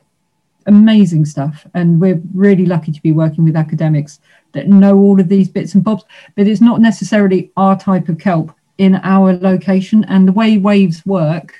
amazing 0.68 1.26
stuff 1.26 1.66
and 1.74 2.00
we're 2.00 2.22
really 2.34 2.66
lucky 2.66 2.92
to 2.92 3.02
be 3.02 3.12
working 3.12 3.44
with 3.44 3.56
academics 3.56 4.20
that 4.54 4.68
know 4.68 4.98
all 4.98 5.20
of 5.20 5.30
these 5.30 5.50
bits 5.50 5.74
and 5.74 5.84
bobs 5.84 6.04
but 6.36 6.48
it's 6.48 6.62
not 6.62 6.82
necessarily 6.82 7.52
our 7.58 7.78
type 7.78 8.10
of 8.10 8.18
kelp 8.18 8.56
in 8.78 8.96
our 9.04 9.34
location 9.34 10.04
and 10.06 10.28
the 10.28 10.32
way 10.32 10.58
waves 10.58 11.06
work 11.06 11.56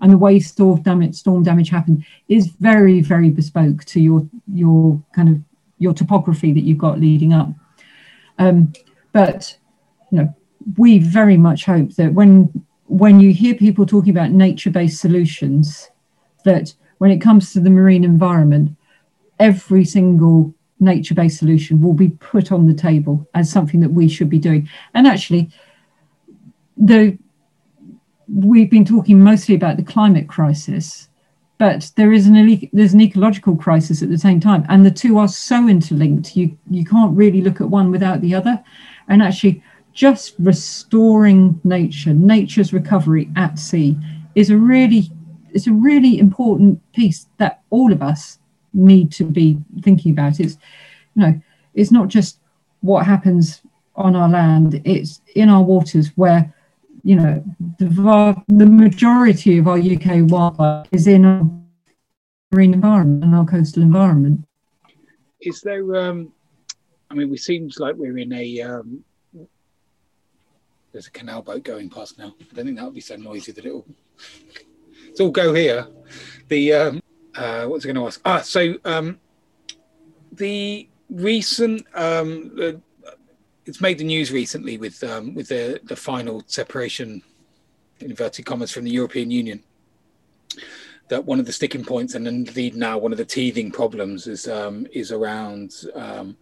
and 0.00 0.12
the 0.12 0.18
way 0.18 0.38
storm 0.38 0.80
damage 0.82 1.14
storm 1.14 1.42
damage 1.42 1.72
is 2.28 2.46
very 2.60 3.00
very 3.00 3.30
bespoke 3.30 3.84
to 3.84 4.00
your 4.00 4.26
your 4.52 5.02
kind 5.14 5.28
of 5.28 5.40
your 5.78 5.92
topography 5.92 6.52
that 6.52 6.62
you've 6.62 6.78
got 6.78 7.00
leading 7.00 7.32
up. 7.32 7.48
Um, 8.38 8.72
but 9.12 9.56
you 10.10 10.18
know 10.18 10.34
we 10.76 10.98
very 10.98 11.36
much 11.36 11.64
hope 11.64 11.94
that 11.94 12.12
when 12.12 12.64
when 12.86 13.20
you 13.20 13.32
hear 13.32 13.54
people 13.54 13.86
talking 13.86 14.10
about 14.10 14.30
nature-based 14.30 15.00
solutions 15.00 15.90
that 16.44 16.74
when 16.98 17.10
it 17.10 17.20
comes 17.20 17.52
to 17.52 17.60
the 17.60 17.70
marine 17.70 18.04
environment 18.04 18.76
every 19.38 19.84
single 19.84 20.54
nature-based 20.80 21.38
solution 21.38 21.80
will 21.80 21.94
be 21.94 22.08
put 22.08 22.52
on 22.52 22.66
the 22.66 22.74
table 22.74 23.26
as 23.34 23.50
something 23.50 23.80
that 23.80 23.92
we 23.92 24.08
should 24.08 24.28
be 24.28 24.38
doing 24.38 24.68
and 24.94 25.06
actually 25.06 25.50
the 26.76 27.18
we've 28.28 28.70
been 28.70 28.84
talking 28.84 29.20
mostly 29.22 29.54
about 29.54 29.76
the 29.76 29.82
climate 29.82 30.28
crisis, 30.28 31.08
but 31.58 31.90
there 31.96 32.12
is 32.12 32.26
an 32.26 32.68
there's 32.72 32.92
an 32.92 33.00
ecological 33.00 33.56
crisis 33.56 34.02
at 34.02 34.10
the 34.10 34.18
same 34.18 34.40
time, 34.40 34.64
and 34.68 34.84
the 34.84 34.90
two 34.90 35.18
are 35.18 35.28
so 35.28 35.68
interlinked. 35.68 36.36
You 36.36 36.56
you 36.70 36.84
can't 36.84 37.16
really 37.16 37.40
look 37.40 37.60
at 37.60 37.70
one 37.70 37.90
without 37.90 38.20
the 38.20 38.34
other, 38.34 38.62
and 39.08 39.22
actually, 39.22 39.62
just 39.92 40.34
restoring 40.38 41.60
nature, 41.64 42.12
nature's 42.12 42.72
recovery 42.72 43.30
at 43.36 43.58
sea, 43.58 43.96
is 44.34 44.50
a 44.50 44.56
really 44.56 45.10
it's 45.56 45.66
a 45.66 45.72
really 45.72 46.18
important 46.18 46.80
piece 46.92 47.26
that 47.38 47.62
all 47.70 47.92
of 47.92 48.02
us 48.02 48.38
need 48.72 49.10
to 49.12 49.24
be 49.24 49.58
thinking 49.82 50.12
about. 50.12 50.38
It's 50.40 50.56
you 51.14 51.22
know 51.22 51.40
it's 51.74 51.90
not 51.90 52.08
just 52.08 52.38
what 52.80 53.06
happens 53.06 53.62
on 53.94 54.14
our 54.14 54.28
land; 54.28 54.80
it's 54.84 55.20
in 55.34 55.48
our 55.48 55.62
waters 55.62 56.08
where 56.16 56.52
you 57.06 57.14
know, 57.14 57.44
the, 57.78 58.42
the 58.48 58.66
majority 58.66 59.58
of 59.58 59.68
our 59.68 59.78
UK 59.78 60.28
wildlife 60.28 60.88
is 60.90 61.06
in 61.06 61.24
our 61.24 61.48
marine 62.50 62.74
environment 62.74 63.22
and 63.22 63.32
our 63.32 63.44
coastal 63.44 63.84
environment. 63.84 64.44
Is 65.40 65.60
there, 65.60 65.94
um, 65.94 66.32
I 67.08 67.14
mean, 67.14 67.32
it 67.32 67.38
seems 67.38 67.78
like 67.78 67.94
we're 67.94 68.18
in 68.18 68.32
a, 68.32 68.60
um, 68.60 69.04
there's 70.90 71.06
a 71.06 71.12
canal 71.12 71.42
boat 71.42 71.62
going 71.62 71.88
past 71.88 72.18
now. 72.18 72.34
I 72.40 72.54
don't 72.56 72.64
think 72.64 72.76
that 72.76 72.84
would 72.84 72.94
be 72.94 73.00
so 73.00 73.14
noisy 73.14 73.52
that 73.52 73.64
it'll, 73.64 73.86
it's 75.16 75.22
all 75.22 75.30
go 75.30 75.54
here. 75.54 75.86
The, 76.48 76.74
um, 76.74 77.02
uh, 77.34 77.64
what's 77.64 77.86
I 77.86 77.88
going 77.88 77.96
to 77.96 78.06
ask? 78.06 78.20
Ah, 78.26 78.42
so 78.42 78.74
um, 78.84 79.18
the 80.30 80.86
recent, 81.08 81.86
um, 81.94 82.82
it's 83.64 83.80
made 83.80 83.96
the 83.96 84.04
news 84.04 84.30
recently 84.30 84.76
with 84.76 85.02
um, 85.02 85.34
with 85.34 85.48
the 85.48 85.80
the 85.84 85.96
final 85.96 86.42
separation, 86.48 87.22
inverted 88.00 88.44
commas, 88.44 88.70
from 88.70 88.84
the 88.84 88.90
European 88.90 89.30
Union. 89.30 89.62
That 91.08 91.24
one 91.24 91.40
of 91.40 91.46
the 91.46 91.52
sticking 91.52 91.82
points, 91.82 92.14
and 92.14 92.28
indeed 92.28 92.76
now 92.76 92.98
one 92.98 93.10
of 93.10 93.16
the 93.16 93.24
teething 93.24 93.70
problems, 93.70 94.26
is 94.26 94.46
um, 94.46 94.86
is 94.92 95.12
around 95.12 95.72
um, 95.94 96.36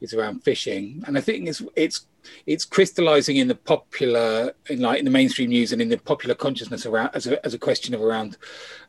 is 0.00 0.14
around 0.14 0.44
fishing, 0.44 1.02
and 1.08 1.18
I 1.18 1.20
think 1.20 1.48
it's 1.48 1.62
it's 1.74 2.06
it's 2.46 2.64
crystallizing 2.64 3.36
in 3.36 3.48
the 3.48 3.54
popular 3.54 4.52
in 4.68 4.80
like 4.80 4.98
in 4.98 5.04
the 5.04 5.10
mainstream 5.10 5.50
news 5.50 5.72
and 5.72 5.82
in 5.82 5.88
the 5.88 5.98
popular 5.98 6.34
consciousness 6.34 6.86
around 6.86 7.10
as 7.14 7.26
a, 7.26 7.44
as 7.44 7.54
a 7.54 7.58
question 7.58 7.94
of 7.94 8.02
around 8.02 8.36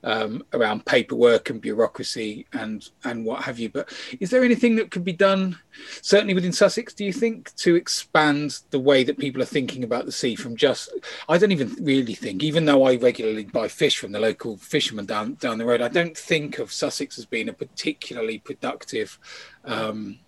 um, 0.03 0.43
around 0.53 0.85
paperwork 0.85 1.49
and 1.49 1.61
bureaucracy 1.61 2.45
and 2.53 2.89
and 3.03 3.25
what 3.25 3.43
have 3.43 3.59
you. 3.59 3.69
But 3.69 3.89
is 4.19 4.29
there 4.29 4.43
anything 4.43 4.75
that 4.77 4.91
could 4.91 5.03
be 5.03 5.13
done 5.13 5.57
certainly 6.01 6.33
within 6.33 6.51
sussex 6.51 6.93
do 6.93 7.05
you 7.05 7.13
think 7.13 7.55
to 7.55 7.75
expand 7.75 8.59
the 8.71 8.79
way 8.79 9.03
that 9.03 9.17
people 9.17 9.41
are 9.41 9.45
thinking 9.45 9.83
about 9.83 10.05
the 10.05 10.11
sea 10.11 10.35
from 10.35 10.55
just 10.55 10.91
i 11.29 11.37
don't 11.37 11.51
even 11.51 11.73
really 11.81 12.13
think 12.13 12.43
even 12.43 12.65
though 12.65 12.83
i 12.83 12.95
regularly 12.95 13.45
buy 13.45 13.67
fish 13.67 13.97
from 13.97 14.11
the 14.11 14.19
local 14.19 14.57
fishermen 14.57 15.05
down 15.05 15.33
down 15.35 15.57
the 15.57 15.65
road 15.65 15.81
i 15.81 15.87
don't 15.87 16.17
think 16.17 16.59
of 16.59 16.71
sussex 16.71 17.17
as 17.17 17.25
being 17.25 17.49
a 17.49 17.53
particularly 17.53 18.39
productive 18.39 19.17
um, 19.65 20.19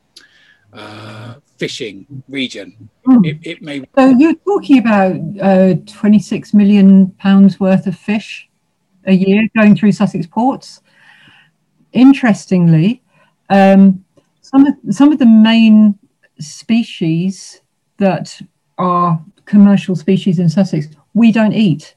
uh, 0.74 1.36
fishing 1.58 2.06
region. 2.28 2.90
Mm. 3.08 3.26
It, 3.26 3.38
it, 3.44 3.62
may. 3.62 3.84
So 3.96 4.10
you're 4.10 4.36
talking 4.36 4.80
about 4.80 5.16
uh, 5.42 5.76
26 5.86 6.54
million 6.54 7.12
pounds 7.12 7.60
worth 7.60 7.88
of 7.88 7.98
fish 7.98 8.50
a 9.06 9.14
year 9.14 9.48
going 9.56 9.76
through 9.76 9.92
Sussex 9.92 10.26
ports. 10.26 10.82
Interestingly, 11.92 13.02
um, 13.50 14.04
some 14.42 14.66
of 14.66 14.74
some 14.90 15.12
of 15.12 15.20
the 15.20 15.26
main 15.26 15.98
species 16.40 17.62
that 17.98 18.42
are 18.78 19.24
commercial 19.46 19.96
species 19.96 20.40
in 20.40 20.50
Sussex 20.50 20.88
we 21.14 21.32
don't 21.32 21.54
eat. 21.54 21.96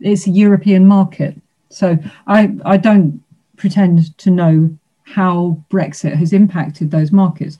It's 0.00 0.26
a 0.26 0.30
European 0.30 0.86
market, 0.86 1.40
so 1.70 1.98
I 2.26 2.54
I 2.64 2.76
don't 2.76 3.22
pretend 3.56 4.16
to 4.18 4.30
know 4.30 4.78
how 5.12 5.62
Brexit 5.70 6.14
has 6.14 6.32
impacted 6.32 6.90
those 6.90 7.10
markets. 7.12 7.58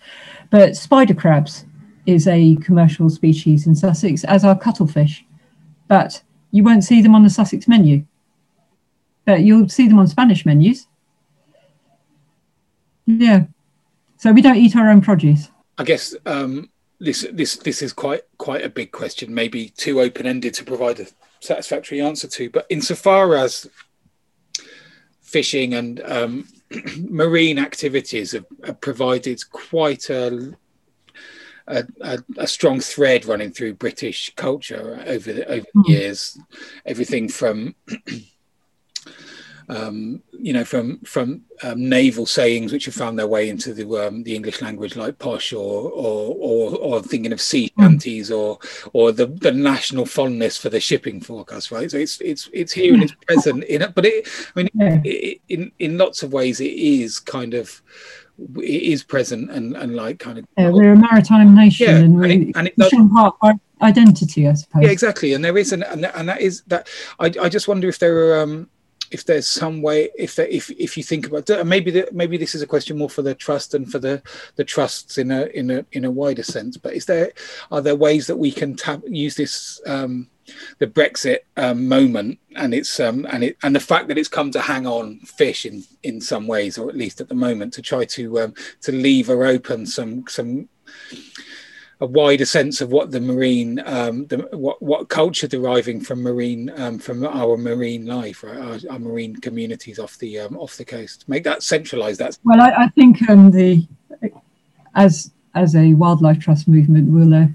But 0.50 0.76
spider 0.76 1.14
crabs 1.14 1.64
is 2.06 2.26
a 2.28 2.56
commercial 2.56 3.10
species 3.10 3.66
in 3.66 3.74
Sussex, 3.74 4.24
as 4.24 4.44
are 4.44 4.58
cuttlefish. 4.58 5.24
But 5.88 6.22
you 6.52 6.62
won't 6.62 6.84
see 6.84 7.02
them 7.02 7.14
on 7.14 7.24
the 7.24 7.30
Sussex 7.30 7.66
menu. 7.66 8.04
But 9.24 9.40
you'll 9.40 9.68
see 9.68 9.88
them 9.88 9.98
on 9.98 10.08
Spanish 10.08 10.46
menus. 10.46 10.86
Yeah. 13.06 13.44
So 14.16 14.32
we 14.32 14.42
don't 14.42 14.56
eat 14.56 14.76
our 14.76 14.88
own 14.88 15.00
produce. 15.00 15.50
I 15.78 15.84
guess 15.84 16.14
um, 16.26 16.70
this 17.00 17.26
this 17.32 17.56
this 17.56 17.82
is 17.82 17.92
quite 17.92 18.22
quite 18.38 18.64
a 18.64 18.68
big 18.68 18.92
question, 18.92 19.34
maybe 19.34 19.70
too 19.70 20.00
open 20.00 20.26
ended 20.26 20.54
to 20.54 20.64
provide 20.64 21.00
a 21.00 21.06
satisfactory 21.40 22.00
answer 22.00 22.28
to. 22.28 22.50
But 22.50 22.66
insofar 22.68 23.34
as 23.34 23.68
fishing 25.22 25.74
and 25.74 26.00
um, 26.04 26.48
marine 26.98 27.58
activities 27.58 28.32
have, 28.32 28.46
have, 28.64 28.80
provided 28.80 29.40
quite 29.50 30.10
a, 30.10 30.56
a, 31.66 31.84
a, 32.36 32.46
strong 32.46 32.80
thread 32.80 33.24
running 33.24 33.50
through 33.50 33.74
British 33.74 34.32
culture 34.36 35.02
over 35.06 35.32
the, 35.32 35.46
over 35.46 35.66
the 35.74 35.80
hmm. 35.82 35.90
years. 35.90 36.38
Everything 36.86 37.28
from 37.28 37.74
um, 39.70 40.22
you 40.32 40.52
know, 40.52 40.64
from 40.64 40.98
from 41.00 41.42
um, 41.62 41.88
naval 41.88 42.26
sayings 42.26 42.72
which 42.72 42.86
have 42.86 42.94
found 42.94 43.18
their 43.18 43.26
way 43.26 43.48
into 43.48 43.72
the 43.72 43.86
um, 44.06 44.22
the 44.24 44.34
English 44.34 44.60
language, 44.60 44.96
like 44.96 45.18
posh, 45.18 45.52
or 45.52 45.90
or 45.90 46.34
or, 46.38 46.76
or 46.76 47.02
thinking 47.02 47.32
of 47.32 47.40
sea 47.40 47.70
hmm. 47.76 47.82
shanties, 47.82 48.30
or 48.30 48.58
or 48.92 49.12
the, 49.12 49.26
the 49.26 49.52
national 49.52 50.06
fondness 50.06 50.56
for 50.56 50.68
the 50.68 50.80
shipping 50.80 51.20
forecast, 51.20 51.70
right? 51.70 51.90
So 51.90 51.98
it's 51.98 52.20
it's 52.20 52.48
it's 52.52 52.72
here 52.72 52.94
and 52.94 53.02
it's 53.02 53.14
present 53.26 53.64
in 53.64 53.82
it, 53.82 53.94
but 53.94 54.06
it, 54.06 54.28
I 54.56 54.62
mean, 54.62 54.68
it, 54.74 55.40
in 55.48 55.72
in 55.78 55.98
lots 55.98 56.22
of 56.22 56.32
ways, 56.32 56.60
it 56.60 56.72
is 56.72 57.20
kind 57.20 57.54
of 57.54 57.80
it 58.56 58.82
is 58.82 59.04
present 59.04 59.50
and 59.50 59.76
and 59.76 59.94
like 59.94 60.18
kind 60.18 60.38
of 60.38 60.46
yeah, 60.58 60.70
we're 60.70 60.92
a 60.92 60.96
maritime 60.96 61.54
nation 61.54 61.86
yeah, 61.86 61.96
and, 61.96 62.24
and, 62.24 62.32
it, 62.32 62.56
and 62.56 62.68
it 62.68 62.76
does, 62.76 62.92
part 63.12 63.36
our 63.42 63.54
identity, 63.82 64.48
I 64.48 64.54
suppose. 64.54 64.82
Yeah, 64.82 64.90
exactly. 64.90 65.34
And 65.34 65.44
there 65.44 65.56
is 65.56 65.72
an 65.72 65.82
and, 65.82 66.06
and 66.06 66.28
that 66.28 66.40
is 66.40 66.62
that 66.66 66.88
I 67.18 67.26
I 67.40 67.48
just 67.48 67.68
wonder 67.68 67.88
if 67.88 67.98
there 67.98 68.16
are 68.16 68.42
um 68.42 68.68
if 69.10 69.24
there's 69.24 69.46
some 69.46 69.82
way 69.82 70.08
if 70.16 70.36
there, 70.36 70.46
if 70.46 70.70
if 70.70 70.96
you 70.96 71.02
think 71.02 71.26
about 71.26 71.66
maybe 71.66 71.90
the, 71.90 72.08
maybe 72.12 72.36
this 72.36 72.54
is 72.54 72.62
a 72.62 72.66
question 72.66 72.98
more 72.98 73.10
for 73.10 73.22
the 73.22 73.34
trust 73.34 73.74
and 73.74 73.90
for 73.90 73.98
the 73.98 74.22
the 74.56 74.64
trusts 74.64 75.18
in 75.18 75.30
a 75.30 75.46
in 75.46 75.70
a 75.70 75.84
in 75.92 76.04
a 76.04 76.10
wider 76.10 76.42
sense 76.42 76.76
but 76.76 76.94
is 76.94 77.06
there 77.06 77.32
are 77.70 77.80
there 77.80 77.96
ways 77.96 78.26
that 78.26 78.36
we 78.36 78.50
can 78.50 78.74
tap 78.76 79.00
use 79.06 79.34
this 79.34 79.80
um, 79.86 80.28
the 80.78 80.86
Brexit 80.86 81.40
um, 81.56 81.86
moment 81.86 82.38
and 82.56 82.74
it's 82.74 82.98
um, 83.00 83.26
and 83.30 83.44
it 83.44 83.56
and 83.62 83.74
the 83.74 83.80
fact 83.80 84.08
that 84.08 84.18
it's 84.18 84.28
come 84.28 84.50
to 84.50 84.60
hang 84.60 84.86
on 84.86 85.18
fish 85.20 85.64
in 85.64 85.84
in 86.02 86.20
some 86.20 86.46
ways 86.46 86.78
or 86.78 86.88
at 86.88 86.96
least 86.96 87.20
at 87.20 87.28
the 87.28 87.34
moment 87.34 87.72
to 87.74 87.82
try 87.82 88.04
to 88.04 88.40
um, 88.40 88.54
to 88.80 88.92
lever 88.92 89.44
open 89.44 89.86
some 89.86 90.24
some 90.28 90.68
a 92.00 92.06
wider 92.06 92.46
sense 92.46 92.80
of 92.80 92.90
what 92.90 93.10
the 93.10 93.20
marine, 93.20 93.82
um, 93.84 94.26
the, 94.26 94.38
what 94.52 94.80
what 94.80 95.08
culture 95.08 95.46
deriving 95.46 96.00
from 96.00 96.22
marine, 96.22 96.72
um, 96.76 96.98
from 96.98 97.24
our 97.26 97.56
marine 97.58 98.06
life, 98.06 98.42
right? 98.42 98.56
our, 98.56 98.92
our, 98.92 98.98
marine 98.98 99.36
communities 99.36 99.98
off 99.98 100.16
the 100.18 100.38
um, 100.40 100.56
off 100.56 100.76
the 100.76 100.84
coast. 100.84 101.28
Make 101.28 101.44
that 101.44 101.62
centralised. 101.62 102.18
That's 102.18 102.38
well, 102.42 102.60
I, 102.60 102.84
I 102.84 102.88
think 102.88 103.28
um, 103.28 103.50
the 103.50 103.86
as 104.94 105.30
as 105.54 105.76
a 105.76 105.92
wildlife 105.94 106.38
trust 106.38 106.68
movement, 106.68 107.10
we'll 107.10 107.34
uh, 107.34 107.46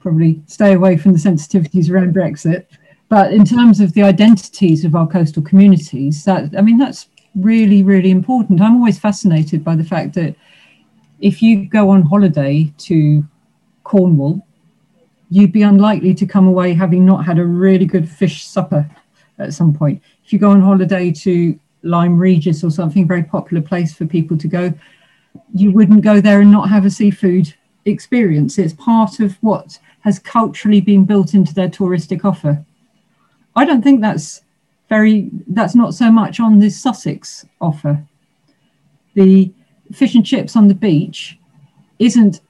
probably 0.00 0.42
stay 0.46 0.72
away 0.72 0.96
from 0.96 1.12
the 1.12 1.18
sensitivities 1.18 1.90
around 1.90 2.14
Brexit. 2.14 2.66
But 3.08 3.32
in 3.32 3.44
terms 3.44 3.78
of 3.80 3.92
the 3.92 4.02
identities 4.02 4.84
of 4.84 4.96
our 4.96 5.06
coastal 5.06 5.42
communities, 5.42 6.24
that 6.24 6.56
I 6.58 6.60
mean, 6.60 6.78
that's 6.78 7.08
really 7.36 7.84
really 7.84 8.10
important. 8.10 8.60
I'm 8.60 8.76
always 8.76 8.98
fascinated 8.98 9.62
by 9.62 9.76
the 9.76 9.84
fact 9.84 10.14
that 10.14 10.34
if 11.20 11.40
you 11.40 11.66
go 11.66 11.90
on 11.90 12.02
holiday 12.02 12.72
to 12.78 13.24
Cornwall, 13.84 14.44
you'd 15.30 15.52
be 15.52 15.62
unlikely 15.62 16.14
to 16.14 16.26
come 16.26 16.46
away 16.46 16.74
having 16.74 17.06
not 17.06 17.24
had 17.24 17.38
a 17.38 17.44
really 17.44 17.86
good 17.86 18.08
fish 18.08 18.44
supper 18.44 18.88
at 19.38 19.54
some 19.54 19.72
point. 19.72 20.02
If 20.24 20.32
you 20.32 20.38
go 20.38 20.50
on 20.50 20.60
holiday 20.60 21.12
to 21.12 21.58
Lyme 21.82 22.18
Regis 22.18 22.64
or 22.64 22.70
something, 22.70 23.06
very 23.06 23.22
popular 23.22 23.62
place 23.62 23.94
for 23.94 24.06
people 24.06 24.36
to 24.38 24.48
go, 24.48 24.72
you 25.54 25.70
wouldn't 25.72 26.02
go 26.02 26.20
there 26.20 26.40
and 26.40 26.50
not 26.50 26.68
have 26.68 26.84
a 26.84 26.90
seafood 26.90 27.54
experience. 27.84 28.58
It's 28.58 28.72
part 28.72 29.20
of 29.20 29.36
what 29.42 29.78
has 30.00 30.18
culturally 30.18 30.80
been 30.80 31.04
built 31.04 31.34
into 31.34 31.54
their 31.54 31.68
touristic 31.68 32.24
offer. 32.24 32.64
I 33.56 33.64
don't 33.64 33.82
think 33.82 34.00
that's 34.00 34.42
very, 34.88 35.30
that's 35.48 35.74
not 35.74 35.94
so 35.94 36.10
much 36.10 36.40
on 36.40 36.58
the 36.58 36.70
Sussex 36.70 37.46
offer. 37.60 38.04
The 39.14 39.52
fish 39.92 40.14
and 40.14 40.24
chips 40.24 40.56
on 40.56 40.68
the 40.68 40.74
beach 40.74 41.38
isn't 41.98 42.40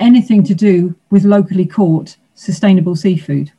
anything 0.00 0.42
to 0.44 0.54
do 0.54 0.94
with 1.10 1.24
locally 1.24 1.66
caught 1.66 2.16
sustainable 2.34 2.96
seafood. 2.96 3.52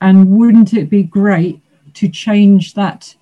And 0.00 0.30
wouldn't 0.30 0.74
it 0.74 0.90
be 0.90 1.02
great 1.02 1.60
to 1.94 2.08
change 2.08 2.74
that 2.74 3.14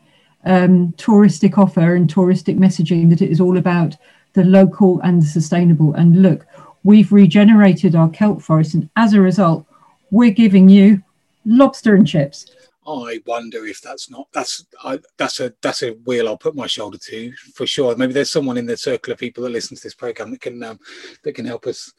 um, 0.45 0.93
touristic 0.97 1.57
offer 1.59 1.95
and 1.95 2.13
touristic 2.13 2.59
messaging 2.59 3.11
that 3.11 3.23
it 3.23 3.31
is 3.31 3.41
all 3.41 3.57
about 3.59 3.97
the 4.35 4.45
local 4.45 5.01
and 5.01 5.23
the 5.23 5.27
sustainable? 5.27 5.95
And 5.95 6.23
look, 6.23 6.47
we've 6.83 7.13
regenerated 7.13 7.95
our 7.95 8.09
kelp 8.09 8.43
forest, 8.43 8.75
and 8.75 8.89
as 8.97 9.13
a 9.15 9.21
result, 9.21 9.67
we're 10.11 10.31
giving 10.31 10.69
you 10.69 11.03
lobster 11.45 11.95
and 11.95 12.07
chips. 12.07 12.47
I 12.87 13.21
wonder 13.27 13.67
if 13.67 13.81
that's 13.81 14.11
not 14.11 14.29
that's 14.33 14.67
I, 14.83 14.99
that's 15.17 15.41
a 15.41 15.55
that's 15.63 15.83
a 15.83 15.93
wheel 16.05 16.29
I'll 16.29 16.37
put 16.37 16.55
my 16.55 16.67
shoulder 16.67 16.99
to 16.99 17.33
for 17.55 17.67
sure. 17.67 17.97
Maybe 17.97 18.13
there's 18.13 18.31
someone 18.31 18.59
in 18.59 18.67
the 18.67 18.77
circle 18.77 19.13
of 19.13 19.19
people 19.19 19.45
that 19.45 19.51
listen 19.51 19.77
to 19.77 19.83
this 19.83 19.95
program 19.95 20.31
that 20.31 20.41
can 20.41 20.63
um, 20.63 20.79
that 21.23 21.35
can 21.35 21.47
help 21.47 21.67
us 21.67 21.93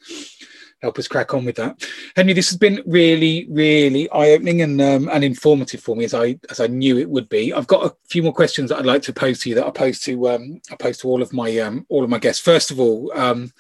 help 0.82 1.00
us 1.00 1.08
crack 1.08 1.34
on 1.34 1.46
with 1.46 1.56
that. 1.56 1.84
Henri, 2.16 2.34
this 2.34 2.50
has 2.50 2.58
been 2.58 2.82
really 2.86 3.48
really 3.50 4.10
eye 4.12 4.32
opening 4.32 4.62
and 4.62 4.82
um, 4.82 5.10
and 5.12 5.24
informative 5.24 5.82
for 5.82 5.96
me 5.96 6.06
as 6.06 6.14
I 6.14 6.38
as 6.50 6.60
I 6.60 6.68
knew 6.68 6.98
it 6.98 7.10
would 7.10 7.30
be. 7.30 7.54
I've 7.54 7.68
got 7.68 7.86
a 7.86 7.96
few 8.08 8.24
more 8.24 8.34
questions 8.34 8.70
that 8.70 8.80
I'd 8.80 8.86
like 8.86 9.02
to 9.04 9.14
pose 9.14 9.40
to 9.40 9.50
you 9.50 9.56
that 9.56 9.68
I 9.68 9.72
pose 9.72 10.00
to 10.02 10.30
um, 10.30 10.62
I 10.72 10.76
pose 10.76 10.98
to 11.00 11.08
all 11.08 11.22
of 11.22 11.34
my 11.34 11.58
um, 11.60 11.86
all 11.90 12.04
of 12.04 12.10
my 12.10 12.20
guests. 12.20 12.42
First 12.42 12.72
of 12.72 12.80
all. 12.80 13.12
Um, 13.16 13.52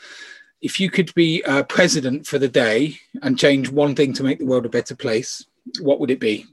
if 0.62 0.80
you 0.80 0.90
could 0.90 1.14
be 1.14 1.44
uh, 1.44 1.62
president 1.64 2.26
for 2.26 2.40
the 2.40 2.48
day 2.48 2.98
and 3.22 3.38
change 3.38 3.70
one 3.70 3.94
thing 3.94 4.14
to 4.14 4.24
make 4.24 4.40
the 4.40 4.46
world 4.46 4.66
a 4.66 4.70
better 4.70 4.96
place, 4.96 5.46
what 5.80 6.00
would 6.00 6.10
it 6.10 6.20
be? 6.20 6.48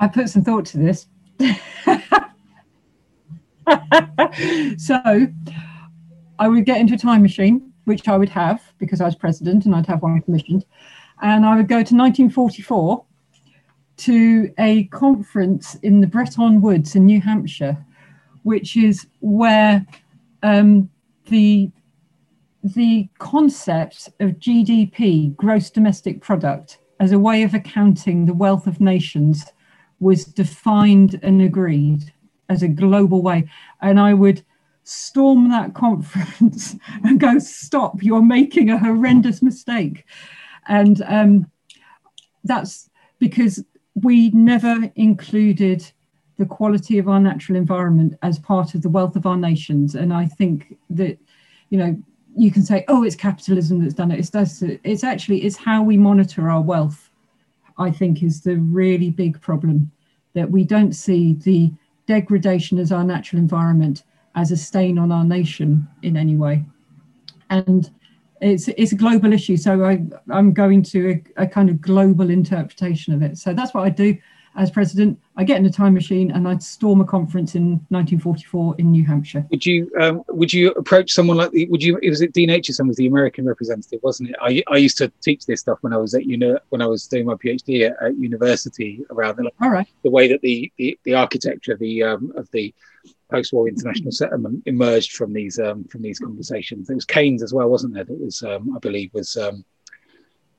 I 0.00 0.08
put 0.08 0.28
some 0.28 0.44
thought 0.44 0.66
to 0.66 0.78
this. 0.78 1.06
so 4.78 5.26
I 6.38 6.48
would 6.48 6.64
get 6.64 6.80
into 6.80 6.94
a 6.94 6.98
time 6.98 7.22
machine, 7.22 7.72
which 7.84 8.08
I 8.08 8.16
would 8.16 8.28
have 8.28 8.62
because 8.78 9.00
I 9.00 9.06
was 9.06 9.16
president 9.16 9.66
and 9.66 9.74
I'd 9.74 9.86
have 9.86 10.02
one 10.02 10.20
commissioned. 10.22 10.64
And 11.20 11.44
I 11.44 11.56
would 11.56 11.68
go 11.68 11.76
to 11.76 11.94
1944 11.94 13.04
to 13.98 14.54
a 14.58 14.84
conference 14.84 15.74
in 15.76 16.00
the 16.00 16.06
Bretton 16.06 16.60
Woods 16.60 16.94
in 16.94 17.06
New 17.06 17.20
Hampshire, 17.20 17.76
which 18.44 18.76
is 18.76 19.06
where 19.20 19.84
um, 20.42 20.88
the 21.26 21.70
the 22.62 23.08
concept 23.18 24.08
of 24.20 24.32
GDP, 24.32 25.34
gross 25.36 25.70
domestic 25.70 26.20
product, 26.20 26.78
as 27.00 27.12
a 27.12 27.18
way 27.18 27.42
of 27.42 27.54
accounting 27.54 28.26
the 28.26 28.34
wealth 28.34 28.66
of 28.66 28.80
nations 28.80 29.46
was 30.00 30.24
defined 30.24 31.18
and 31.22 31.42
agreed 31.42 32.12
as 32.48 32.62
a 32.62 32.68
global 32.68 33.22
way. 33.22 33.48
And 33.80 33.98
I 34.00 34.14
would 34.14 34.42
storm 34.84 35.50
that 35.50 35.74
conference 35.74 36.76
and 37.04 37.20
go, 37.20 37.38
Stop, 37.38 38.02
you're 38.02 38.22
making 38.22 38.70
a 38.70 38.78
horrendous 38.78 39.42
mistake. 39.42 40.04
And 40.66 41.02
um, 41.06 41.50
that's 42.44 42.88
because 43.18 43.64
we 43.94 44.30
never 44.30 44.90
included 44.94 45.90
the 46.38 46.46
quality 46.46 46.98
of 46.98 47.08
our 47.08 47.18
natural 47.18 47.58
environment 47.58 48.14
as 48.22 48.38
part 48.38 48.74
of 48.74 48.82
the 48.82 48.88
wealth 48.88 49.16
of 49.16 49.26
our 49.26 49.36
nations. 49.36 49.94
And 49.94 50.12
I 50.12 50.26
think 50.26 50.76
that, 50.90 51.18
you 51.70 51.78
know, 51.78 52.00
you 52.36 52.52
can 52.52 52.62
say, 52.62 52.84
oh, 52.86 53.02
it's 53.02 53.16
capitalism 53.16 53.82
that's 53.82 53.94
done 53.94 54.12
it. 54.12 54.20
It's, 54.20 54.62
it's 54.62 55.02
actually, 55.02 55.42
it's 55.42 55.56
how 55.56 55.82
we 55.82 55.96
monitor 55.96 56.48
our 56.48 56.62
wealth 56.62 57.07
I 57.78 57.90
think, 57.90 58.22
is 58.22 58.40
the 58.40 58.56
really 58.56 59.10
big 59.10 59.40
problem 59.40 59.90
that 60.34 60.50
we 60.50 60.64
don't 60.64 60.92
see 60.92 61.34
the 61.34 61.72
degradation 62.06 62.78
as 62.78 62.92
our 62.92 63.04
natural 63.04 63.40
environment 63.40 64.04
as 64.34 64.50
a 64.52 64.56
stain 64.56 64.98
on 64.98 65.12
our 65.12 65.24
nation 65.24 65.88
in 66.02 66.16
any 66.16 66.36
way. 66.36 66.64
And 67.50 67.90
it's 68.40 68.68
it's 68.68 68.92
a 68.92 68.96
global 68.96 69.32
issue, 69.32 69.56
so 69.56 69.84
I, 69.84 70.04
I'm 70.30 70.52
going 70.52 70.82
to 70.84 71.22
a, 71.36 71.42
a 71.42 71.46
kind 71.46 71.70
of 71.70 71.80
global 71.80 72.30
interpretation 72.30 73.14
of 73.14 73.22
it. 73.22 73.38
So 73.38 73.52
that's 73.52 73.74
what 73.74 73.84
I 73.84 73.90
do 73.90 74.16
as 74.58 74.72
president, 74.72 75.18
I 75.36 75.44
get 75.44 75.56
in 75.56 75.64
a 75.66 75.70
time 75.70 75.94
machine 75.94 76.32
and 76.32 76.46
I'd 76.46 76.62
storm 76.62 77.00
a 77.00 77.04
conference 77.04 77.54
in 77.54 77.70
1944 77.90 78.74
in 78.78 78.90
New 78.90 79.04
Hampshire. 79.04 79.46
Would 79.50 79.64
you 79.64 79.90
um, 80.00 80.24
would 80.28 80.52
you 80.52 80.72
approach 80.72 81.12
someone 81.12 81.36
like 81.36 81.52
the 81.52 81.68
would 81.68 81.82
you 81.82 81.98
was 82.02 82.20
it 82.20 82.32
Dean 82.32 82.48
Acheson 82.48 82.88
was 82.88 82.96
the 82.96 83.06
American 83.06 83.46
representative, 83.46 84.00
wasn't 84.02 84.30
it? 84.30 84.36
I, 84.42 84.62
I 84.68 84.76
used 84.76 84.98
to 84.98 85.12
teach 85.22 85.46
this 85.46 85.60
stuff 85.60 85.78
when 85.82 85.92
I 85.92 85.96
was 85.96 86.12
at 86.14 86.26
uni 86.26 86.56
when 86.70 86.82
I 86.82 86.86
was 86.86 87.06
doing 87.06 87.24
my 87.24 87.34
PhD 87.34 87.88
at, 87.88 88.02
at 88.02 88.18
university 88.18 89.00
around 89.10 89.36
the, 89.36 89.50
All 89.62 89.70
right. 89.70 89.86
the 90.02 90.10
way 90.10 90.26
that 90.28 90.42
the 90.42 90.70
the, 90.76 90.98
the 91.04 91.14
architecture 91.14 91.72
of 91.72 91.78
the 91.78 92.02
um, 92.02 92.32
of 92.36 92.50
the 92.50 92.74
post-war 93.30 93.68
international 93.68 94.10
settlement 94.10 94.62
emerged 94.66 95.12
from 95.12 95.32
these 95.32 95.60
um, 95.60 95.84
from 95.84 96.02
these 96.02 96.18
conversations. 96.18 96.90
It 96.90 96.94
was 96.94 97.04
Keynes 97.04 97.44
as 97.44 97.54
well, 97.54 97.68
wasn't 97.68 97.94
there? 97.94 98.04
That 98.04 98.20
was 98.20 98.42
um, 98.42 98.74
I 98.74 98.80
believe 98.80 99.14
was 99.14 99.36
um, 99.36 99.64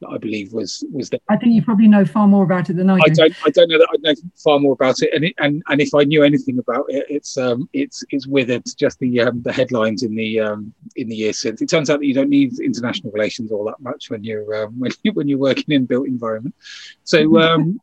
that 0.01 0.09
I 0.09 0.17
believe 0.17 0.53
was 0.53 0.83
was 0.91 1.09
there. 1.09 1.19
I 1.29 1.37
think 1.37 1.53
you 1.53 1.61
probably 1.61 1.87
know 1.87 2.05
far 2.05 2.27
more 2.27 2.43
about 2.43 2.69
it 2.69 2.75
than 2.75 2.89
I 2.89 2.97
do. 2.97 3.01
I 3.05 3.09
don't. 3.13 3.35
I 3.45 3.49
don't 3.49 3.69
know 3.69 3.77
that 3.77 3.87
I 3.91 3.97
know 3.99 4.13
far 4.35 4.59
more 4.59 4.73
about 4.73 5.01
it, 5.01 5.13
and 5.13 5.25
it, 5.25 5.35
and 5.37 5.61
and 5.67 5.81
if 5.81 5.93
I 5.93 6.03
knew 6.03 6.23
anything 6.23 6.59
about 6.59 6.85
it, 6.89 7.05
it's 7.09 7.37
um 7.37 7.69
it's 7.73 8.03
it's 8.09 8.27
withered. 8.27 8.63
Just 8.77 8.99
the 8.99 9.21
um, 9.21 9.41
the 9.41 9.51
headlines 9.51 10.03
in 10.03 10.15
the 10.15 10.39
um 10.39 10.73
in 10.95 11.09
the 11.09 11.15
years 11.15 11.39
since. 11.39 11.61
It 11.61 11.69
turns 11.69 11.89
out 11.89 11.99
that 11.99 12.05
you 12.05 12.13
don't 12.13 12.29
need 12.29 12.59
international 12.59 13.11
relations 13.11 13.51
all 13.51 13.65
that 13.65 13.79
much 13.79 14.09
when 14.09 14.23
you're 14.23 14.63
um, 14.63 14.73
when 14.79 14.91
you 15.03 15.11
when 15.13 15.27
you're 15.27 15.39
working 15.39 15.73
in 15.75 15.85
built 15.85 16.07
environment. 16.07 16.55
So 17.03 17.39
um. 17.41 17.79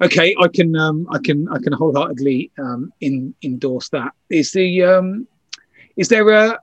okay, 0.00 0.34
I 0.40 0.48
can 0.48 0.76
um, 0.76 1.06
I 1.10 1.18
can 1.18 1.48
I 1.48 1.58
can 1.58 1.72
wholeheartedly 1.72 2.52
um, 2.58 2.92
in, 3.00 3.34
endorse 3.42 3.88
that. 3.90 4.12
Is 4.30 4.52
the 4.52 4.84
um, 4.84 5.26
is 5.96 6.08
there 6.08 6.28
a 6.28 6.60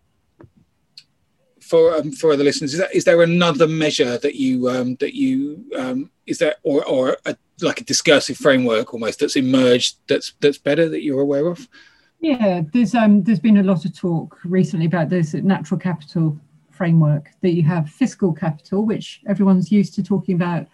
for 1.66 1.96
um, 1.96 2.12
for 2.12 2.32
other 2.32 2.44
listeners, 2.44 2.74
is, 2.74 2.80
that, 2.80 2.94
is 2.94 3.06
there 3.06 3.22
another 3.22 3.68
measure 3.68 4.18
that 4.20 4.36
you 4.36 4.70
um, 4.70 4.96
that 4.98 5.16
you 5.16 5.66
um, 5.78 6.12
is 6.28 6.38
there 6.38 6.56
or 6.64 6.86
or 6.86 7.18
a, 7.26 7.36
like 7.62 7.82
a 7.82 7.84
discursive 7.84 8.38
framework 8.38 8.94
almost 8.94 9.20
that's 9.20 9.36
emerged 9.36 9.98
that's 10.08 10.34
that's 10.42 10.60
better 10.60 10.88
that 10.88 11.02
you're 11.02 11.22
aware 11.22 11.48
of? 11.48 11.68
Yeah, 12.20 12.62
there's 12.72 12.94
um 12.94 13.24
there's 13.24 13.40
been 13.40 13.58
a 13.58 13.64
lot 13.64 13.84
of 13.86 13.98
talk 13.98 14.40
recently 14.46 14.86
about 14.86 15.10
this 15.10 15.34
natural 15.34 15.80
capital 15.80 16.40
framework 16.70 17.32
that 17.42 17.54
you 17.54 17.64
have 17.64 17.90
fiscal 17.90 18.32
capital, 18.32 18.86
which 18.86 19.22
everyone's 19.28 19.72
used 19.72 19.96
to 19.96 20.04
talking 20.04 20.36
about 20.36 20.68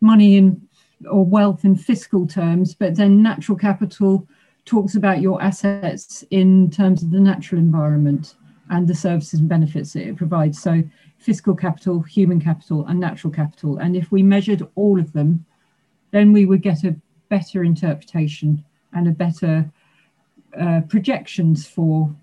money 0.00 0.36
in 0.36 0.66
or 1.10 1.26
wealth 1.26 1.64
in 1.66 1.76
fiscal 1.76 2.26
terms, 2.26 2.74
but 2.74 2.96
then 2.96 3.22
natural 3.22 3.58
capital 3.58 4.26
talks 4.64 4.94
about 4.94 5.20
your 5.20 5.42
assets 5.42 6.24
in 6.30 6.70
terms 6.70 7.02
of 7.02 7.10
the 7.10 7.20
natural 7.20 7.60
environment 7.60 8.34
and 8.70 8.88
the 8.88 8.94
services 8.94 9.40
and 9.40 9.48
benefits 9.48 9.92
that 9.92 10.06
it 10.06 10.16
provides. 10.16 10.60
So, 10.60 10.82
fiscal 11.18 11.54
capital, 11.54 12.02
human 12.02 12.40
capital, 12.40 12.86
and 12.86 13.00
natural 13.00 13.32
capital. 13.32 13.78
And 13.78 13.96
if 13.96 14.12
we 14.12 14.22
measured 14.22 14.66
all 14.74 14.98
of 14.98 15.12
them, 15.12 15.44
then 16.10 16.32
we 16.32 16.46
would 16.46 16.62
get 16.62 16.84
a 16.84 16.96
better 17.28 17.64
interpretation 17.64 18.64
and 18.92 19.08
a 19.08 19.12
better 19.12 19.70
uh, 20.58 20.80
projections 20.88 21.66
for 21.66 22.14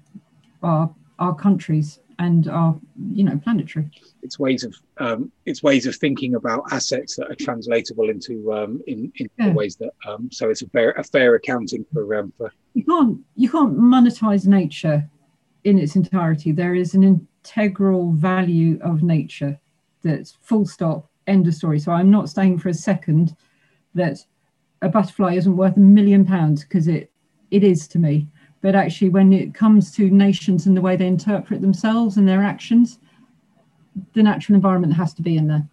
our 0.62 0.94
our 1.20 1.36
countries 1.36 2.00
and 2.20 2.48
our 2.48 2.76
you 3.12 3.24
know 3.24 3.38
planetary 3.38 3.90
it's 4.22 4.40
ways 4.40 4.64
of 4.64 4.76
um, 4.98 5.32
it's 5.46 5.62
ways 5.64 5.86
of 5.86 5.96
thinking 5.96 6.36
about 6.36 6.64
assets 6.72 7.16
that 7.16 7.30
are 7.30 7.36
translatable 7.36 8.10
into 8.10 8.54
um, 8.54 8.82
in, 8.88 9.12
in 9.18 9.30
yeah. 9.38 9.54
ways 9.54 9.76
that 9.76 9.92
um, 10.08 10.30
so 10.32 10.50
it's 10.50 10.62
a 10.62 10.70
fair 10.70 10.92
a 10.92 11.04
fair 11.04 11.36
accounting 11.36 11.86
for 11.94 12.16
um, 12.16 12.34
for 12.38 12.52
you 12.74 12.84
can't 12.86 13.20
you 13.36 13.50
can't 13.50 13.78
monetize 13.78 14.48
nature 14.48 15.08
in 15.64 15.78
its 15.78 15.96
entirety 15.96 16.52
there 16.52 16.76
is 16.76 16.94
an 16.94 17.04
integral 17.04 18.12
value 18.14 18.80
of 18.82 19.04
nature 19.04 19.60
that's 20.04 20.38
full 20.42 20.66
stop 20.66 21.10
end 21.28 21.48
of 21.48 21.54
story. 21.54 21.80
So 21.80 21.92
i'm 21.92 22.12
not 22.12 22.30
saying 22.30 22.60
for 22.60 22.70
a 22.70 22.74
second 22.74 23.36
that 23.96 24.18
a 24.82 24.90
butterfly 24.90 25.36
isn't 25.36 25.56
worth 25.56 25.78
a 25.78 25.80
million 25.80 26.26
pounds 26.26 26.64
because 26.64 26.88
it 26.88 27.12
it 27.52 27.64
is 27.64 27.88
to 27.90 28.00
me. 28.00 28.28
But 28.62 28.76
actually 28.76 29.10
when 29.10 29.32
it 29.34 29.54
comes 29.54 29.92
to 29.96 30.10
nations 30.10 30.66
and 30.66 30.76
the 30.76 30.82
way 30.82 30.96
they 30.96 31.08
interpret 31.08 31.62
themselves 31.62 32.18
and 32.18 32.28
their 32.28 32.44
actions 32.44 33.00
the 34.14 34.24
natural 34.24 34.56
environment 34.56 34.94
has 34.94 35.14
to 35.14 35.22
be 35.22 35.38
in 35.38 35.48
there. 35.48 35.68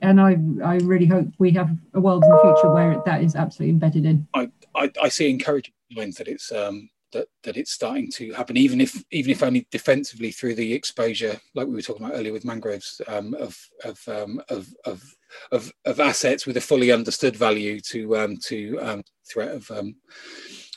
And 0.00 0.20
i 0.20 0.36
i 0.64 0.76
really 0.76 1.06
hope 1.06 1.28
we 1.38 1.50
have 1.52 1.70
a 1.92 2.00
world 2.00 2.24
in 2.24 2.30
the 2.30 2.38
future 2.38 2.72
where 2.72 3.02
that 3.04 3.22
is 3.22 3.34
absolutely 3.36 3.72
embedded 3.72 4.06
in. 4.06 4.26
I 4.34 4.50
i, 4.74 4.90
I 5.02 5.08
see 5.08 5.28
encouraging 5.28 5.74
signs 5.94 6.16
that 6.16 6.28
it's 6.28 6.50
um 6.52 6.88
that, 7.14 7.28
that 7.42 7.56
it's 7.56 7.72
starting 7.72 8.10
to 8.12 8.32
happen, 8.32 8.56
even 8.56 8.80
if 8.80 9.02
even 9.10 9.30
if 9.32 9.42
only 9.42 9.66
defensively 9.70 10.30
through 10.30 10.54
the 10.54 10.72
exposure, 10.72 11.40
like 11.54 11.66
we 11.66 11.74
were 11.74 11.82
talking 11.82 12.04
about 12.04 12.16
earlier 12.16 12.32
with 12.32 12.44
mangroves, 12.44 13.00
um, 13.08 13.34
of 13.34 13.58
of, 13.84 13.98
um, 14.06 14.42
of 14.50 14.68
of 14.84 15.02
of 15.50 15.72
of 15.86 16.00
assets 16.00 16.46
with 16.46 16.56
a 16.58 16.60
fully 16.60 16.92
understood 16.92 17.34
value 17.34 17.80
to 17.80 18.16
um, 18.16 18.36
to 18.36 18.78
um, 18.82 19.02
threat 19.26 19.52
of 19.52 19.70
um, 19.70 19.96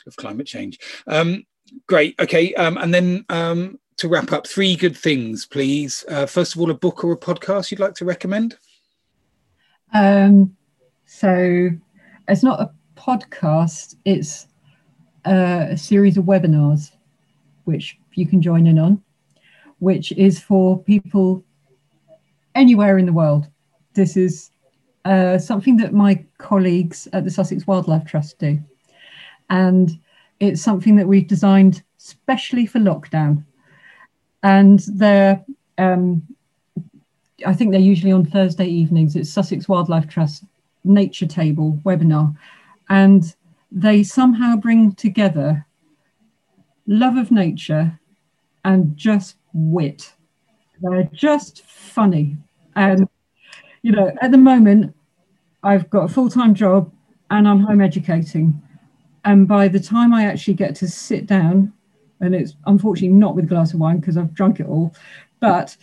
of 0.06 0.16
climate 0.16 0.46
change. 0.46 0.78
Um, 1.06 1.44
great. 1.86 2.18
Okay. 2.18 2.54
And 2.54 2.94
then 2.94 3.26
to 3.98 4.08
wrap 4.08 4.32
up, 4.32 4.46
three 4.46 4.76
good 4.76 4.96
things, 4.96 5.44
please. 5.44 6.04
Uh, 6.08 6.24
first 6.24 6.54
of 6.54 6.60
all, 6.60 6.70
a 6.70 6.74
book 6.74 7.04
or 7.04 7.12
a 7.12 7.18
podcast 7.18 7.70
you'd 7.70 7.80
like 7.80 7.94
to 7.96 8.04
recommend? 8.04 8.56
Um, 9.92 10.56
so 11.04 11.70
it's 12.28 12.42
not 12.42 12.60
a 12.60 12.70
podcast, 12.94 13.96
it's 14.04 14.47
a, 15.24 15.76
series 15.76 16.16
of 16.16 16.24
webinars, 16.24 16.92
which 17.64 17.98
you 18.14 18.26
can 18.26 18.42
join 18.42 18.66
in 18.66 18.78
on, 18.78 19.02
which 19.78 20.12
is 20.12 20.40
for 20.40 20.78
people 20.78 21.44
anywhere 22.54 22.98
in 22.98 23.06
the 23.06 23.12
world. 23.12 23.48
This 23.94 24.16
is 24.16 24.50
uh, 25.04 25.38
something 25.38 25.76
that 25.78 25.92
my 25.92 26.24
colleagues 26.38 27.08
at 27.12 27.24
the 27.24 27.30
Sussex 27.30 27.66
Wildlife 27.66 28.04
Trust 28.04 28.38
do 28.38 28.58
and 29.50 29.98
it's 30.40 30.62
something 30.62 30.96
that 30.96 31.08
we've 31.08 31.26
designed 31.26 31.82
specially 31.96 32.66
for 32.66 32.78
lockdown. 32.78 33.44
And 34.42 34.80
they're, 34.88 35.44
um, 35.78 36.22
I 37.44 37.54
think 37.54 37.72
they're 37.72 37.80
usually 37.80 38.12
on 38.12 38.24
Thursday 38.24 38.66
evenings. 38.66 39.16
It's 39.16 39.30
Sussex 39.30 39.68
Wildlife 39.68 40.08
Trust 40.08 40.44
Nature 40.84 41.26
Table 41.26 41.80
webinar, 41.84 42.36
and 42.88 43.34
they 43.70 44.02
somehow 44.02 44.56
bring 44.56 44.92
together 44.92 45.66
love 46.86 47.16
of 47.16 47.30
nature 47.30 47.98
and 48.64 48.96
just 48.96 49.36
wit. 49.52 50.14
They're 50.80 51.08
just 51.12 51.64
funny. 51.66 52.36
And, 52.76 53.08
you 53.82 53.92
know, 53.92 54.12
at 54.20 54.30
the 54.30 54.38
moment, 54.38 54.94
I've 55.62 55.90
got 55.90 56.04
a 56.04 56.08
full 56.08 56.30
time 56.30 56.54
job 56.54 56.92
and 57.30 57.46
I'm 57.46 57.60
home 57.60 57.80
educating. 57.80 58.60
And 59.24 59.46
by 59.46 59.68
the 59.68 59.80
time 59.80 60.14
I 60.14 60.24
actually 60.24 60.54
get 60.54 60.74
to 60.76 60.88
sit 60.88 61.26
down, 61.26 61.72
and 62.20 62.34
it's 62.34 62.56
unfortunately 62.66 63.16
not 63.16 63.36
with 63.36 63.44
a 63.44 63.48
glass 63.48 63.74
of 63.74 63.80
wine 63.80 63.98
because 63.98 64.16
I've 64.16 64.34
drunk 64.34 64.60
it 64.60 64.66
all, 64.66 64.94
but 65.40 65.76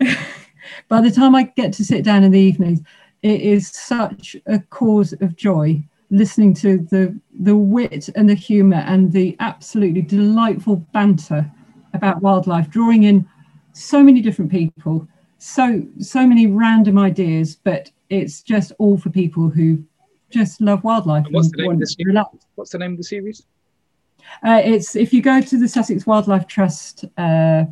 by 0.88 1.00
the 1.00 1.10
time 1.10 1.34
I 1.34 1.44
get 1.56 1.72
to 1.74 1.84
sit 1.84 2.04
down 2.04 2.22
in 2.22 2.30
the 2.30 2.40
evenings, 2.40 2.80
it 3.22 3.40
is 3.40 3.68
such 3.68 4.36
a 4.46 4.58
cause 4.58 5.14
of 5.20 5.34
joy 5.34 5.82
listening 6.14 6.54
to 6.54 6.78
the 6.90 7.18
the 7.40 7.56
wit 7.56 8.08
and 8.14 8.28
the 8.28 8.34
humour 8.34 8.82
and 8.86 9.12
the 9.12 9.36
absolutely 9.40 10.00
delightful 10.00 10.76
banter 10.92 11.50
about 11.92 12.22
wildlife, 12.22 12.70
drawing 12.70 13.02
in 13.02 13.28
so 13.72 14.02
many 14.02 14.20
different 14.20 14.50
people, 14.50 15.06
so 15.38 15.82
so 15.98 16.26
many 16.26 16.46
random 16.46 16.98
ideas, 16.98 17.56
but 17.56 17.90
it's 18.10 18.42
just 18.42 18.72
all 18.78 18.96
for 18.96 19.10
people 19.10 19.48
who 19.48 19.84
just 20.30 20.60
love 20.60 20.84
wildlife. 20.84 21.26
what's, 21.30 21.50
the 21.50 21.62
name 21.62 21.72
of 21.72 21.80
the 21.80 21.86
series? 21.86 22.16
what's 22.54 22.70
the 22.70 22.78
name 22.78 22.92
of 22.92 22.98
the 22.98 23.04
series? 23.04 23.46
Uh, 24.46 24.60
it's 24.64 24.96
if 24.96 25.12
you 25.12 25.20
go 25.20 25.40
to 25.40 25.58
the 25.58 25.68
Sussex 25.68 26.06
Wildlife 26.06 26.46
Trust 26.46 27.04
uh, 27.18 27.64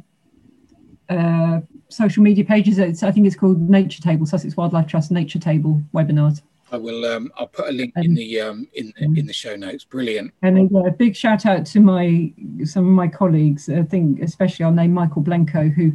uh, 1.08 1.60
social 1.88 2.22
media 2.22 2.44
pages. 2.44 2.78
It's 2.78 3.02
I 3.02 3.12
think 3.12 3.26
it's 3.26 3.36
called 3.36 3.60
Nature 3.70 4.02
Table, 4.02 4.26
Sussex 4.26 4.56
Wildlife 4.56 4.88
Trust 4.88 5.10
Nature 5.12 5.38
Table 5.38 5.80
webinars. 5.94 6.42
I 6.72 6.78
will. 6.78 7.04
Um, 7.04 7.30
I'll 7.36 7.46
put 7.46 7.68
a 7.68 7.72
link 7.72 7.92
um, 7.96 8.02
in 8.02 8.14
the 8.14 8.40
um, 8.40 8.66
in 8.72 8.92
the, 8.98 9.20
in 9.20 9.26
the 9.26 9.32
show 9.32 9.54
notes. 9.54 9.84
Brilliant. 9.84 10.32
And 10.42 10.74
a 10.74 10.90
big 10.90 11.14
shout 11.14 11.46
out 11.46 11.66
to 11.66 11.80
my 11.80 12.32
some 12.64 12.86
of 12.86 12.92
my 12.92 13.08
colleagues. 13.08 13.68
I 13.68 13.82
think 13.82 14.20
especially 14.20 14.64
I'll 14.64 14.72
name 14.72 14.92
Michael 14.92 15.22
Blencowe, 15.22 15.72
who 15.72 15.92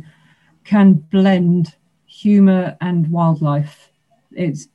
can 0.64 0.94
blend 0.94 1.76
humour 2.06 2.78
and 2.80 3.10
wildlife. 3.10 3.90
It's 4.32 4.68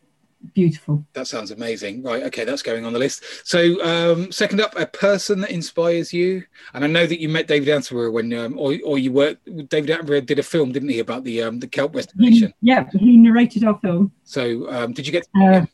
beautiful. 0.55 1.05
That 1.13 1.29
sounds 1.29 1.51
amazing. 1.51 2.03
Right. 2.03 2.25
Okay. 2.25 2.45
That's 2.45 2.63
going 2.63 2.85
on 2.85 2.93
the 2.93 2.99
list. 2.99 3.23
So, 3.45 3.83
um, 3.85 4.33
second 4.33 4.61
up, 4.61 4.77
a 4.77 4.87
person 4.87 5.41
that 5.41 5.51
inspires 5.51 6.13
you. 6.13 6.43
And 6.75 6.85
I 6.85 6.89
know 6.89 7.07
that 7.07 7.21
you 7.21 7.29
met 7.29 7.47
David 7.47 7.69
Attenborough 7.69 8.13
when, 8.13 8.33
um, 8.33 8.59
or, 8.59 8.77
or 8.85 8.99
you 8.99 9.13
worked, 9.13 9.45
David 9.69 9.91
Attenborough 9.91 10.27
did 10.27 10.39
a 10.39 10.43
film, 10.43 10.73
didn't 10.73 10.89
he, 10.89 10.99
about 10.99 11.25
the, 11.25 11.43
um, 11.43 11.61
the 11.61 11.69
kelp 11.69 11.95
restoration? 11.95 12.53
He, 12.61 12.69
yeah. 12.69 12.89
He 12.93 13.17
narrated 13.17 13.65
our 13.65 13.79
film. 13.79 14.13
So, 14.25 14.69
um, 14.71 14.93
did 14.93 15.07
you 15.07 15.13
get 15.13 15.27
uh, 15.41 15.67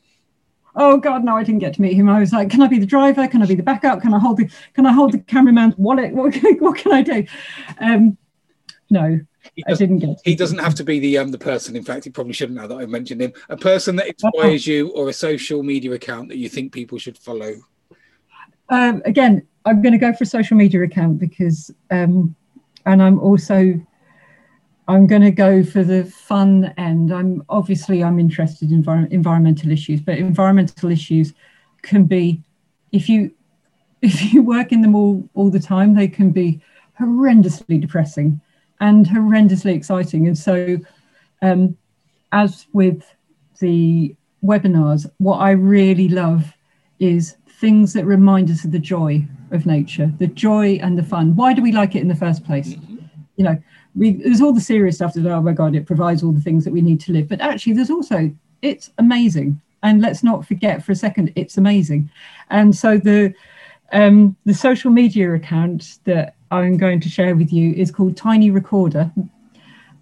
Oh 0.77 0.99
God, 0.99 1.25
no! 1.25 1.37
I 1.37 1.45
didn't 1.45 1.61
get 1.61 1.75
to 1.75 1.83
meet 1.83 1.95
him. 1.95 2.09
I 2.09 2.21
was 2.21 2.33
like, 2.33 2.51
"Can 2.51 2.63
I 2.63 2.69
be 2.69 2.79
the 2.79 2.87
driver? 2.87 3.27
Can 3.27 3.43
I 3.43 3.47
be 3.47 3.55
the 3.55 3.63
backup? 3.63 4.03
Can 4.03 4.15
I 4.15 4.19
hold 4.19 4.37
the? 4.37 4.51
Can 4.75 4.87
I 4.87 4.93
hold 4.93 5.13
the 5.13 5.19
cameraman's 5.19 5.77
wallet? 5.77 6.13
What 6.13 6.33
can, 6.33 6.57
what 6.59 6.79
can 6.79 6.93
I 6.93 7.03
do?" 7.03 7.27
Um, 7.81 8.17
no, 8.91 9.21
I 9.67 9.75
didn't 9.75 9.99
get. 9.99 10.21
He 10.25 10.35
doesn't 10.35 10.59
have 10.59 10.75
to 10.77 10.85
be 10.85 10.99
the 10.99 11.19
um 11.19 11.31
the 11.31 11.39
person. 11.39 11.77
In 11.77 11.85
fact, 11.85 12.05
he 12.05 12.11
probably 12.11 12.33
shouldn't 12.33 12.59
now 12.59 12.67
that 12.67 12.79
I 12.79 12.87
mentioned 12.87 13.21
him. 13.21 13.33
A 13.49 13.57
person 13.57 13.97
that 13.97 14.07
inspires 14.07 14.67
you, 14.67 14.91
or 14.91 15.09
a 15.09 15.13
social 15.13 15.63
media 15.63 15.93
account 15.93 16.29
that 16.29 16.39
you 16.39 16.49
think 16.49 16.73
people 16.73 16.99
should 16.99 17.19
follow. 17.19 17.55
Um, 18.69 19.03
again, 19.05 19.47
I'm 19.65 19.83
going 19.83 19.93
to 19.93 19.99
go 19.99 20.13
for 20.13 20.25
a 20.25 20.27
social 20.27 20.57
media 20.57 20.83
account 20.83 21.19
because, 21.19 21.71
um, 21.91 22.35
and 22.87 23.03
I'm 23.03 23.19
also, 23.19 23.81
I'm 24.89 25.07
going 25.07 25.23
to 25.23 25.31
go 25.31 25.63
for 25.63 25.85
the 25.85 26.05
fun 26.05 26.73
end. 26.79 27.13
I'm 27.13 27.45
obviously 27.51 28.03
I'm 28.03 28.19
interested 28.19 28.73
in 28.73 28.83
envir- 28.83 29.11
environmental 29.11 29.71
issues, 29.71 30.01
but 30.01 30.17
environmental 30.17 30.91
issues 30.91 31.35
can 31.83 32.05
be, 32.05 32.43
if 32.91 33.09
you, 33.09 33.31
if 34.03 34.33
you 34.33 34.43
work 34.43 34.73
in 34.73 34.81
them 34.81 34.95
all 34.95 35.29
all 35.35 35.51
the 35.51 35.61
time, 35.61 35.95
they 35.95 36.09
can 36.09 36.31
be 36.31 36.61
horrendously 36.99 37.81
depressing 37.81 38.41
and 38.81 39.07
horrendously 39.07 39.75
exciting. 39.75 40.27
And 40.27 40.39
so, 40.39 40.79
um, 41.43 41.77
as 42.33 42.67
with 42.73 43.05
the 43.61 44.15
webinars, 44.43 45.11
what 45.19 45.39
I 45.39 45.51
really 45.51 46.09
love 46.09 46.55
is 47.01 47.37
things 47.61 47.93
that 47.93 48.05
remind 48.05 48.51
us 48.51 48.65
of 48.65 48.73
the 48.73 48.79
joy 48.79 49.27
of 49.51 49.67
nature, 49.67 50.13
the 50.19 50.27
joy 50.29 50.79
and 50.83 50.97
the 50.97 51.03
fun. 51.03 51.35
Why 51.35 51.53
do 51.53 51.63
we 51.63 51.73
like 51.73 51.95
it 51.97 52.03
in 52.03 52.09
the 52.09 52.15
first 52.15 52.45
place? 52.45 52.75
Mm-hmm. 52.75 52.97
You 53.37 53.45
know, 53.45 53.63
we, 53.99 54.13
there's 54.13 54.41
all 54.41 54.53
the 54.53 54.61
serious 54.61 54.97
stuff 54.97 55.15
that, 55.15 55.27
oh 55.27 55.43
my 55.43 55.53
God, 55.53 55.75
it 55.75 55.87
provides 55.87 56.23
all 56.23 56.33
the 56.33 56.41
things 56.41 56.65
that 56.65 56.73
we 56.73 56.81
need 56.81 57.01
to 57.01 57.13
live. 57.13 57.29
But 57.29 57.41
actually, 57.41 57.73
there's 57.73 57.91
also, 57.91 58.31
it's 58.63 58.91
amazing. 58.99 59.61
And 59.83 60.01
let's 60.01 60.23
not 60.23 60.47
forget 60.47 60.85
for 60.85 60.93
a 60.93 60.97
second, 60.97 61.33
it's 61.35 61.59
amazing. 61.59 62.09
And 62.51 62.75
so 62.75 62.97
the, 62.99 63.35
um, 63.93 64.37
the 64.45 64.55
social 64.55 64.91
media 64.91 65.35
account 65.35 65.99
that 66.05 66.37
I'm 66.51 66.77
going 66.77 67.01
to 67.01 67.09
share 67.09 67.35
with 67.35 67.53
you 67.53 67.73
is 67.75 67.91
called 67.91 68.17
Tiny 68.17 68.51
Recorder. 68.51 69.11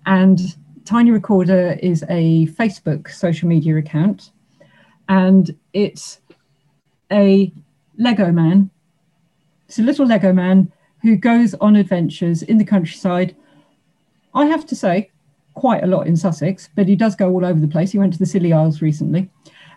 And 0.04 0.38
Tiny 0.84 1.10
Recorder 1.10 1.78
is 1.82 2.04
a 2.08 2.46
Facebook 2.48 3.10
social 3.10 3.48
media 3.48 3.76
account. 3.76 4.30
And 5.08 5.56
it's 5.72 6.20
a 7.10 7.52
Lego 7.98 8.30
man. 8.30 8.70
It's 9.68 9.78
a 9.78 9.82
little 9.82 10.06
Lego 10.06 10.32
man 10.32 10.70
who 11.02 11.16
goes 11.16 11.54
on 11.54 11.76
adventures 11.76 12.42
in 12.42 12.58
the 12.58 12.64
countryside. 12.64 13.34
I 14.36 14.46
have 14.46 14.66
to 14.66 14.76
say, 14.76 15.10
quite 15.54 15.82
a 15.82 15.86
lot 15.86 16.06
in 16.06 16.16
Sussex, 16.16 16.68
but 16.76 16.86
he 16.86 16.94
does 16.94 17.16
go 17.16 17.30
all 17.30 17.44
over 17.44 17.58
the 17.58 17.66
place. 17.66 17.90
He 17.90 17.98
went 17.98 18.12
to 18.12 18.18
the 18.18 18.26
Scilly 18.26 18.52
Isles 18.52 18.82
recently. 18.82 19.28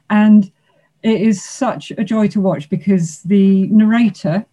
And 0.09 0.51
it 1.01 1.21
is 1.21 1.43
such 1.43 1.91
a 1.91 2.03
joy 2.03 2.27
to 2.27 2.41
watch 2.41 2.69
because 2.69 3.23
the 3.23 3.67
narrator 3.67 4.45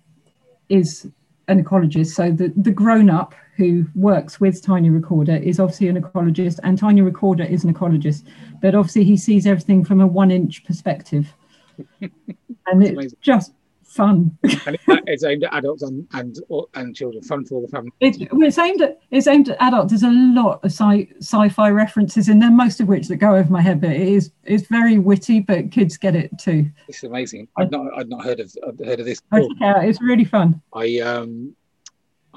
is 0.68 1.08
an 1.48 1.62
ecologist. 1.62 2.14
So 2.14 2.30
the, 2.30 2.52
the 2.56 2.70
grown 2.70 3.10
up 3.10 3.34
who 3.56 3.86
works 3.94 4.38
with 4.38 4.62
Tiny 4.62 4.90
Recorder 4.90 5.36
is 5.36 5.58
obviously 5.58 5.88
an 5.88 6.00
ecologist, 6.00 6.60
and 6.62 6.78
Tiny 6.78 7.00
Recorder 7.00 7.44
is 7.44 7.64
an 7.64 7.74
ecologist, 7.74 8.24
but 8.60 8.74
obviously 8.74 9.04
he 9.04 9.16
sees 9.16 9.46
everything 9.46 9.84
from 9.84 10.00
a 10.00 10.06
one 10.06 10.30
inch 10.30 10.64
perspective. 10.64 11.32
and 12.00 12.82
it's 12.82 12.90
amazing. 12.90 13.18
just 13.20 13.52
fun. 13.96 14.36
and 14.66 14.78
it's 15.06 15.24
aimed 15.24 15.44
at 15.44 15.54
adults 15.54 15.82
and 15.82 16.06
and 16.12 16.36
and 16.74 16.94
children. 16.94 17.22
Fun 17.22 17.44
for 17.44 17.56
all 17.56 17.62
the 17.62 17.68
family. 17.68 17.90
It's, 18.00 18.18
it's 18.20 18.58
aimed 18.58 18.82
at 18.82 19.00
it's 19.10 19.26
aimed 19.26 19.48
at 19.48 19.60
adults. 19.60 19.90
There's 19.90 20.02
a 20.02 20.10
lot 20.10 20.64
of 20.64 20.70
sci 20.70 21.08
sci-fi 21.20 21.70
references 21.70 22.28
in 22.28 22.38
there, 22.38 22.50
most 22.50 22.80
of 22.80 22.88
which 22.88 23.08
that 23.08 23.16
go 23.16 23.34
over 23.34 23.50
my 23.50 23.62
head. 23.62 23.80
But 23.80 23.90
it 23.90 24.08
is 24.08 24.30
it's 24.44 24.66
very 24.68 24.98
witty, 24.98 25.40
but 25.40 25.72
kids 25.72 25.96
get 25.96 26.14
it 26.14 26.30
too. 26.38 26.70
It's 26.88 27.02
amazing. 27.02 27.48
I'd 27.56 27.70
not 27.70 27.86
I'd 27.96 28.08
not 28.08 28.24
heard 28.24 28.40
of 28.40 28.54
I'd 28.66 28.86
heard 28.86 29.00
of 29.00 29.06
this. 29.06 29.20
Yeah, 29.32 29.82
it's 29.82 30.00
really 30.00 30.24
fun. 30.24 30.60
I 30.72 31.00
um. 31.00 31.56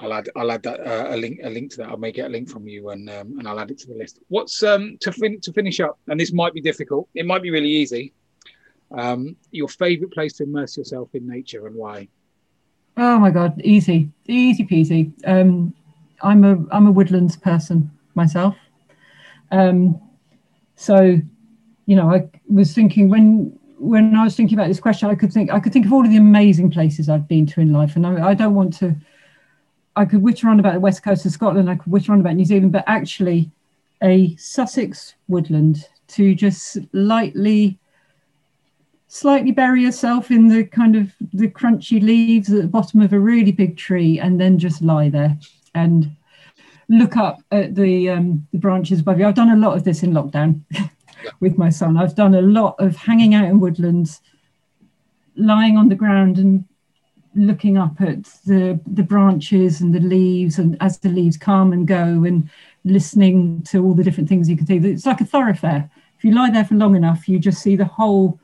I'll 0.02 0.14
add 0.14 0.30
I'll 0.36 0.52
add 0.52 0.64
that 0.64 0.80
uh, 0.80 1.14
a 1.14 1.18
link 1.18 1.42
a 1.44 1.50
link 1.50 1.72
to 1.72 1.78
that. 1.78 1.90
I 1.90 1.96
may 1.98 2.14
get 2.14 2.28
a 2.28 2.30
link 2.30 2.50
from 2.50 2.68
you 2.70 2.90
and 2.92 3.10
um, 3.10 3.38
and 3.38 3.46
I'll 3.46 3.60
add 3.60 3.70
it 3.70 3.80
to 3.80 3.88
the 3.88 3.96
list. 3.96 4.20
What's 4.30 4.64
um 4.64 4.98
to 5.02 5.12
fin- 5.12 5.42
to 5.42 5.52
finish 5.52 5.82
up? 5.82 6.00
And 6.08 6.18
this 6.18 6.32
might 6.32 6.54
be 6.54 6.62
difficult. 6.62 7.10
It 7.16 7.26
might 7.26 7.42
be 7.42 7.52
really 7.52 7.68
easy. 7.70 8.14
Um, 8.92 9.36
your 9.52 9.68
favorite 9.68 10.12
place 10.12 10.34
to 10.34 10.44
immerse 10.44 10.78
yourself 10.78 11.14
in 11.14 11.28
nature 11.28 11.68
and 11.68 11.76
why? 11.76 12.08
Oh 12.98 13.20
my 13.20 13.30
god, 13.30 13.62
easy, 13.64 14.10
easy 14.28 14.66
peasy. 14.66 15.12
Um, 15.26 15.74
I'm 16.22 16.44
a 16.44 16.58
I'm 16.72 16.88
a 16.88 16.92
woodlands 16.92 17.38
person 17.38 17.92
myself. 18.16 18.56
Um, 19.52 20.02
so, 20.76 21.20
you 21.86 21.96
know, 21.96 22.12
I 22.12 22.30
was 22.50 22.74
thinking 22.74 23.10
when 23.10 23.58
when 23.78 24.16
I 24.16 24.24
was 24.24 24.36
thinking 24.36 24.58
about 24.58 24.68
this 24.68 24.80
question, 24.80 25.10
I 25.10 25.16
could 25.16 25.32
think 25.32 25.52
I 25.52 25.60
could 25.60 25.72
think 25.72 25.86
of 25.86 25.94
all 25.94 26.04
of 26.04 26.12
the 26.12 26.18
amazing 26.18 26.72
places 26.72 27.10
I've 27.10 27.28
been 27.28 27.46
to 27.48 27.62
in 27.62 27.72
life, 27.72 27.96
and 27.96 28.06
I, 28.06 28.30
I 28.30 28.34
don't 28.34 28.56
want 28.56 28.74
to. 28.78 28.96
I 29.96 30.06
could 30.06 30.22
witter 30.22 30.50
on 30.50 30.60
about 30.60 30.74
the 30.74 30.80
west 30.80 31.04
coast 31.04 31.26
of 31.26 31.32
Scotland. 31.32 31.70
I 31.70 31.76
could 31.76 31.92
witter 31.92 32.12
on 32.12 32.20
about 32.20 32.36
New 32.36 32.46
Zealand, 32.46 32.72
but 32.72 32.84
actually, 32.88 33.52
a 34.02 34.36
Sussex 34.36 35.16
woodland 35.28 35.86
to 36.10 36.36
just 36.36 36.78
lightly 36.92 37.78
slightly 39.10 39.52
bury 39.52 39.82
yourself 39.82 40.30
in 40.30 40.48
the 40.48 40.64
kind 40.64 40.96
of 40.96 41.12
the 41.34 41.48
crunchy 41.48 42.02
leaves 42.02 42.54
at 42.54 42.62
the 42.62 42.68
bottom 42.68 43.02
of 43.02 43.12
a 43.12 43.20
really 43.20 43.52
big 43.52 43.76
tree 43.76 44.20
and 44.20 44.40
then 44.40 44.60
just 44.60 44.84
lie 44.84 45.10
there 45.10 45.36
and 45.74 46.16
look 46.90 47.18
up 47.18 47.42
at 47.52 47.74
the 47.76 48.10
um, 48.10 48.48
the 48.54 48.60
branches 48.60 49.00
above 49.00 49.20
you. 49.20 49.28
I've 49.28 49.36
done 49.36 49.50
a 49.50 49.56
lot 49.56 49.76
of 49.76 49.84
this 49.84 50.04
in 50.04 50.14
lockdown 50.14 50.62
with 51.40 51.58
my 51.58 51.70
son. 51.70 51.98
I've 51.98 52.16
done 52.16 52.36
a 52.36 52.42
lot 52.42 52.76
of 52.78 52.96
hanging 52.96 53.34
out 53.34 53.46
in 53.46 53.60
woodlands, 53.60 54.22
lying 55.36 55.76
on 55.76 55.90
the 55.90 55.96
ground 55.96 56.38
and 56.38 56.64
looking 57.34 57.80
up 57.80 58.00
at 58.02 58.26
the 58.46 58.80
the 58.86 59.04
branches 59.04 59.82
and 59.82 59.94
the 59.94 60.00
leaves 60.00 60.60
and 60.60 60.78
as 60.82 61.00
the 61.00 61.10
leaves 61.10 61.36
come 61.36 61.74
and 61.74 61.88
go 61.88 62.24
and 62.24 62.48
listening 62.86 63.64
to 63.64 63.84
all 63.84 63.96
the 63.96 64.04
different 64.04 64.30
things 64.30 64.48
you 64.48 64.56
can 64.56 64.68
see. 64.68 64.78
It's 64.78 65.08
like 65.08 65.22
a 65.22 65.26
thoroughfare. 65.26 65.90
If 66.20 66.24
you 66.24 66.32
lie 66.32 66.52
there 66.52 66.66
for 66.66 66.76
long 66.76 66.96
enough, 66.96 67.28
you 67.28 67.40
just 67.40 67.64
see 67.64 67.76
the 67.76 67.86
whole 67.86 68.40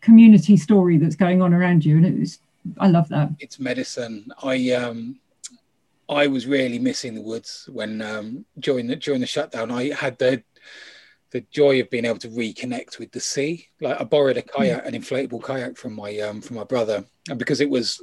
community 0.00 0.56
story 0.56 0.96
that's 0.96 1.16
going 1.16 1.42
on 1.42 1.52
around 1.54 1.84
you, 1.84 1.96
and 1.96 2.22
it's 2.22 2.38
I 2.78 2.88
love 2.88 3.08
that. 3.08 3.30
It's 3.38 3.58
medicine. 3.58 4.26
I 4.42 4.72
um 4.72 5.18
I 6.08 6.26
was 6.26 6.46
really 6.46 6.78
missing 6.78 7.14
the 7.14 7.22
woods 7.22 7.68
when 7.72 8.02
um 8.02 8.44
during 8.58 8.86
the 8.86 8.96
during 8.96 9.20
the 9.20 9.26
shutdown. 9.26 9.70
I 9.70 9.92
had 9.94 10.18
the 10.18 10.42
the 11.30 11.42
joy 11.50 11.80
of 11.80 11.90
being 11.90 12.06
able 12.06 12.18
to 12.18 12.28
reconnect 12.28 12.98
with 12.98 13.12
the 13.12 13.20
sea. 13.20 13.68
Like 13.80 14.00
I 14.00 14.04
borrowed 14.04 14.38
a 14.38 14.42
kayak, 14.42 14.86
an 14.86 14.94
inflatable 14.94 15.42
kayak 15.42 15.76
from 15.76 15.94
my 15.94 16.18
um 16.20 16.40
from 16.40 16.56
my 16.56 16.64
brother, 16.64 17.04
and 17.28 17.38
because 17.38 17.60
it 17.60 17.70
was 17.70 18.02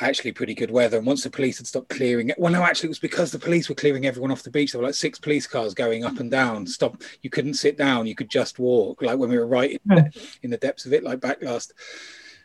actually 0.00 0.32
pretty 0.32 0.54
good 0.54 0.70
weather. 0.70 0.98
And 0.98 1.06
once 1.06 1.24
the 1.24 1.30
police 1.30 1.58
had 1.58 1.66
stopped 1.66 1.88
clearing 1.88 2.30
it, 2.30 2.38
well, 2.38 2.52
no, 2.52 2.62
actually, 2.62 2.88
it 2.88 2.90
was 2.90 2.98
because 2.98 3.32
the 3.32 3.38
police 3.38 3.68
were 3.68 3.74
clearing 3.74 4.06
everyone 4.06 4.30
off 4.30 4.42
the 4.42 4.50
beach. 4.50 4.72
There 4.72 4.80
were 4.80 4.86
like 4.86 4.94
six 4.94 5.18
police 5.18 5.46
cars 5.46 5.74
going 5.74 6.04
up 6.04 6.20
and 6.20 6.30
down. 6.30 6.66
Stop. 6.66 7.02
You 7.22 7.30
couldn't 7.30 7.54
sit 7.54 7.76
down. 7.76 8.06
You 8.06 8.14
could 8.14 8.30
just 8.30 8.58
walk. 8.58 9.02
Like 9.02 9.18
when 9.18 9.30
we 9.30 9.38
were 9.38 9.46
right 9.46 9.72
in, 9.72 9.80
the, 9.84 10.28
in 10.42 10.50
the 10.50 10.56
depths 10.56 10.86
of 10.86 10.92
it, 10.92 11.04
like 11.04 11.20
back 11.20 11.42
last 11.42 11.72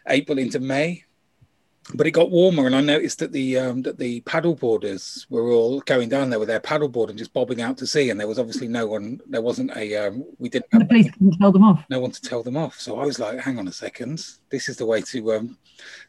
April 0.08 0.38
into 0.38 0.60
May. 0.60 1.04
But 1.93 2.08
it 2.08 2.12
got 2.12 2.32
warmer, 2.32 2.66
and 2.66 2.76
I 2.76 2.80
noticed 2.80 3.20
that 3.20 3.34
the 3.34 3.60
um, 3.60 3.82
that 3.82 3.97
the 3.97 4.22
paddle 4.22 4.56
boarders 4.56 5.28
were 5.30 5.51
all 5.51 5.82
going 5.82 6.08
down 6.08 6.30
there 6.30 6.39
with 6.39 6.47
their 6.47 6.62
paddleboard 6.62 7.10
and 7.10 7.18
just 7.18 7.34
bobbing 7.34 7.62
out 7.62 7.78
to 7.80 7.88
sea. 7.88 8.10
And 8.10 8.18
there 8.18 8.28
was 8.28 8.39
obviously 8.39 8.70
no 8.70 8.88
one. 8.88 9.20
There 9.28 9.41
wasn't 9.41 9.76
a. 9.76 9.97
Um, 9.97 10.24
we 10.39 10.47
didn't. 10.47 10.72
the 10.72 10.86
police 10.86 11.12
couldn't 11.12 11.38
tell 11.39 11.51
them 11.51 11.66
off. 11.66 11.84
No 11.89 11.99
one 11.99 12.12
to 12.12 12.22
tell 12.22 12.41
them 12.41 12.56
off. 12.56 12.80
So 12.80 12.99
I 12.99 13.06
was 13.06 13.20
like, 13.20 13.41
"Hang 13.41 13.60
on 13.60 13.68
a 13.68 13.74
second. 13.74 14.26
This 14.54 14.70
is 14.70 14.78
the 14.78 14.86
way 14.86 15.01
to 15.01 15.34
um, 15.34 15.58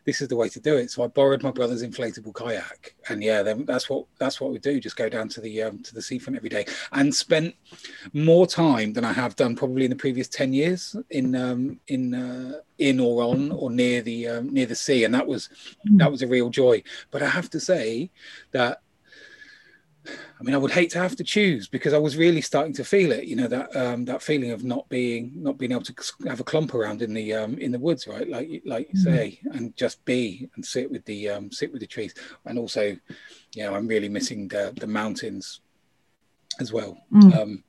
this 0.05 0.21
is 0.21 0.29
the 0.29 0.37
way 0.37 0.51
to 0.51 0.61
do 0.61 0.77
it. 0.77 0.91
So 0.91 1.03
I 1.03 1.07
borrowed 1.07 1.43
my 1.43 1.51
brother's 1.51 1.83
inflatable 1.83 2.35
kayak, 2.35 2.95
and 3.09 3.25
yeah, 3.25 3.43
then 3.43 3.65
that's 3.65 3.89
what 3.89 4.05
that's 4.19 4.39
what 4.39 4.53
we 4.53 4.59
do. 4.59 4.79
Just 4.79 4.99
go 4.99 5.09
down 5.09 5.31
to 5.31 5.41
the 5.41 5.63
um, 5.63 5.79
to 5.79 5.95
the 5.95 6.03
seafront 6.03 6.37
every 6.37 6.51
day, 6.51 6.67
and 6.93 7.15
spent 7.15 7.55
more 8.13 8.47
time 8.47 8.93
than 8.93 9.03
I 9.03 9.15
have 9.15 9.35
done 9.35 9.57
probably 9.57 9.85
in 9.85 9.91
the 9.91 9.97
previous 9.97 10.29
ten 10.29 10.53
years 10.53 10.95
in 11.09 11.35
um, 11.35 11.81
in 11.89 12.13
uh, 12.13 12.61
in 12.77 13.01
or 13.01 13.23
on 13.23 13.51
or 13.51 13.71
near 13.71 14.03
the 14.03 14.29
um, 14.29 14.53
near 14.53 14.67
the 14.67 14.75
sea, 14.75 15.05
and 15.05 15.15
that 15.15 15.27
was 15.27 15.49
that 15.97 16.13
was 16.13 16.21
a 16.21 16.29
real 16.29 16.51
joy. 16.51 16.83
But 17.11 17.23
I 17.23 17.29
have 17.29 17.49
to 17.49 17.61
say 17.61 18.11
that 18.53 18.83
I 20.07 20.43
mean, 20.43 20.55
I 20.55 20.59
would 20.59 20.71
hate 20.71 20.91
to 20.91 20.99
have 20.99 21.17
to 21.17 21.25
choose 21.25 21.69
because 21.69 21.93
I 21.93 21.99
was 21.99 22.17
really 22.17 22.41
starting 22.41 22.75
to 22.75 22.85
feel 22.85 23.13
it. 23.13 23.25
You 23.25 23.37
know 23.37 23.49
that 23.49 23.75
um, 23.77 24.05
that 24.05 24.23
feeling 24.23 24.51
of 24.51 24.65
not 24.65 24.89
being 24.89 25.33
not 25.35 25.59
being 25.59 25.73
able 25.73 25.83
to 25.83 25.95
have 26.27 26.41
a 26.41 26.45
clump 26.45 26.75
around 26.75 27.03
in 27.03 27.15
the 27.15 27.33
um, 27.33 27.59
in 27.59 27.73
the 27.73 27.79
woods, 27.79 28.07
right? 28.07 28.29
Like 28.29 28.63
like 28.65 28.89
you 28.93 29.01
mm-hmm. 29.01 29.15
say, 29.15 29.41
and 29.53 29.77
just 29.77 30.05
be 30.05 30.49
and 30.55 30.65
sit 30.65 30.91
with 30.91 31.05
the 31.05 31.31
um, 31.31 31.51
sit 31.51 31.73
with 31.73 31.81
the 31.81 31.87
trees. 31.87 32.15
And 32.45 32.59
also, 32.59 32.97
you 33.55 33.63
know, 33.63 33.75
I'm 33.75 33.89
really 33.89 34.09
missing 34.09 34.49
the, 34.49 34.73
the 34.79 34.87
mountains 34.87 35.61
as 36.61 36.73
well. 36.73 36.99
Mm. 37.13 37.37
Um, 37.37 37.65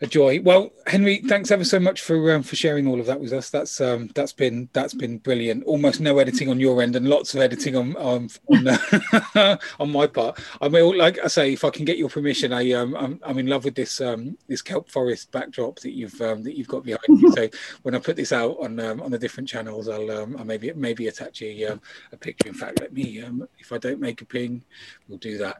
a 0.00 0.06
joy. 0.06 0.40
Well, 0.40 0.70
Henri, 0.86 1.18
thanks 1.18 1.50
ever 1.50 1.64
so 1.64 1.78
much 1.78 2.00
for 2.00 2.34
um, 2.34 2.42
for 2.42 2.56
sharing 2.56 2.86
all 2.86 3.00
of 3.00 3.06
that 3.06 3.20
with 3.20 3.32
us. 3.32 3.50
That's 3.50 3.80
um, 3.80 4.10
that's 4.14 4.32
been 4.32 4.68
that's 4.72 4.94
been 4.94 5.18
brilliant. 5.18 5.64
Almost 5.64 6.00
no 6.00 6.18
editing 6.18 6.48
on 6.48 6.60
your 6.60 6.82
end, 6.82 6.96
and 6.96 7.08
lots 7.08 7.34
of 7.34 7.40
editing 7.40 7.76
on 7.76 7.96
um, 7.96 8.28
on, 8.48 8.68
uh, 8.68 9.56
on 9.80 9.90
my 9.90 10.06
part. 10.06 10.38
I 10.60 10.68
mean, 10.68 10.98
like 10.98 11.18
I 11.22 11.28
say, 11.28 11.52
if 11.52 11.64
I 11.64 11.70
can 11.70 11.84
get 11.84 11.98
your 11.98 12.08
permission, 12.08 12.52
I 12.52 12.72
um, 12.72 12.94
I'm, 12.96 13.20
I'm 13.24 13.38
in 13.38 13.46
love 13.46 13.64
with 13.64 13.74
this 13.74 14.00
um, 14.00 14.36
this 14.48 14.62
kelp 14.62 14.90
forest 14.90 15.30
backdrop 15.32 15.78
that 15.80 15.92
you've 15.92 16.20
um, 16.20 16.42
that 16.42 16.56
you've 16.56 16.68
got 16.68 16.84
behind 16.84 17.20
you. 17.20 17.32
So 17.32 17.48
when 17.82 17.94
I 17.94 17.98
put 17.98 18.16
this 18.16 18.32
out 18.32 18.56
on 18.60 18.78
um, 18.80 19.00
on 19.00 19.10
the 19.10 19.18
different 19.18 19.48
channels, 19.48 19.88
I'll 19.88 20.10
um, 20.10 20.36
I 20.38 20.42
maybe 20.42 20.72
maybe 20.74 21.08
attach 21.08 21.42
a 21.42 21.64
um, 21.66 21.80
a 22.12 22.16
picture. 22.16 22.48
In 22.48 22.54
fact, 22.54 22.80
let 22.80 22.92
me 22.92 23.22
um, 23.22 23.48
if 23.58 23.72
I 23.72 23.78
don't 23.78 24.00
make 24.00 24.20
a 24.22 24.24
ping, 24.24 24.62
we'll 25.08 25.18
do 25.18 25.38
that. 25.38 25.58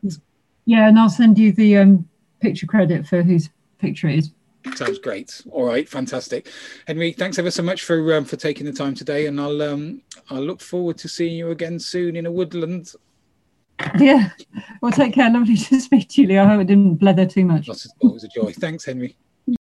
Yeah, 0.67 0.89
and 0.89 0.99
I'll 0.99 1.11
send 1.11 1.39
you 1.39 1.53
the 1.53 1.77
um, 1.77 2.09
picture 2.41 2.67
credit 2.67 3.07
for 3.07 3.23
who's 3.23 3.51
picture 3.79 4.09
it 4.09 4.19
is. 4.19 4.33
Sounds 4.75 4.99
great. 4.99 5.43
All 5.51 5.65
right, 5.65 5.87
fantastic, 5.87 6.49
Henri. 6.89 7.13
Thanks 7.13 7.39
ever 7.39 7.51
so 7.51 7.63
much 7.63 7.85
for 7.85 8.15
um, 8.15 8.25
for 8.25 8.37
taking 8.37 8.65
the 8.65 8.73
time 8.73 8.95
today, 8.95 9.27
and 9.27 9.39
I'll 9.39 9.61
um, 9.61 10.01
I'll 10.31 10.43
look 10.43 10.61
forward 10.61 10.97
to 10.99 11.09
seeing 11.09 11.37
you 11.37 11.51
again 11.51 11.79
soon 11.79 12.17
in 12.17 12.27
a 12.27 12.33
woodland. 12.33 12.93
Yeah. 13.99 14.31
Well, 14.81 14.93
take 14.93 15.15
care. 15.15 15.31
Lovely 15.31 15.57
to 15.57 15.81
speak 15.81 16.09
to 16.11 16.23
you, 16.23 16.29
Leo. 16.29 16.45
I 16.45 16.49
hope 16.49 16.61
it 16.63 16.67
didn't 16.67 16.99
blether 16.99 17.31
too 17.31 17.45
much. 17.45 17.69
It 17.69 17.93
was 18.01 18.25
a 18.25 18.29
joy. 18.29 18.53
Thanks, 18.53 18.87
Henri. 18.87 19.17